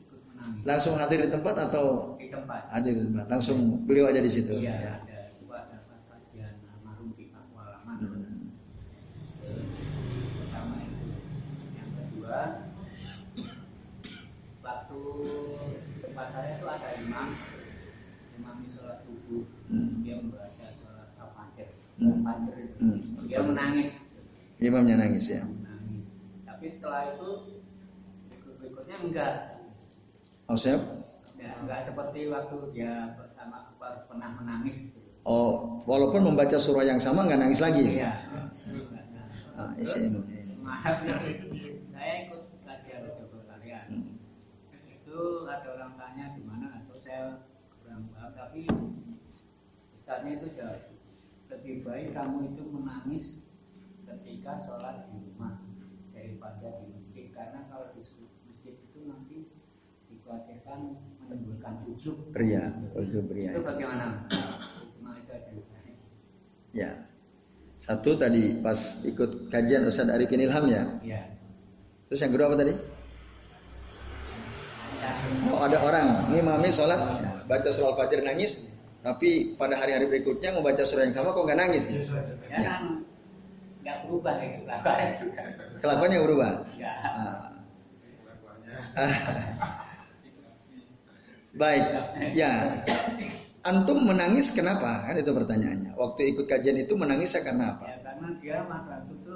Langsung 0.64 0.96
hadir 1.00 1.24
di 1.24 1.30
tempat 1.32 1.56
atau 1.68 2.16
di 2.20 2.28
tempat? 2.28 2.68
Hadir 2.68 2.92
di 2.96 3.02
tempat. 3.08 3.26
Langsung 3.28 3.84
beliau 3.88 4.08
aja 4.08 4.20
di 4.20 4.30
situ. 4.30 4.60
Iya, 4.60 4.76
ya. 4.76 4.92
ada 5.00 5.20
dua 5.40 5.58
pas 5.68 6.00
kajian 6.08 6.54
almarhum 6.68 7.12
di 7.16 7.32
Pakualaman. 7.32 7.96
Hmm. 8.00 8.48
pertama 10.40 10.74
itu. 10.84 11.06
Yang 11.76 11.90
kedua, 11.96 12.40
waktu 14.60 15.00
tempat 16.04 16.26
saya 16.32 16.50
itu 16.60 16.66
ada 16.68 16.88
imam, 17.00 17.28
imam 18.40 18.56
sholat 18.76 18.98
subuh, 19.04 19.44
hmm. 19.72 20.04
dia 20.04 20.16
membaca 20.20 20.66
sholat 20.76 21.08
al-fajr, 21.16 21.68
hmm. 22.00 22.20
hmm. 22.80 22.98
dia 23.28 23.40
menangis. 23.44 23.92
Imamnya 24.60 24.96
nangis 25.00 25.24
ya. 25.24 25.40
Menangis. 25.40 26.04
Tapi 26.44 26.66
setelah 26.68 27.16
itu 27.16 27.28
berikutnya 28.60 28.96
enggak. 29.00 29.59
Oh 30.50 30.58
siap? 30.58 30.82
Ya, 31.38 31.54
enggak 31.62 31.86
seperti 31.86 32.26
waktu 32.26 32.56
dia 32.74 33.14
pertama 33.14 33.70
pernah 33.78 34.34
menangis. 34.34 34.90
Oh, 35.22 35.78
walaupun 35.86 36.26
membaca 36.26 36.58
surah 36.58 36.82
yang 36.82 36.98
sama 36.98 37.22
enggak 37.22 37.38
nangis 37.38 37.62
lagi? 37.62 37.86
Iya. 37.86 38.18
Ah, 39.54 39.70
isi 39.78 40.10
Maaf 40.58 41.06
ya, 41.06 41.16
saya 41.94 42.14
ikut 42.26 42.42
kajian 42.66 43.14
Joko 43.14 43.46
kalian. 43.46 43.86
Hmm. 43.94 44.18
Itu 44.90 45.46
ada 45.46 45.68
orang 45.70 45.94
tanya 45.94 46.34
di 46.34 46.42
mana 46.42 46.82
atau 46.82 46.98
saya 46.98 47.46
kurang 47.78 48.10
paham 48.10 48.34
tapi 48.34 48.66
Ustaznya 49.94 50.34
itu 50.34 50.46
jawab 50.58 50.82
lebih 51.46 51.86
baik 51.86 52.10
kamu 52.10 52.50
itu 52.50 52.62
menangis 52.66 53.24
ketika 54.02 54.66
sholat 54.66 55.06
di 55.14 55.18
rumah 55.30 55.62
daripada 56.10 56.82
di 56.82 56.86
masjid 56.90 57.26
karena 57.30 57.70
kalau 57.70 57.94
di 57.94 58.02
dikhawatirkan 60.30 60.78
menimbulkan 61.26 61.74
ujub. 61.90 62.14
Pria, 62.30 62.70
ujub 62.94 63.26
pria. 63.26 63.50
Itu 63.50 63.66
bagaimana? 63.66 64.06
Ya. 66.70 66.90
Satu 67.82 68.14
tadi 68.14 68.54
pas 68.62 68.78
ikut 69.02 69.50
kajian 69.50 69.82
Ustaz 69.88 70.06
Arifin 70.06 70.46
Ilham 70.46 70.70
ya. 70.70 70.86
Iya. 71.02 71.22
Terus 72.06 72.20
yang 72.22 72.30
kedua 72.36 72.46
apa 72.52 72.56
tadi? 72.62 72.74
Oh 75.50 75.64
ada 75.64 75.78
orang 75.82 76.30
ini 76.30 76.40
mami 76.44 76.70
sholat 76.70 77.00
ya, 77.00 77.42
baca 77.48 77.68
surah 77.72 77.96
al-fajr 77.96 78.20
nangis, 78.22 78.68
tapi 79.00 79.56
pada 79.56 79.74
hari-hari 79.74 80.06
berikutnya 80.06 80.54
mau 80.54 80.62
baca 80.62 80.84
surah 80.84 81.08
yang 81.08 81.14
sama 81.16 81.32
kok 81.34 81.42
nggak 81.42 81.58
nangis? 81.58 81.88
Ya, 81.88 81.98
ya. 82.52 82.58
kan 82.62 82.82
nggak 83.80 83.96
berubah 84.06 84.34
itu 84.44 84.60
kelakuannya 85.80 86.18
berubah. 86.20 86.52
Ya. 86.76 86.92
Nah, 87.00 87.48
Baik, 91.50 91.82
ya. 92.30 92.84
Antum 93.60 94.06
menangis 94.08 94.54
kenapa? 94.54 95.04
Kan 95.04 95.20
itu 95.20 95.34
pertanyaannya. 95.36 95.92
Waktu 95.98 96.32
ikut 96.32 96.46
kajian 96.48 96.80
itu 96.80 96.96
menangis 96.96 97.36
karena 97.36 97.76
apa? 97.76 97.84
Ya, 97.92 97.98
karena 98.00 98.28
dia 98.40 98.58
maka 98.64 99.04
itu 99.10 99.34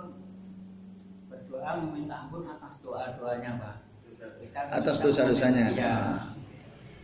berdoa 1.28 1.70
meminta 1.84 2.24
ampun 2.24 2.48
atas 2.48 2.80
doa-doanya, 2.80 3.60
Pak. 3.60 3.74
atas 4.72 4.96
dosa-dosanya. 5.02 5.76
Iya. 5.76 5.96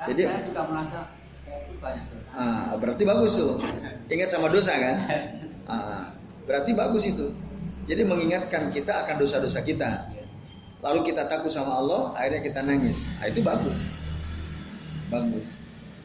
Kan 0.01 0.07
Jadi 0.09 0.23
saya 0.25 0.41
juga 0.49 0.63
merasa 0.65 0.99
itu 1.45 1.73
banyak 1.77 2.05
dosa. 2.09 2.29
Ah, 2.33 2.73
berarti 2.81 3.03
bagus 3.05 3.33
tuh. 3.37 3.55
Ingat 4.09 4.29
sama 4.33 4.49
dosa 4.49 4.73
kan? 4.77 4.97
Ah, 5.71 6.11
berarti 6.51 6.75
bagus 6.75 7.07
itu. 7.07 7.31
Jadi 7.87 8.03
mengingatkan 8.03 8.75
kita 8.75 9.07
akan 9.07 9.23
dosa-dosa 9.23 9.63
kita. 9.63 10.11
Lalu 10.83 11.15
kita 11.15 11.31
takut 11.31 11.47
sama 11.55 11.79
Allah, 11.79 12.11
akhirnya 12.19 12.43
kita 12.43 12.61
nangis. 12.67 13.07
Nah, 13.23 13.31
itu 13.31 13.39
bagus. 13.39 13.79
Bagus. 15.11 15.61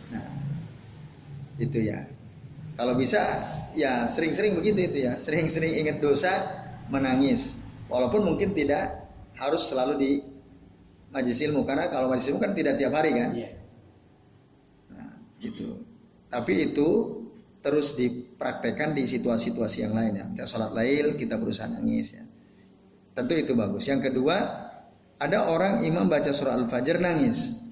Nah, 0.10 0.26
itu 1.62 1.80
ya. 1.80 2.10
Kalau 2.76 2.98
bisa 2.98 3.22
ya 3.78 4.10
sering-sering 4.12 4.58
begitu 4.58 4.92
itu 4.92 5.08
ya, 5.08 5.16
sering-sering 5.16 5.78
ingat 5.80 6.04
dosa, 6.04 6.34
menangis. 6.92 7.56
Walaupun 7.88 8.26
mungkin 8.26 8.52
tidak 8.58 9.08
harus 9.38 9.70
selalu 9.70 9.94
di 10.02 10.12
majlis 11.14 11.40
ilmu 11.46 11.64
karena 11.64 11.88
kalau 11.88 12.12
majlis 12.12 12.28
ilmu 12.34 12.42
kan 12.42 12.52
tidak 12.58 12.76
tiap 12.82 12.92
hari 12.98 13.16
kan. 13.16 13.30
Iya. 13.32 13.50
Nah, 14.92 15.12
itu. 15.40 15.68
Tapi 16.28 16.54
itu 16.74 16.90
terus 17.66 17.98
dipraktekkan 17.98 18.94
di 18.94 19.06
situasi-situasi 19.08 19.86
yang 19.86 19.94
lain 19.96 20.14
ya. 20.20 20.26
Kita 20.34 20.46
sholat 20.50 20.74
lail, 20.76 21.16
kita 21.16 21.40
berusaha 21.40 21.70
nangis 21.70 22.14
ya. 22.14 22.26
Tentu 23.16 23.34
itu 23.40 23.56
bagus. 23.56 23.88
Yang 23.88 24.12
kedua, 24.12 24.38
ada 25.16 25.48
orang 25.48 25.88
imam 25.88 26.12
baca 26.12 26.36
surah 26.36 26.60
Al-Fajr 26.60 27.00
nangis. 27.00 27.65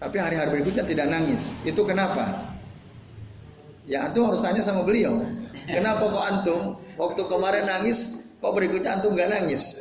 Tapi 0.00 0.16
hari-hari 0.16 0.48
berikutnya 0.58 0.84
tidak 0.88 1.12
nangis. 1.12 1.52
Itu 1.60 1.84
kenapa? 1.84 2.56
Ya 3.84 4.08
antum 4.08 4.32
harus 4.32 4.40
tanya 4.40 4.64
sama 4.64 4.80
beliau. 4.80 5.20
Kenapa 5.68 6.08
kok 6.08 6.24
antum 6.24 6.60
waktu 6.96 7.22
kemarin 7.28 7.68
nangis, 7.68 8.24
kok 8.40 8.56
berikutnya 8.56 8.96
antum 8.96 9.12
gak 9.12 9.28
nangis? 9.28 9.76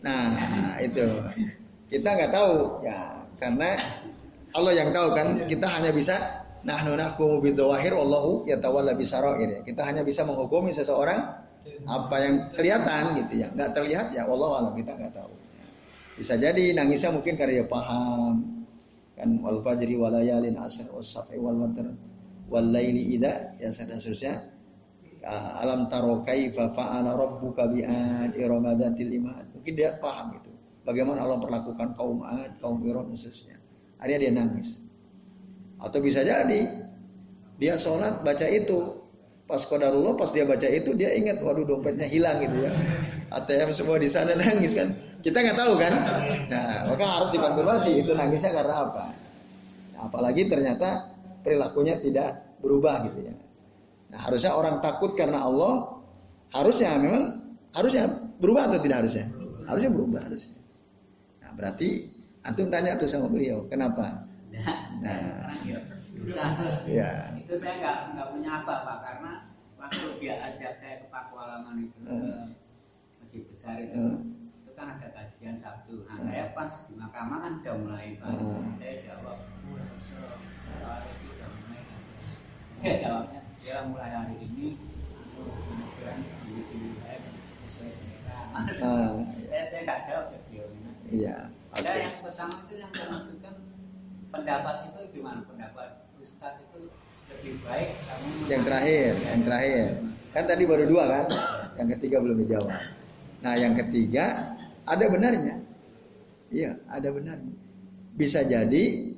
Nah 0.00 0.32
itu 0.80 1.04
kita 1.92 2.08
nggak 2.08 2.32
tahu 2.32 2.80
ya 2.86 3.20
karena 3.36 3.76
Allah 4.54 4.72
yang 4.72 4.94
tahu 4.94 5.12
kan 5.12 5.44
kita 5.50 5.66
hanya 5.66 5.90
bisa 5.92 6.16
nahnu 6.62 6.94
nahkumu 6.96 7.42
bidzawahir 7.44 7.92
wallahu 7.92 8.48
yatawalla 8.48 8.96
bisarair 8.96 9.44
ya. 9.44 9.60
Kita 9.60 9.84
hanya 9.84 10.06
bisa 10.08 10.24
menghukumi 10.24 10.72
seseorang 10.72 11.20
apa 11.84 12.16
yang 12.22 12.34
kelihatan 12.56 13.18
gitu 13.24 13.44
ya. 13.44 13.52
Nggak 13.52 13.76
terlihat 13.76 14.06
ya 14.16 14.24
Allah 14.24 14.50
alam 14.64 14.72
kita 14.72 14.96
nggak 14.96 15.12
tahu. 15.12 15.34
Bisa 16.16 16.34
jadi 16.40 16.74
nangisnya 16.74 17.12
mungkin 17.12 17.36
karena 17.36 17.62
dia 17.62 17.66
paham 17.68 18.57
kan 19.18 19.42
wal 19.42 19.58
fajri 19.60 19.98
wal 19.98 20.14
layalin 20.14 20.54
asr 20.62 20.86
was 20.94 21.10
safi 21.10 21.34
wal 21.36 21.58
watr 21.58 21.90
wal 22.46 22.62
laili 22.62 23.18
ida 23.18 23.58
ya 23.58 23.68
seterusnya. 23.74 24.46
Alam 25.58 25.90
taro 25.90 26.22
kaifa 26.22 26.70
fa'ala 26.70 27.18
rabbuka 27.18 27.66
bi 27.66 27.82
ad 27.82 28.38
iramadatil 28.38 29.10
imad. 29.18 29.50
Mungkin 29.50 29.74
dia 29.74 29.98
paham 29.98 30.38
itu. 30.38 30.54
Bagaimana 30.86 31.26
Allah 31.26 31.42
perlakukan 31.42 31.98
kaum 31.98 32.22
ad 32.22 32.54
kaum 32.62 32.78
iram 32.86 33.10
dan 33.10 33.18
seterusnya. 33.18 33.58
Akhirnya 33.98 34.30
dia 34.30 34.32
nangis. 34.32 34.78
Atau 35.82 35.98
bisa 35.98 36.22
jadi 36.22 36.86
dia 37.58 37.74
sholat 37.74 38.22
baca 38.22 38.46
itu. 38.46 39.02
Pas 39.48 39.64
kodarullah 39.64 40.14
pas 40.14 40.30
dia 40.30 40.44
baca 40.44 40.68
itu 40.68 40.92
dia 40.94 41.10
ingat 41.16 41.40
waduh 41.40 41.64
dompetnya 41.64 42.04
hilang 42.04 42.36
gitu 42.44 42.68
ya 42.68 42.72
ATM 43.28 43.70
semua 43.76 44.00
di 44.00 44.08
sana 44.08 44.32
nangis 44.32 44.72
kan. 44.72 44.96
Kita 45.20 45.44
nggak 45.44 45.58
tahu 45.58 45.72
kan. 45.76 45.92
Nah, 46.48 46.88
maka 46.88 47.04
harus 47.04 47.30
dikonfirmasi 47.32 48.04
itu 48.04 48.12
nangisnya 48.16 48.56
karena 48.56 48.74
apa. 48.88 49.06
Nah, 49.92 50.00
apalagi 50.08 50.48
ternyata 50.48 51.12
perilakunya 51.44 52.00
tidak 52.00 52.56
berubah 52.64 53.04
gitu 53.08 53.28
ya. 53.28 53.34
Nah, 54.08 54.18
harusnya 54.24 54.56
orang 54.56 54.80
takut 54.80 55.12
karena 55.12 55.44
Allah 55.44 56.00
harusnya 56.56 56.96
memang 56.96 57.44
harusnya 57.76 58.08
berubah 58.40 58.72
atau 58.72 58.80
tidak 58.80 59.04
harusnya? 59.04 59.26
Harusnya 59.68 59.90
berubah 59.92 60.20
harusnya. 60.24 60.56
Nah, 61.44 61.50
berarti 61.52 62.08
antum 62.48 62.72
tanya 62.72 62.96
tuh 62.96 63.08
sama 63.10 63.28
beliau, 63.28 63.68
kenapa? 63.68 64.24
Nah, 65.04 65.52
ya. 66.88 67.36
Itu 67.36 67.54
saya 67.60 68.08
nggak 68.16 68.28
punya 68.32 68.50
apa 68.64 68.74
pak 68.84 68.96
karena 69.04 69.32
waktu 69.76 70.06
dia 70.18 70.34
ajak 70.40 70.72
saya 70.80 70.94
ke 71.04 71.06
Pakualaman 71.12 71.84
itu. 71.84 71.98
Besar 73.68 73.84
itu 73.84 74.00
hmm. 74.00 74.64
itu 74.64 74.70
kan 74.72 74.96
ada 74.96 75.08
kajian 75.12 75.60
Sabtu 75.60 76.08
nah 76.08 76.16
hmm. 76.16 76.32
saya 76.32 76.44
pas 76.56 76.72
di 76.88 76.94
mahkamah 76.96 77.38
kan 77.44 77.52
udah 77.60 77.74
mulai 77.84 78.16
pak 78.16 78.32
hmm. 78.32 78.80
saya 78.80 78.94
jawab 79.04 79.38
itu 79.44 81.28
udah 81.36 81.48
mulai 81.52 81.82
saya 82.80 82.94
jawabnya 83.04 83.40
ya 83.60 83.76
mulai 83.92 84.08
hari 84.08 84.36
ini 84.40 84.80
kemudian 85.36 86.16
di 86.48 86.80
saya 87.04 87.20
Ah, 88.48 88.64
saya 88.64 89.62
saya 89.68 89.80
nggak 89.84 90.00
jawab 90.08 90.26
ini. 90.48 90.90
Iya. 91.12 91.36
Ada 91.76 91.90
Oke. 91.92 92.00
yang 92.00 92.16
pertama 92.24 92.54
itu 92.64 92.74
yang 92.80 92.90
saya 92.96 93.06
maksudkan 93.12 93.54
pendapat 94.32 94.76
itu 94.88 95.00
gimana 95.20 95.40
pendapat 95.44 95.88
Ustaz 96.16 96.64
itu 96.64 96.88
lebih 97.28 97.54
baik 97.60 97.92
kamu 98.08 98.28
Yang 98.48 98.62
terakhir, 98.64 99.12
yang 99.20 99.42
terakhir. 99.44 99.88
Kan 100.32 100.44
tadi 100.48 100.62
baru 100.64 100.84
dua 100.88 101.04
kan? 101.12 101.26
Yang 101.76 101.88
ketiga 102.00 102.16
belum 102.24 102.36
dijawab. 102.40 102.97
Nah, 103.38 103.54
yang 103.54 103.74
ketiga 103.78 104.56
ada 104.82 105.04
benarnya. 105.06 105.62
Iya, 106.50 106.80
ada 106.90 107.08
benarnya. 107.12 107.54
Bisa 108.18 108.42
jadi 108.42 109.14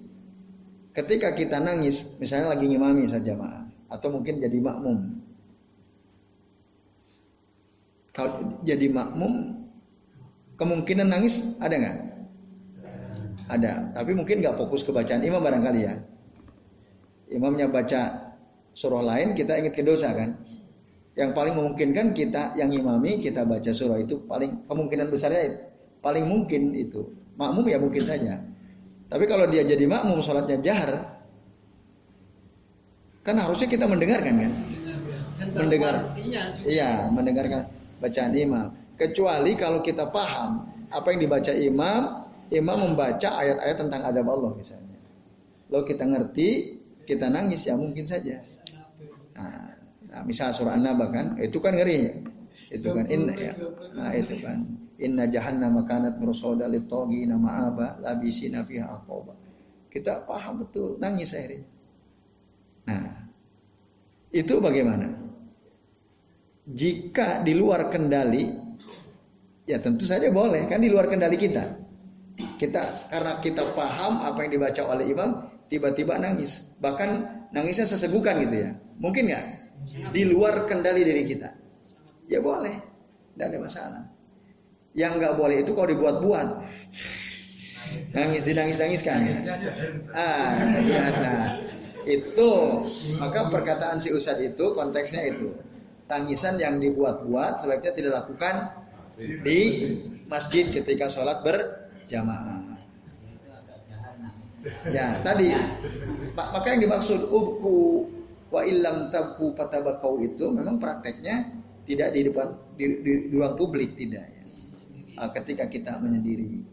ketika 0.93 1.33
kita 1.33 1.63
nangis, 1.63 2.05
misalnya 2.21 2.53
lagi 2.53 2.67
ngimami 2.69 3.09
saja 3.09 3.39
atau 3.91 4.09
mungkin 4.13 4.43
jadi 4.43 4.59
makmum. 4.61 4.99
Kalau 8.11 8.61
jadi 8.67 8.91
makmum 8.91 9.65
kemungkinan 10.59 11.09
nangis 11.09 11.47
ada 11.63 11.75
nggak? 11.79 11.99
Ada, 13.51 13.73
tapi 13.97 14.15
mungkin 14.15 14.45
nggak 14.45 14.59
fokus 14.59 14.87
ke 14.87 14.95
bacaan 14.95 15.25
imam 15.25 15.43
barangkali 15.43 15.81
ya. 15.83 15.95
Imamnya 17.31 17.71
baca 17.71 18.35
surah 18.75 19.03
lain, 19.03 19.35
kita 19.35 19.59
ingat 19.59 19.75
ke 19.75 19.83
dosa 19.83 20.11
kan? 20.15 20.39
Yang 21.21 21.37
paling 21.37 21.53
memungkinkan 21.53 22.17
kita 22.17 22.57
yang 22.57 22.73
imami 22.73 23.21
kita 23.21 23.45
baca 23.45 23.69
surah 23.69 24.01
itu 24.01 24.25
paling 24.25 24.65
kemungkinan 24.65 25.13
besarnya 25.13 25.69
paling 26.01 26.25
mungkin 26.25 26.73
itu. 26.73 27.13
Makmum 27.37 27.69
ya 27.69 27.77
mungkin 27.77 28.01
saja. 28.09 28.41
Tapi 29.13 29.29
kalau 29.29 29.45
dia 29.53 29.61
jadi 29.61 29.85
makmum 29.85 30.25
sholatnya 30.25 30.57
jahar, 30.65 30.97
kan 33.21 33.37
harusnya 33.37 33.69
kita 33.69 33.85
mendengarkan 33.85 34.49
kan? 34.49 34.53
Mendengar. 35.53 36.09
Iya, 36.65 37.13
mendengarkan 37.13 37.69
bacaan 38.01 38.33
imam. 38.33 38.73
Kecuali 38.97 39.53
kalau 39.61 39.85
kita 39.85 40.09
paham 40.09 40.69
apa 40.89 41.07
yang 41.13 41.21
dibaca 41.21 41.53
imam, 41.53 42.01
imam 42.49 42.79
membaca 42.81 43.29
ayat-ayat 43.29 43.77
tentang 43.77 44.01
azab 44.09 44.25
Allah 44.25 44.53
misalnya. 44.57 44.99
Lalu 45.69 45.85
kita 45.85 46.05
ngerti, 46.09 46.49
kita 47.05 47.29
nangis 47.29 47.69
ya 47.69 47.77
mungkin 47.77 48.09
saja. 48.09 48.41
Nah, 49.37 49.80
nah 50.11 50.27
misal 50.27 50.51
surah 50.51 50.75
An-Naba 50.75 51.15
kan, 51.15 51.39
itu 51.39 51.63
kan 51.63 51.79
ngeri. 51.79 52.27
Itu 52.71 52.95
kan 52.95 53.07
inna 53.11 53.35
ya. 53.35 53.55
Nah, 53.95 54.15
itu 54.15 54.39
kan. 54.43 54.63
Inna 55.01 55.27
jahannama 55.27 55.83
kanat 55.89 56.21
mursada 56.23 56.71
lit-taghina 56.71 57.35
ma'aba 57.35 57.99
labisina 57.99 58.63
fiha 58.63 58.87
aqaba. 58.87 59.35
Kita 59.91 60.23
paham 60.23 60.63
betul, 60.63 61.01
nangis 61.03 61.35
akhirnya. 61.35 61.67
Nah, 62.87 63.27
itu 64.31 64.55
bagaimana? 64.63 65.19
Jika 66.71 67.43
di 67.43 67.59
luar 67.59 67.91
kendali, 67.91 68.47
ya 69.67 69.83
tentu 69.83 70.07
saja 70.07 70.31
boleh, 70.31 70.71
kan 70.71 70.79
di 70.79 70.87
luar 70.87 71.11
kendali 71.11 71.35
kita. 71.35 71.75
Kita 72.39 73.11
karena 73.11 73.43
kita 73.43 73.75
paham 73.75 74.23
apa 74.23 74.47
yang 74.47 74.51
dibaca 74.55 74.83
oleh 74.87 75.11
imam, 75.11 75.51
tiba-tiba 75.67 76.23
nangis. 76.23 76.71
Bahkan 76.79 77.11
nangisnya 77.51 77.91
sesegukan 77.91 78.39
gitu 78.47 78.57
ya. 78.63 78.71
Mungkin 79.03 79.27
nggak? 79.27 79.60
Di 79.89 80.23
luar 80.29 80.69
kendali 80.69 81.03
diri 81.03 81.25
kita. 81.25 81.51
Ya 82.31 82.39
boleh, 82.39 82.75
tidak 83.35 83.47
ada 83.51 83.59
masalah. 83.59 84.05
Yang 84.95 85.13
nggak 85.23 85.35
boleh 85.39 85.57
itu 85.63 85.71
kalau 85.73 85.89
dibuat-buat. 85.89 86.49
Nangis 88.15 88.43
dinangis-nangiskan 88.47 89.19
ya. 89.27 89.37
Ah, 90.15 90.55
ya, 90.87 91.05
nah 91.19 91.43
itu 92.07 92.51
maka 93.19 93.51
perkataan 93.51 93.99
si 93.99 94.15
Ustadz 94.15 94.55
itu 94.55 94.65
konteksnya 94.79 95.27
itu 95.27 95.51
tangisan 96.07 96.59
yang 96.59 96.79
dibuat-buat 96.79 97.59
sebaiknya 97.63 97.93
tidak 97.95 98.13
lakukan 98.25 98.55
di 99.43 99.61
masjid 100.31 100.71
ketika 100.71 101.11
sholat 101.11 101.43
berjamaah. 101.43 102.79
Ya 104.93 105.19
tadi 105.25 105.57
ma- 106.37 106.51
maka 106.53 106.67
yang 106.77 106.83
dimaksud 106.85 107.27
ubku 107.33 108.07
wa 108.51 108.61
illam 108.67 109.09
tabku 109.09 109.55
patabakau 109.55 110.19
itu 110.19 110.51
memang 110.51 110.83
prakteknya 110.83 111.55
tidak 111.87 112.15
di 112.15 112.21
depan 112.27 112.47
di, 112.75 112.85
di, 113.03 113.13
di 113.31 113.35
ruang 113.35 113.55
publik 113.55 113.95
tidak 113.99 114.27
ya. 114.27 114.45
Ah, 115.19 115.31
ketika 115.35 115.69
kita 115.69 116.01
menyendiri. 116.01 116.65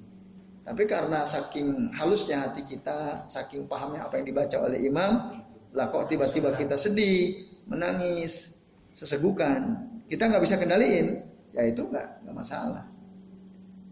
Tapi 0.67 0.83
karena 0.83 1.23
saking 1.23 1.91
halusnya 1.95 2.43
hati 2.43 2.67
kita, 2.67 3.27
saking 3.27 3.71
pahamnya 3.71 4.03
apa 4.03 4.19
yang 4.19 4.27
dibaca 4.27 4.57
oleh 4.67 4.83
imam, 4.83 5.43
lah 5.71 5.87
kok 5.87 6.11
tiba-tiba 6.11 6.55
kita 6.59 6.75
sedih, 6.75 7.47
menangis, 7.67 8.51
sesegukan, 8.95 9.87
kita 10.11 10.27
nggak 10.27 10.43
bisa 10.43 10.59
kendaliin, 10.59 11.23
ya 11.55 11.63
itu 11.63 11.87
nggak 11.87 12.23
nggak 12.23 12.35
masalah. 12.35 12.83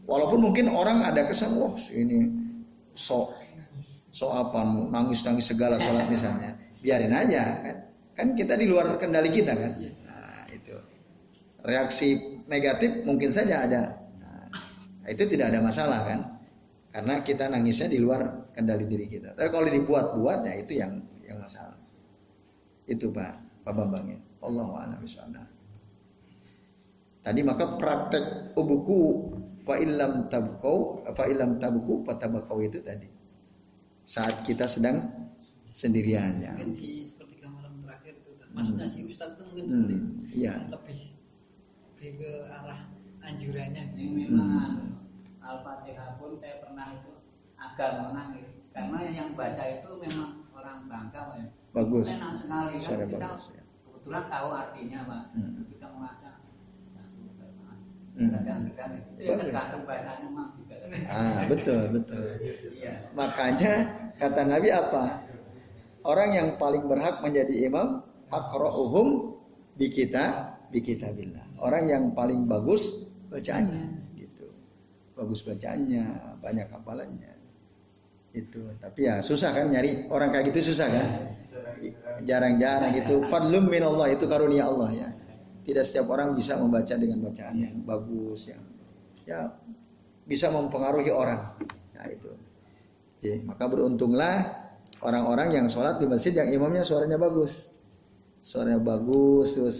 Walaupun 0.04 0.52
mungkin 0.52 0.68
orang 0.72 1.04
ada 1.04 1.24
kesan, 1.24 1.56
wah 1.60 1.76
ini 1.96 2.32
sok 2.96 3.36
sok 4.16 4.32
apa 4.32 4.64
nangis 4.92 5.24
nangis 5.28 5.52
segala 5.52 5.76
sholat 5.80 6.08
misalnya, 6.08 6.60
biarin 6.80 7.14
aja 7.14 7.44
kan, 7.62 7.78
kan 8.16 8.28
kita 8.36 8.56
di 8.56 8.66
luar 8.68 8.96
kendali 9.00 9.30
kita 9.32 9.54
kan. 9.56 9.72
Nah 9.80 10.44
itu 10.52 10.76
reaksi 11.66 12.42
negatif 12.46 13.04
mungkin 13.04 13.30
saja 13.34 13.66
ada. 13.66 13.84
Nah, 14.22 14.50
itu 15.10 15.26
tidak 15.30 15.54
ada 15.54 15.60
masalah 15.62 16.02
kan, 16.06 16.20
karena 16.94 17.22
kita 17.22 17.50
nangisnya 17.50 17.90
di 17.90 18.00
luar 18.02 18.52
kendali 18.54 18.86
diri 18.88 19.06
kita. 19.10 19.34
Tapi 19.36 19.50
kalau 19.50 19.68
dibuat-buat 19.70 20.48
ya 20.48 20.54
itu 20.58 20.80
yang 20.80 21.02
yang 21.26 21.42
masalah. 21.42 21.78
Itu 22.86 23.10
Pak, 23.10 23.66
Pak 23.66 23.74
Bambang 23.74 24.14
ya. 24.14 24.20
Allah 24.46 24.70
a'lam 24.86 25.02
bishawab. 25.02 25.42
Tadi 27.26 27.42
maka 27.42 27.66
praktek 27.82 28.54
ubuku 28.54 29.34
fa 29.66 29.82
illam 29.82 30.30
tabqau 30.30 31.02
fa 31.10 31.26
illam 31.26 31.58
tabku 31.58 32.06
fatabaqau 32.06 32.62
itu 32.62 32.86
tadi. 32.86 33.10
Saat 34.06 34.46
kita 34.46 34.70
sedang 34.70 35.10
sendirian 35.76 36.40
ya. 36.40 36.56
Mungkin 36.56 36.72
di 36.74 37.04
sepertiga 37.04 37.52
malam 37.52 37.84
terakhir 37.84 38.16
itu 38.16 38.32
maksudnya 38.56 38.88
si 38.88 39.00
Ustadz 39.04 39.36
itu 39.36 39.44
mungkin 39.44 39.66
Hmm, 39.68 40.00
iya. 40.32 40.54
lebih 40.72 41.12
lebih 41.92 42.10
ke 42.16 42.32
arah 42.48 42.88
anjurannya. 43.20 43.84
Ini 43.94 44.32
memang 44.32 44.96
Al-Fatihah 45.44 46.16
pun 46.16 46.40
saya 46.40 46.64
pernah 46.64 46.96
itu 46.96 47.12
agak 47.56 47.90
menangis 48.02 48.48
karena 48.72 48.98
yang 49.12 49.30
baca 49.36 49.64
itu 49.68 49.90
memang 50.00 50.32
orang 50.52 50.88
Bangka 50.88 51.20
Pak, 51.28 51.36
ya. 51.38 51.48
Bagus. 51.76 52.08
Enak 52.08 52.34
sekali 52.34 52.74
kan 52.80 52.84
Suara 52.88 53.04
kita 53.04 53.20
bagus, 53.28 53.46
ya. 53.52 53.64
kebetulan 53.84 54.24
tahu 54.32 54.50
artinya 54.50 55.00
Pak. 55.04 55.22
Hmm. 55.36 55.54
Kita 55.68 55.88
merasa 55.92 56.30
satu 56.96 57.20
bermanfaat. 57.36 57.80
Hmm. 58.16 58.30
Kadang-kadang 58.32 58.92
itu 58.96 59.12
Bagus. 59.28 59.40
tergantung 59.44 59.84
bacaan 59.84 60.18
memang 60.24 60.48
juga. 60.56 60.76
Ah, 61.12 61.40
betul, 61.52 61.82
betul. 61.92 62.26
Iya. 62.72 62.94
Makanya 63.12 63.74
kata 64.16 64.42
Nabi 64.48 64.70
apa? 64.72 65.04
Orang 66.06 66.38
yang 66.38 66.62
paling 66.62 66.86
berhak 66.86 67.26
menjadi 67.26 67.66
imam 67.66 68.06
aqra'uhum 68.30 69.34
bi 69.74 69.90
kita 69.90 70.54
bi 70.70 70.80
kitabillah. 70.86 71.58
Orang 71.58 71.90
yang 71.90 72.14
paling 72.14 72.46
bagus 72.46 73.10
bacaannya 73.34 74.14
gitu. 74.22 74.46
Bagus 75.18 75.42
bacaannya, 75.42 76.38
banyak 76.46 76.68
hafalannya. 76.70 77.34
Itu. 78.36 78.70
Tapi 78.78 79.08
ya 79.08 79.24
susah 79.26 79.56
kan 79.56 79.72
nyari 79.72 80.06
orang 80.12 80.30
kayak 80.30 80.54
gitu 80.54 80.76
susah 80.76 80.88
kan? 80.94 81.08
Jarang-jarang 82.22 82.94
gitu. 82.94 83.26
Fadlum 83.32 83.66
minallah 83.66 84.12
itu 84.12 84.30
karunia 84.30 84.70
Allah 84.70 84.90
ya. 84.94 85.10
Tidak 85.66 85.82
setiap 85.82 86.14
orang 86.14 86.38
bisa 86.38 86.62
membaca 86.62 86.94
dengan 86.94 87.26
bacaan 87.26 87.56
yang 87.58 87.76
bagus 87.82 88.46
yang 88.46 88.62
ya 89.26 89.50
bisa 90.28 90.54
mempengaruhi 90.54 91.10
orang. 91.10 91.58
Nah 91.98 92.06
itu. 92.06 92.30
Oke, 93.16 93.42
maka 93.48 93.66
beruntunglah 93.66 94.65
orang-orang 95.02 95.52
yang 95.56 95.66
sholat 95.68 96.00
di 96.00 96.06
masjid 96.06 96.32
yang 96.36 96.52
imamnya 96.52 96.84
suaranya 96.86 97.20
bagus. 97.20 97.72
Suaranya 98.46 98.80
bagus 98.80 99.58
terus 99.58 99.80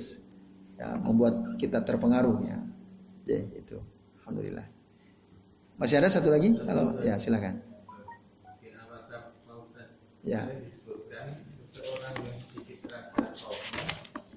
ya 0.76 0.98
membuat 1.00 1.56
kita 1.62 1.84
terpengaruh 1.86 2.42
ya. 2.44 2.58
Oke, 3.22 3.38
itu. 3.56 3.78
Alhamdulillah. 4.24 4.66
Masih 5.76 6.00
ada 6.00 6.08
satu 6.08 6.32
lagi? 6.32 6.56
Halo, 6.66 7.04
ya 7.04 7.20
silakan. 7.20 7.76
Ya. 10.26 10.42
disebutkan 10.50 11.30
seseorang 11.70 12.18
yang 12.26 12.40
sedikit 12.42 12.90
rasa 12.90 13.30
kaumnya 13.30 13.86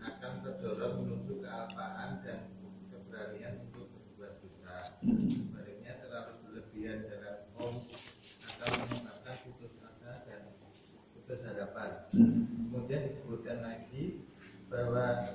akan 0.05 0.33
terdorong 0.45 1.01
menuju 1.01 1.41
kealpaan 1.41 2.21
dan 2.21 2.53
keberanian 2.93 3.65
untuk 3.65 3.89
berbuat 3.97 4.37
dosa. 4.45 4.93
Hmm. 5.01 5.33
Sebaliknya 5.33 5.97
terlalu 6.05 6.33
berlebihan 6.45 7.09
dalam 7.09 7.41
kaum 7.57 7.81
akan 7.81 8.69
menyebabkan 8.85 9.35
putus 9.49 9.73
asa 9.81 10.29
dan 10.29 10.53
putus 11.17 11.41
harapan. 11.41 11.91
Hmm. 12.13 12.69
Kemudian 12.69 13.09
disebutkan 13.09 13.65
lagi 13.65 14.29
bahwa 14.79 15.27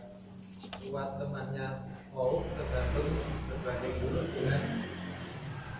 kuat 0.87 1.09
temannya 1.19 1.67
kaum 2.15 2.47
tergantung 2.55 3.11
berbanding 3.51 3.95
lurus 3.99 4.27
dengan 4.31 4.61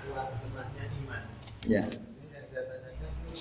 kuat 0.04 0.28
temannya 0.44 0.86
iman. 1.00 1.24
Ya. 1.64 1.84
Ini 1.88 2.28
yang 2.28 2.46
saya 2.52 2.64
tanyakan 2.68 3.12
itu 3.32 3.40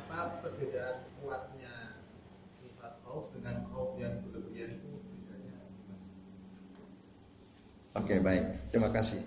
apa 0.00 0.40
perbedaan 0.40 0.96
kuatnya 1.20 2.00
sifat 2.56 2.96
khauf 3.04 3.28
dengan 3.36 3.68
khauf 3.68 3.92
yang 4.00 4.24
berlebihan 4.24 4.72
itu 4.72 4.88
bedanya 5.20 5.56
gimana? 5.68 6.04
Oke, 8.00 8.14
baik. 8.24 8.44
Terima 8.72 8.88
kasih. 8.88 9.20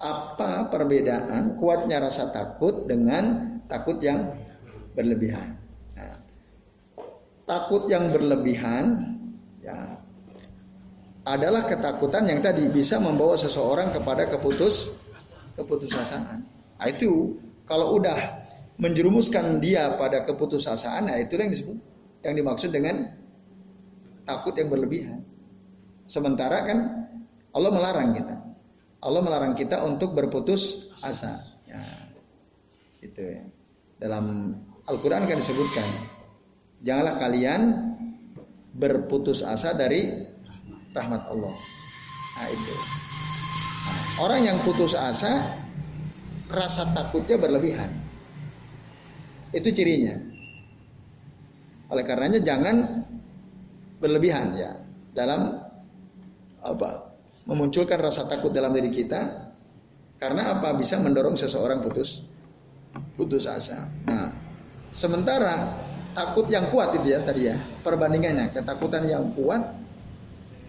Apa 0.00 0.72
perbedaan 0.72 1.60
kuatnya 1.60 2.00
rasa 2.00 2.32
takut 2.32 2.88
dengan 2.88 3.60
takut 3.68 4.00
yang 4.00 4.40
berlebihan? 4.96 5.58
Nah, 5.98 6.16
takut 7.44 7.90
yang 7.92 8.08
berlebihan 8.08 9.17
adalah 11.28 11.68
ketakutan 11.68 12.24
yang 12.24 12.40
tadi 12.40 12.64
bisa 12.72 12.96
membawa 12.96 13.36
seseorang 13.36 13.92
kepada 13.92 14.24
keputus 14.32 14.88
keputusasaan. 15.60 16.40
Nah, 16.80 16.86
itu 16.88 17.36
kalau 17.68 18.00
udah 18.00 18.48
menjerumuskan 18.80 19.60
dia 19.60 19.92
pada 20.00 20.24
keputusasaan, 20.24 21.12
nah 21.12 21.16
itu 21.20 21.36
yang 21.36 21.52
disebut 21.52 21.76
yang 22.24 22.34
dimaksud 22.38 22.70
dengan 22.72 23.12
takut 24.24 24.56
yang 24.56 24.72
berlebihan. 24.72 25.20
Sementara 26.08 26.64
kan 26.64 26.78
Allah 27.52 27.70
melarang 27.74 28.16
kita. 28.16 28.36
Allah 28.98 29.22
melarang 29.22 29.54
kita 29.54 29.84
untuk 29.84 30.16
berputus 30.16 30.90
asa. 31.04 31.44
Ya, 31.68 31.82
itu 33.04 33.20
ya. 33.20 33.42
Dalam 33.98 34.54
Al-Quran 34.86 35.26
kan 35.26 35.36
disebutkan, 35.42 35.86
janganlah 36.86 37.18
kalian 37.18 37.60
berputus 38.78 39.42
asa 39.42 39.74
dari 39.74 40.06
rahmat 40.98 41.22
Allah. 41.30 41.54
Nah 42.38 42.46
itu. 42.50 42.74
Nah, 42.74 44.02
orang 44.26 44.40
yang 44.42 44.58
putus 44.66 44.98
asa, 44.98 45.62
rasa 46.50 46.90
takutnya 46.90 47.38
berlebihan. 47.38 47.90
Itu 49.54 49.70
cirinya. 49.70 50.18
Oleh 51.88 52.04
karenanya 52.04 52.44
jangan 52.44 53.06
berlebihan 53.98 54.54
ya 54.54 54.76
dalam 55.16 55.56
apa 56.62 56.90
memunculkan 57.48 57.98
rasa 57.98 58.28
takut 58.28 58.52
dalam 58.52 58.70
diri 58.76 58.92
kita 58.92 59.50
karena 60.20 60.52
apa 60.58 60.76
bisa 60.76 61.00
mendorong 61.00 61.34
seseorang 61.34 61.80
putus 61.80 62.22
putus 63.16 63.48
asa. 63.48 63.88
Nah, 64.04 64.30
sementara 64.92 65.80
takut 66.12 66.50
yang 66.52 66.68
kuat 66.68 66.98
itu 66.98 67.14
ya 67.14 67.24
tadi 67.24 67.48
ya 67.48 67.56
perbandingannya 67.82 68.52
ketakutan 68.52 69.06
yang 69.08 69.32
kuat 69.32 69.62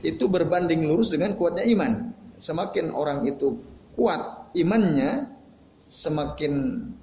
itu 0.05 0.25
berbanding 0.31 0.87
lurus 0.87 1.11
dengan 1.11 1.35
kuatnya 1.35 1.65
iman. 1.75 2.15
Semakin 2.39 2.95
orang 2.95 3.27
itu 3.27 3.59
kuat 3.99 4.51
imannya, 4.55 5.27
semakin 5.89 6.53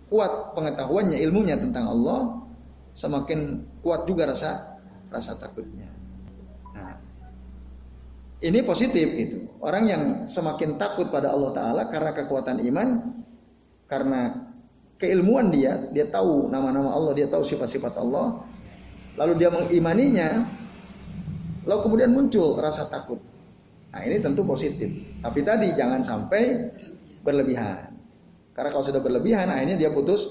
kuat 0.09 0.57
pengetahuannya 0.57 1.19
ilmunya 1.21 1.61
tentang 1.61 1.93
Allah, 1.93 2.41
semakin 2.97 3.61
kuat 3.85 4.09
juga 4.09 4.33
rasa 4.33 4.81
rasa 5.13 5.37
takutnya. 5.37 5.93
Nah, 6.73 6.97
ini 8.41 8.65
positif 8.65 9.07
itu. 9.13 9.45
Orang 9.61 9.89
yang 9.91 10.03
semakin 10.25 10.81
takut 10.81 11.13
pada 11.13 11.33
Allah 11.37 11.53
Taala 11.53 11.83
karena 11.93 12.17
kekuatan 12.17 12.65
iman, 12.73 12.89
karena 13.85 14.51
keilmuan 14.97 15.53
dia, 15.53 15.89
dia 15.93 16.09
tahu 16.09 16.49
nama-nama 16.49 16.97
Allah, 16.97 17.13
dia 17.13 17.29
tahu 17.29 17.45
sifat-sifat 17.45 18.01
Allah, 18.01 18.41
lalu 19.21 19.33
dia 19.37 19.53
mengimaninya, 19.53 20.49
lalu 21.67 21.81
kemudian 21.83 22.11
muncul 22.15 22.57
rasa 22.57 22.87
takut. 22.87 23.19
Nah 23.91 24.01
ini 24.07 24.23
tentu 24.23 24.47
positif. 24.47 24.89
Tapi 25.21 25.41
tadi 25.43 25.75
jangan 25.75 26.01
sampai 26.01 26.71
berlebihan. 27.27 27.91
Karena 28.55 28.73
kalau 28.73 28.85
sudah 28.87 29.03
berlebihan, 29.03 29.53
akhirnya 29.53 29.77
dia 29.77 29.91
putus 29.93 30.25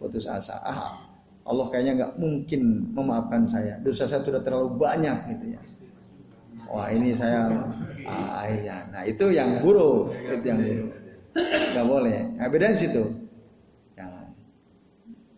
putus 0.00 0.24
asa. 0.26 0.58
Ah, 0.64 0.96
Allah 1.44 1.66
kayaknya 1.68 1.92
nggak 2.00 2.12
mungkin 2.16 2.90
memaafkan 2.96 3.44
saya. 3.44 3.78
Dosa 3.84 4.08
saya 4.08 4.24
sudah 4.24 4.40
terlalu 4.40 4.74
banyak 4.80 5.36
gitu 5.36 5.44
ya. 5.54 5.62
Wah 6.70 6.88
ini 6.90 7.12
saya 7.12 7.50
ah, 8.08 8.42
akhirnya. 8.42 8.88
Nah 8.90 9.02
itu 9.04 9.30
yang 9.30 9.60
buruk, 9.60 10.16
itu 10.26 10.46
yang 10.46 10.60
buruk. 10.64 10.90
Gak 11.74 11.86
boleh. 11.86 12.34
Nah 12.38 12.46
beda 12.50 12.74
situ. 12.74 13.06
Jangan. 13.94 14.34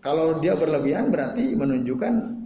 Kalau 0.01 0.41
dia 0.41 0.57
berlebihan 0.57 1.13
berarti 1.13 1.53
menunjukkan 1.53 2.42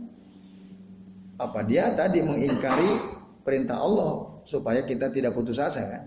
apa 1.36 1.60
dia 1.68 1.92
tadi 1.92 2.24
mengingkari 2.24 2.96
perintah 3.44 3.80
Allah 3.80 4.40
supaya 4.48 4.82
kita 4.82 5.12
tidak 5.12 5.36
putus 5.36 5.60
asa 5.60 5.82
kan. 5.84 6.04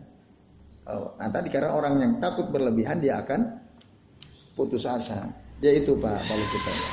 Nah 0.89 1.29
tadi 1.29 1.53
karena 1.53 1.77
orang 1.77 2.01
yang 2.01 2.13
takut 2.17 2.49
berlebihan 2.49 2.97
dia 2.97 3.21
akan 3.21 3.61
putus 4.57 4.89
asa. 4.89 5.29
Dia 5.61 5.75
itu 5.75 5.93
Pak 5.99 6.17
kalau 6.23 6.45
kita 6.49 6.71
ya. 6.71 6.91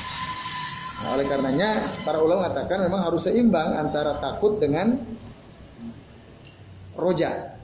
Nah, 0.97 1.09
oleh 1.13 1.25
karenanya 1.29 1.69
para 2.01 2.17
ulama 2.17 2.49
mengatakan 2.49 2.89
memang 2.89 3.01
harus 3.05 3.29
seimbang 3.29 3.77
antara 3.77 4.17
takut 4.17 4.57
dengan 4.57 4.97
roja. 6.97 7.57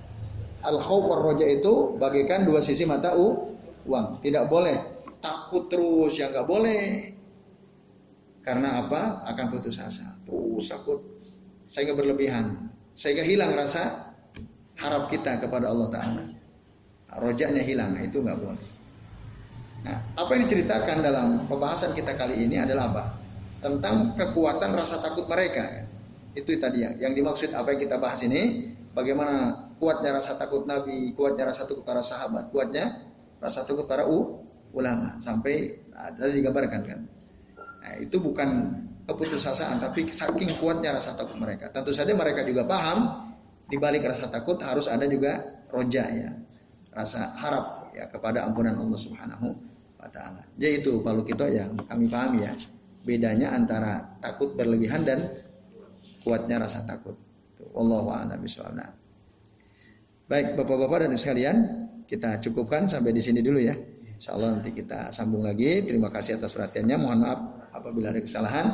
Al 0.63 0.77
khawf 0.79 1.11
roja 1.17 1.43
itu 1.49 1.97
bagaikan 1.97 2.45
dua 2.45 2.61
sisi 2.61 2.85
mata 2.85 3.13
uang. 3.17 4.21
Tidak 4.21 4.45
boleh 4.47 4.77
takut 5.21 5.69
terus 5.69 6.17
ya 6.17 6.29
nggak 6.29 6.47
boleh. 6.47 7.12
Karena 8.43 8.83
apa? 8.83 9.23
Akan 9.23 9.49
putus 9.49 9.79
asa. 9.79 10.19
Terus 10.27 10.67
takut 10.67 10.99
sehingga 11.71 11.95
berlebihan. 11.95 12.69
Sehingga 12.93 13.25
hilang 13.25 13.55
rasa 13.55 14.13
harap 14.77 15.09
kita 15.09 15.41
kepada 15.41 15.71
Allah 15.71 15.89
Ta'ala. 15.89 16.25
Rojaknya 17.13 17.63
hilang, 17.63 17.97
nah, 17.97 18.03
itu 18.03 18.21
nggak 18.21 18.37
boleh. 18.37 18.69
Nah, 19.85 19.97
apa 20.17 20.29
yang 20.33 20.45
diceritakan 20.45 20.97
dalam 21.01 21.27
pembahasan 21.45 21.93
kita 21.93 22.17
kali 22.17 22.45
ini 22.45 22.57
adalah 22.61 22.89
apa? 22.89 23.03
tentang 23.63 24.13
kekuatan 24.19 24.75
rasa 24.75 24.99
takut 24.99 25.25
mereka. 25.31 25.87
Itu 26.35 26.59
tadi 26.59 26.83
yang, 26.83 26.99
yang 26.99 27.13
dimaksud 27.15 27.55
apa 27.55 27.73
yang 27.73 27.87
kita 27.87 27.95
bahas 27.95 28.19
ini, 28.27 28.75
bagaimana 28.91 29.71
kuatnya 29.79 30.19
rasa 30.19 30.35
takut 30.35 30.67
Nabi, 30.67 31.15
kuatnya 31.15 31.47
rasa 31.47 31.63
takut 31.63 31.87
para 31.87 32.03
sahabat, 32.03 32.51
kuatnya 32.51 33.07
rasa 33.39 33.63
takut 33.63 33.87
para 33.87 34.03
u, 34.03 34.43
ulama 34.75 35.15
sampai 35.23 35.79
nah, 35.95 36.11
tadi 36.11 36.43
digambarkan 36.43 36.81
kan. 36.83 36.99
Nah, 37.83 37.99
itu 37.99 38.15
bukan 38.15 38.79
keputusasaan 39.03 39.83
tapi 39.83 40.07
saking 40.07 40.55
kuatnya 40.63 40.95
rasa 40.95 41.19
takut 41.19 41.35
mereka. 41.35 41.67
Tentu 41.67 41.91
saja 41.91 42.15
mereka 42.15 42.47
juga 42.47 42.63
paham 42.63 43.27
di 43.67 43.75
balik 43.75 44.07
rasa 44.07 44.31
takut 44.31 44.55
harus 44.63 44.87
ada 44.87 45.03
juga 45.03 45.43
roja 45.67 46.07
ya. 46.07 46.31
Rasa 46.95 47.35
harap 47.35 47.91
ya 47.91 48.07
kepada 48.07 48.47
ampunan 48.47 48.79
Allah 48.79 48.95
Subhanahu 48.95 49.51
wa 49.99 50.07
taala. 50.07 50.47
Jadi 50.55 50.79
itu 50.79 51.03
kalau 51.03 51.27
kita 51.27 51.51
ya 51.51 51.67
kami 51.91 52.07
pahami 52.07 52.47
ya 52.47 52.55
bedanya 53.03 53.51
antara 53.51 54.15
takut 54.23 54.55
berlebihan 54.55 55.03
dan 55.03 55.27
kuatnya 56.23 56.63
rasa 56.63 56.87
takut. 56.87 57.19
Wallahu 57.75 58.15
a'lam 58.15 58.39
bishawab. 58.39 58.79
Baik, 60.23 60.55
Bapak-bapak 60.55 61.09
dan 61.09 61.19
sekalian, 61.19 61.57
kita 62.07 62.39
cukupkan 62.39 62.87
sampai 62.87 63.11
di 63.11 63.19
sini 63.19 63.43
dulu 63.43 63.59
ya. 63.59 63.75
Insya 64.15 64.39
Allah 64.39 64.55
nanti 64.55 64.71
kita 64.71 65.11
sambung 65.11 65.43
lagi. 65.43 65.83
Terima 65.83 66.07
kasih 66.07 66.39
atas 66.39 66.55
perhatiannya. 66.55 66.95
Mohon 66.95 67.19
maaf 67.27 67.39
apabila 67.73 68.13
ada 68.13 68.21
kesalahan. 68.21 68.65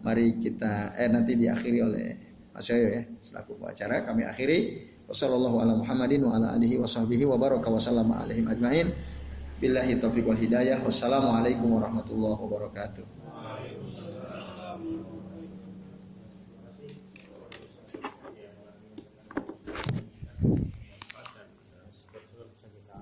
Mari 0.00 0.40
kita 0.40 0.96
eh 0.96 1.08
nanti 1.12 1.36
diakhiri 1.36 1.78
oleh 1.84 2.06
Mas 2.50 2.66
Yoyo 2.66 2.88
ya 2.90 3.02
selaku 3.22 3.62
pengacara. 3.62 4.02
Kami 4.04 4.26
akhiri. 4.26 4.58
Wassalamualaikum 10.80 11.68
warahmatullahi 11.68 12.38
wabarakatuh. 12.38 13.29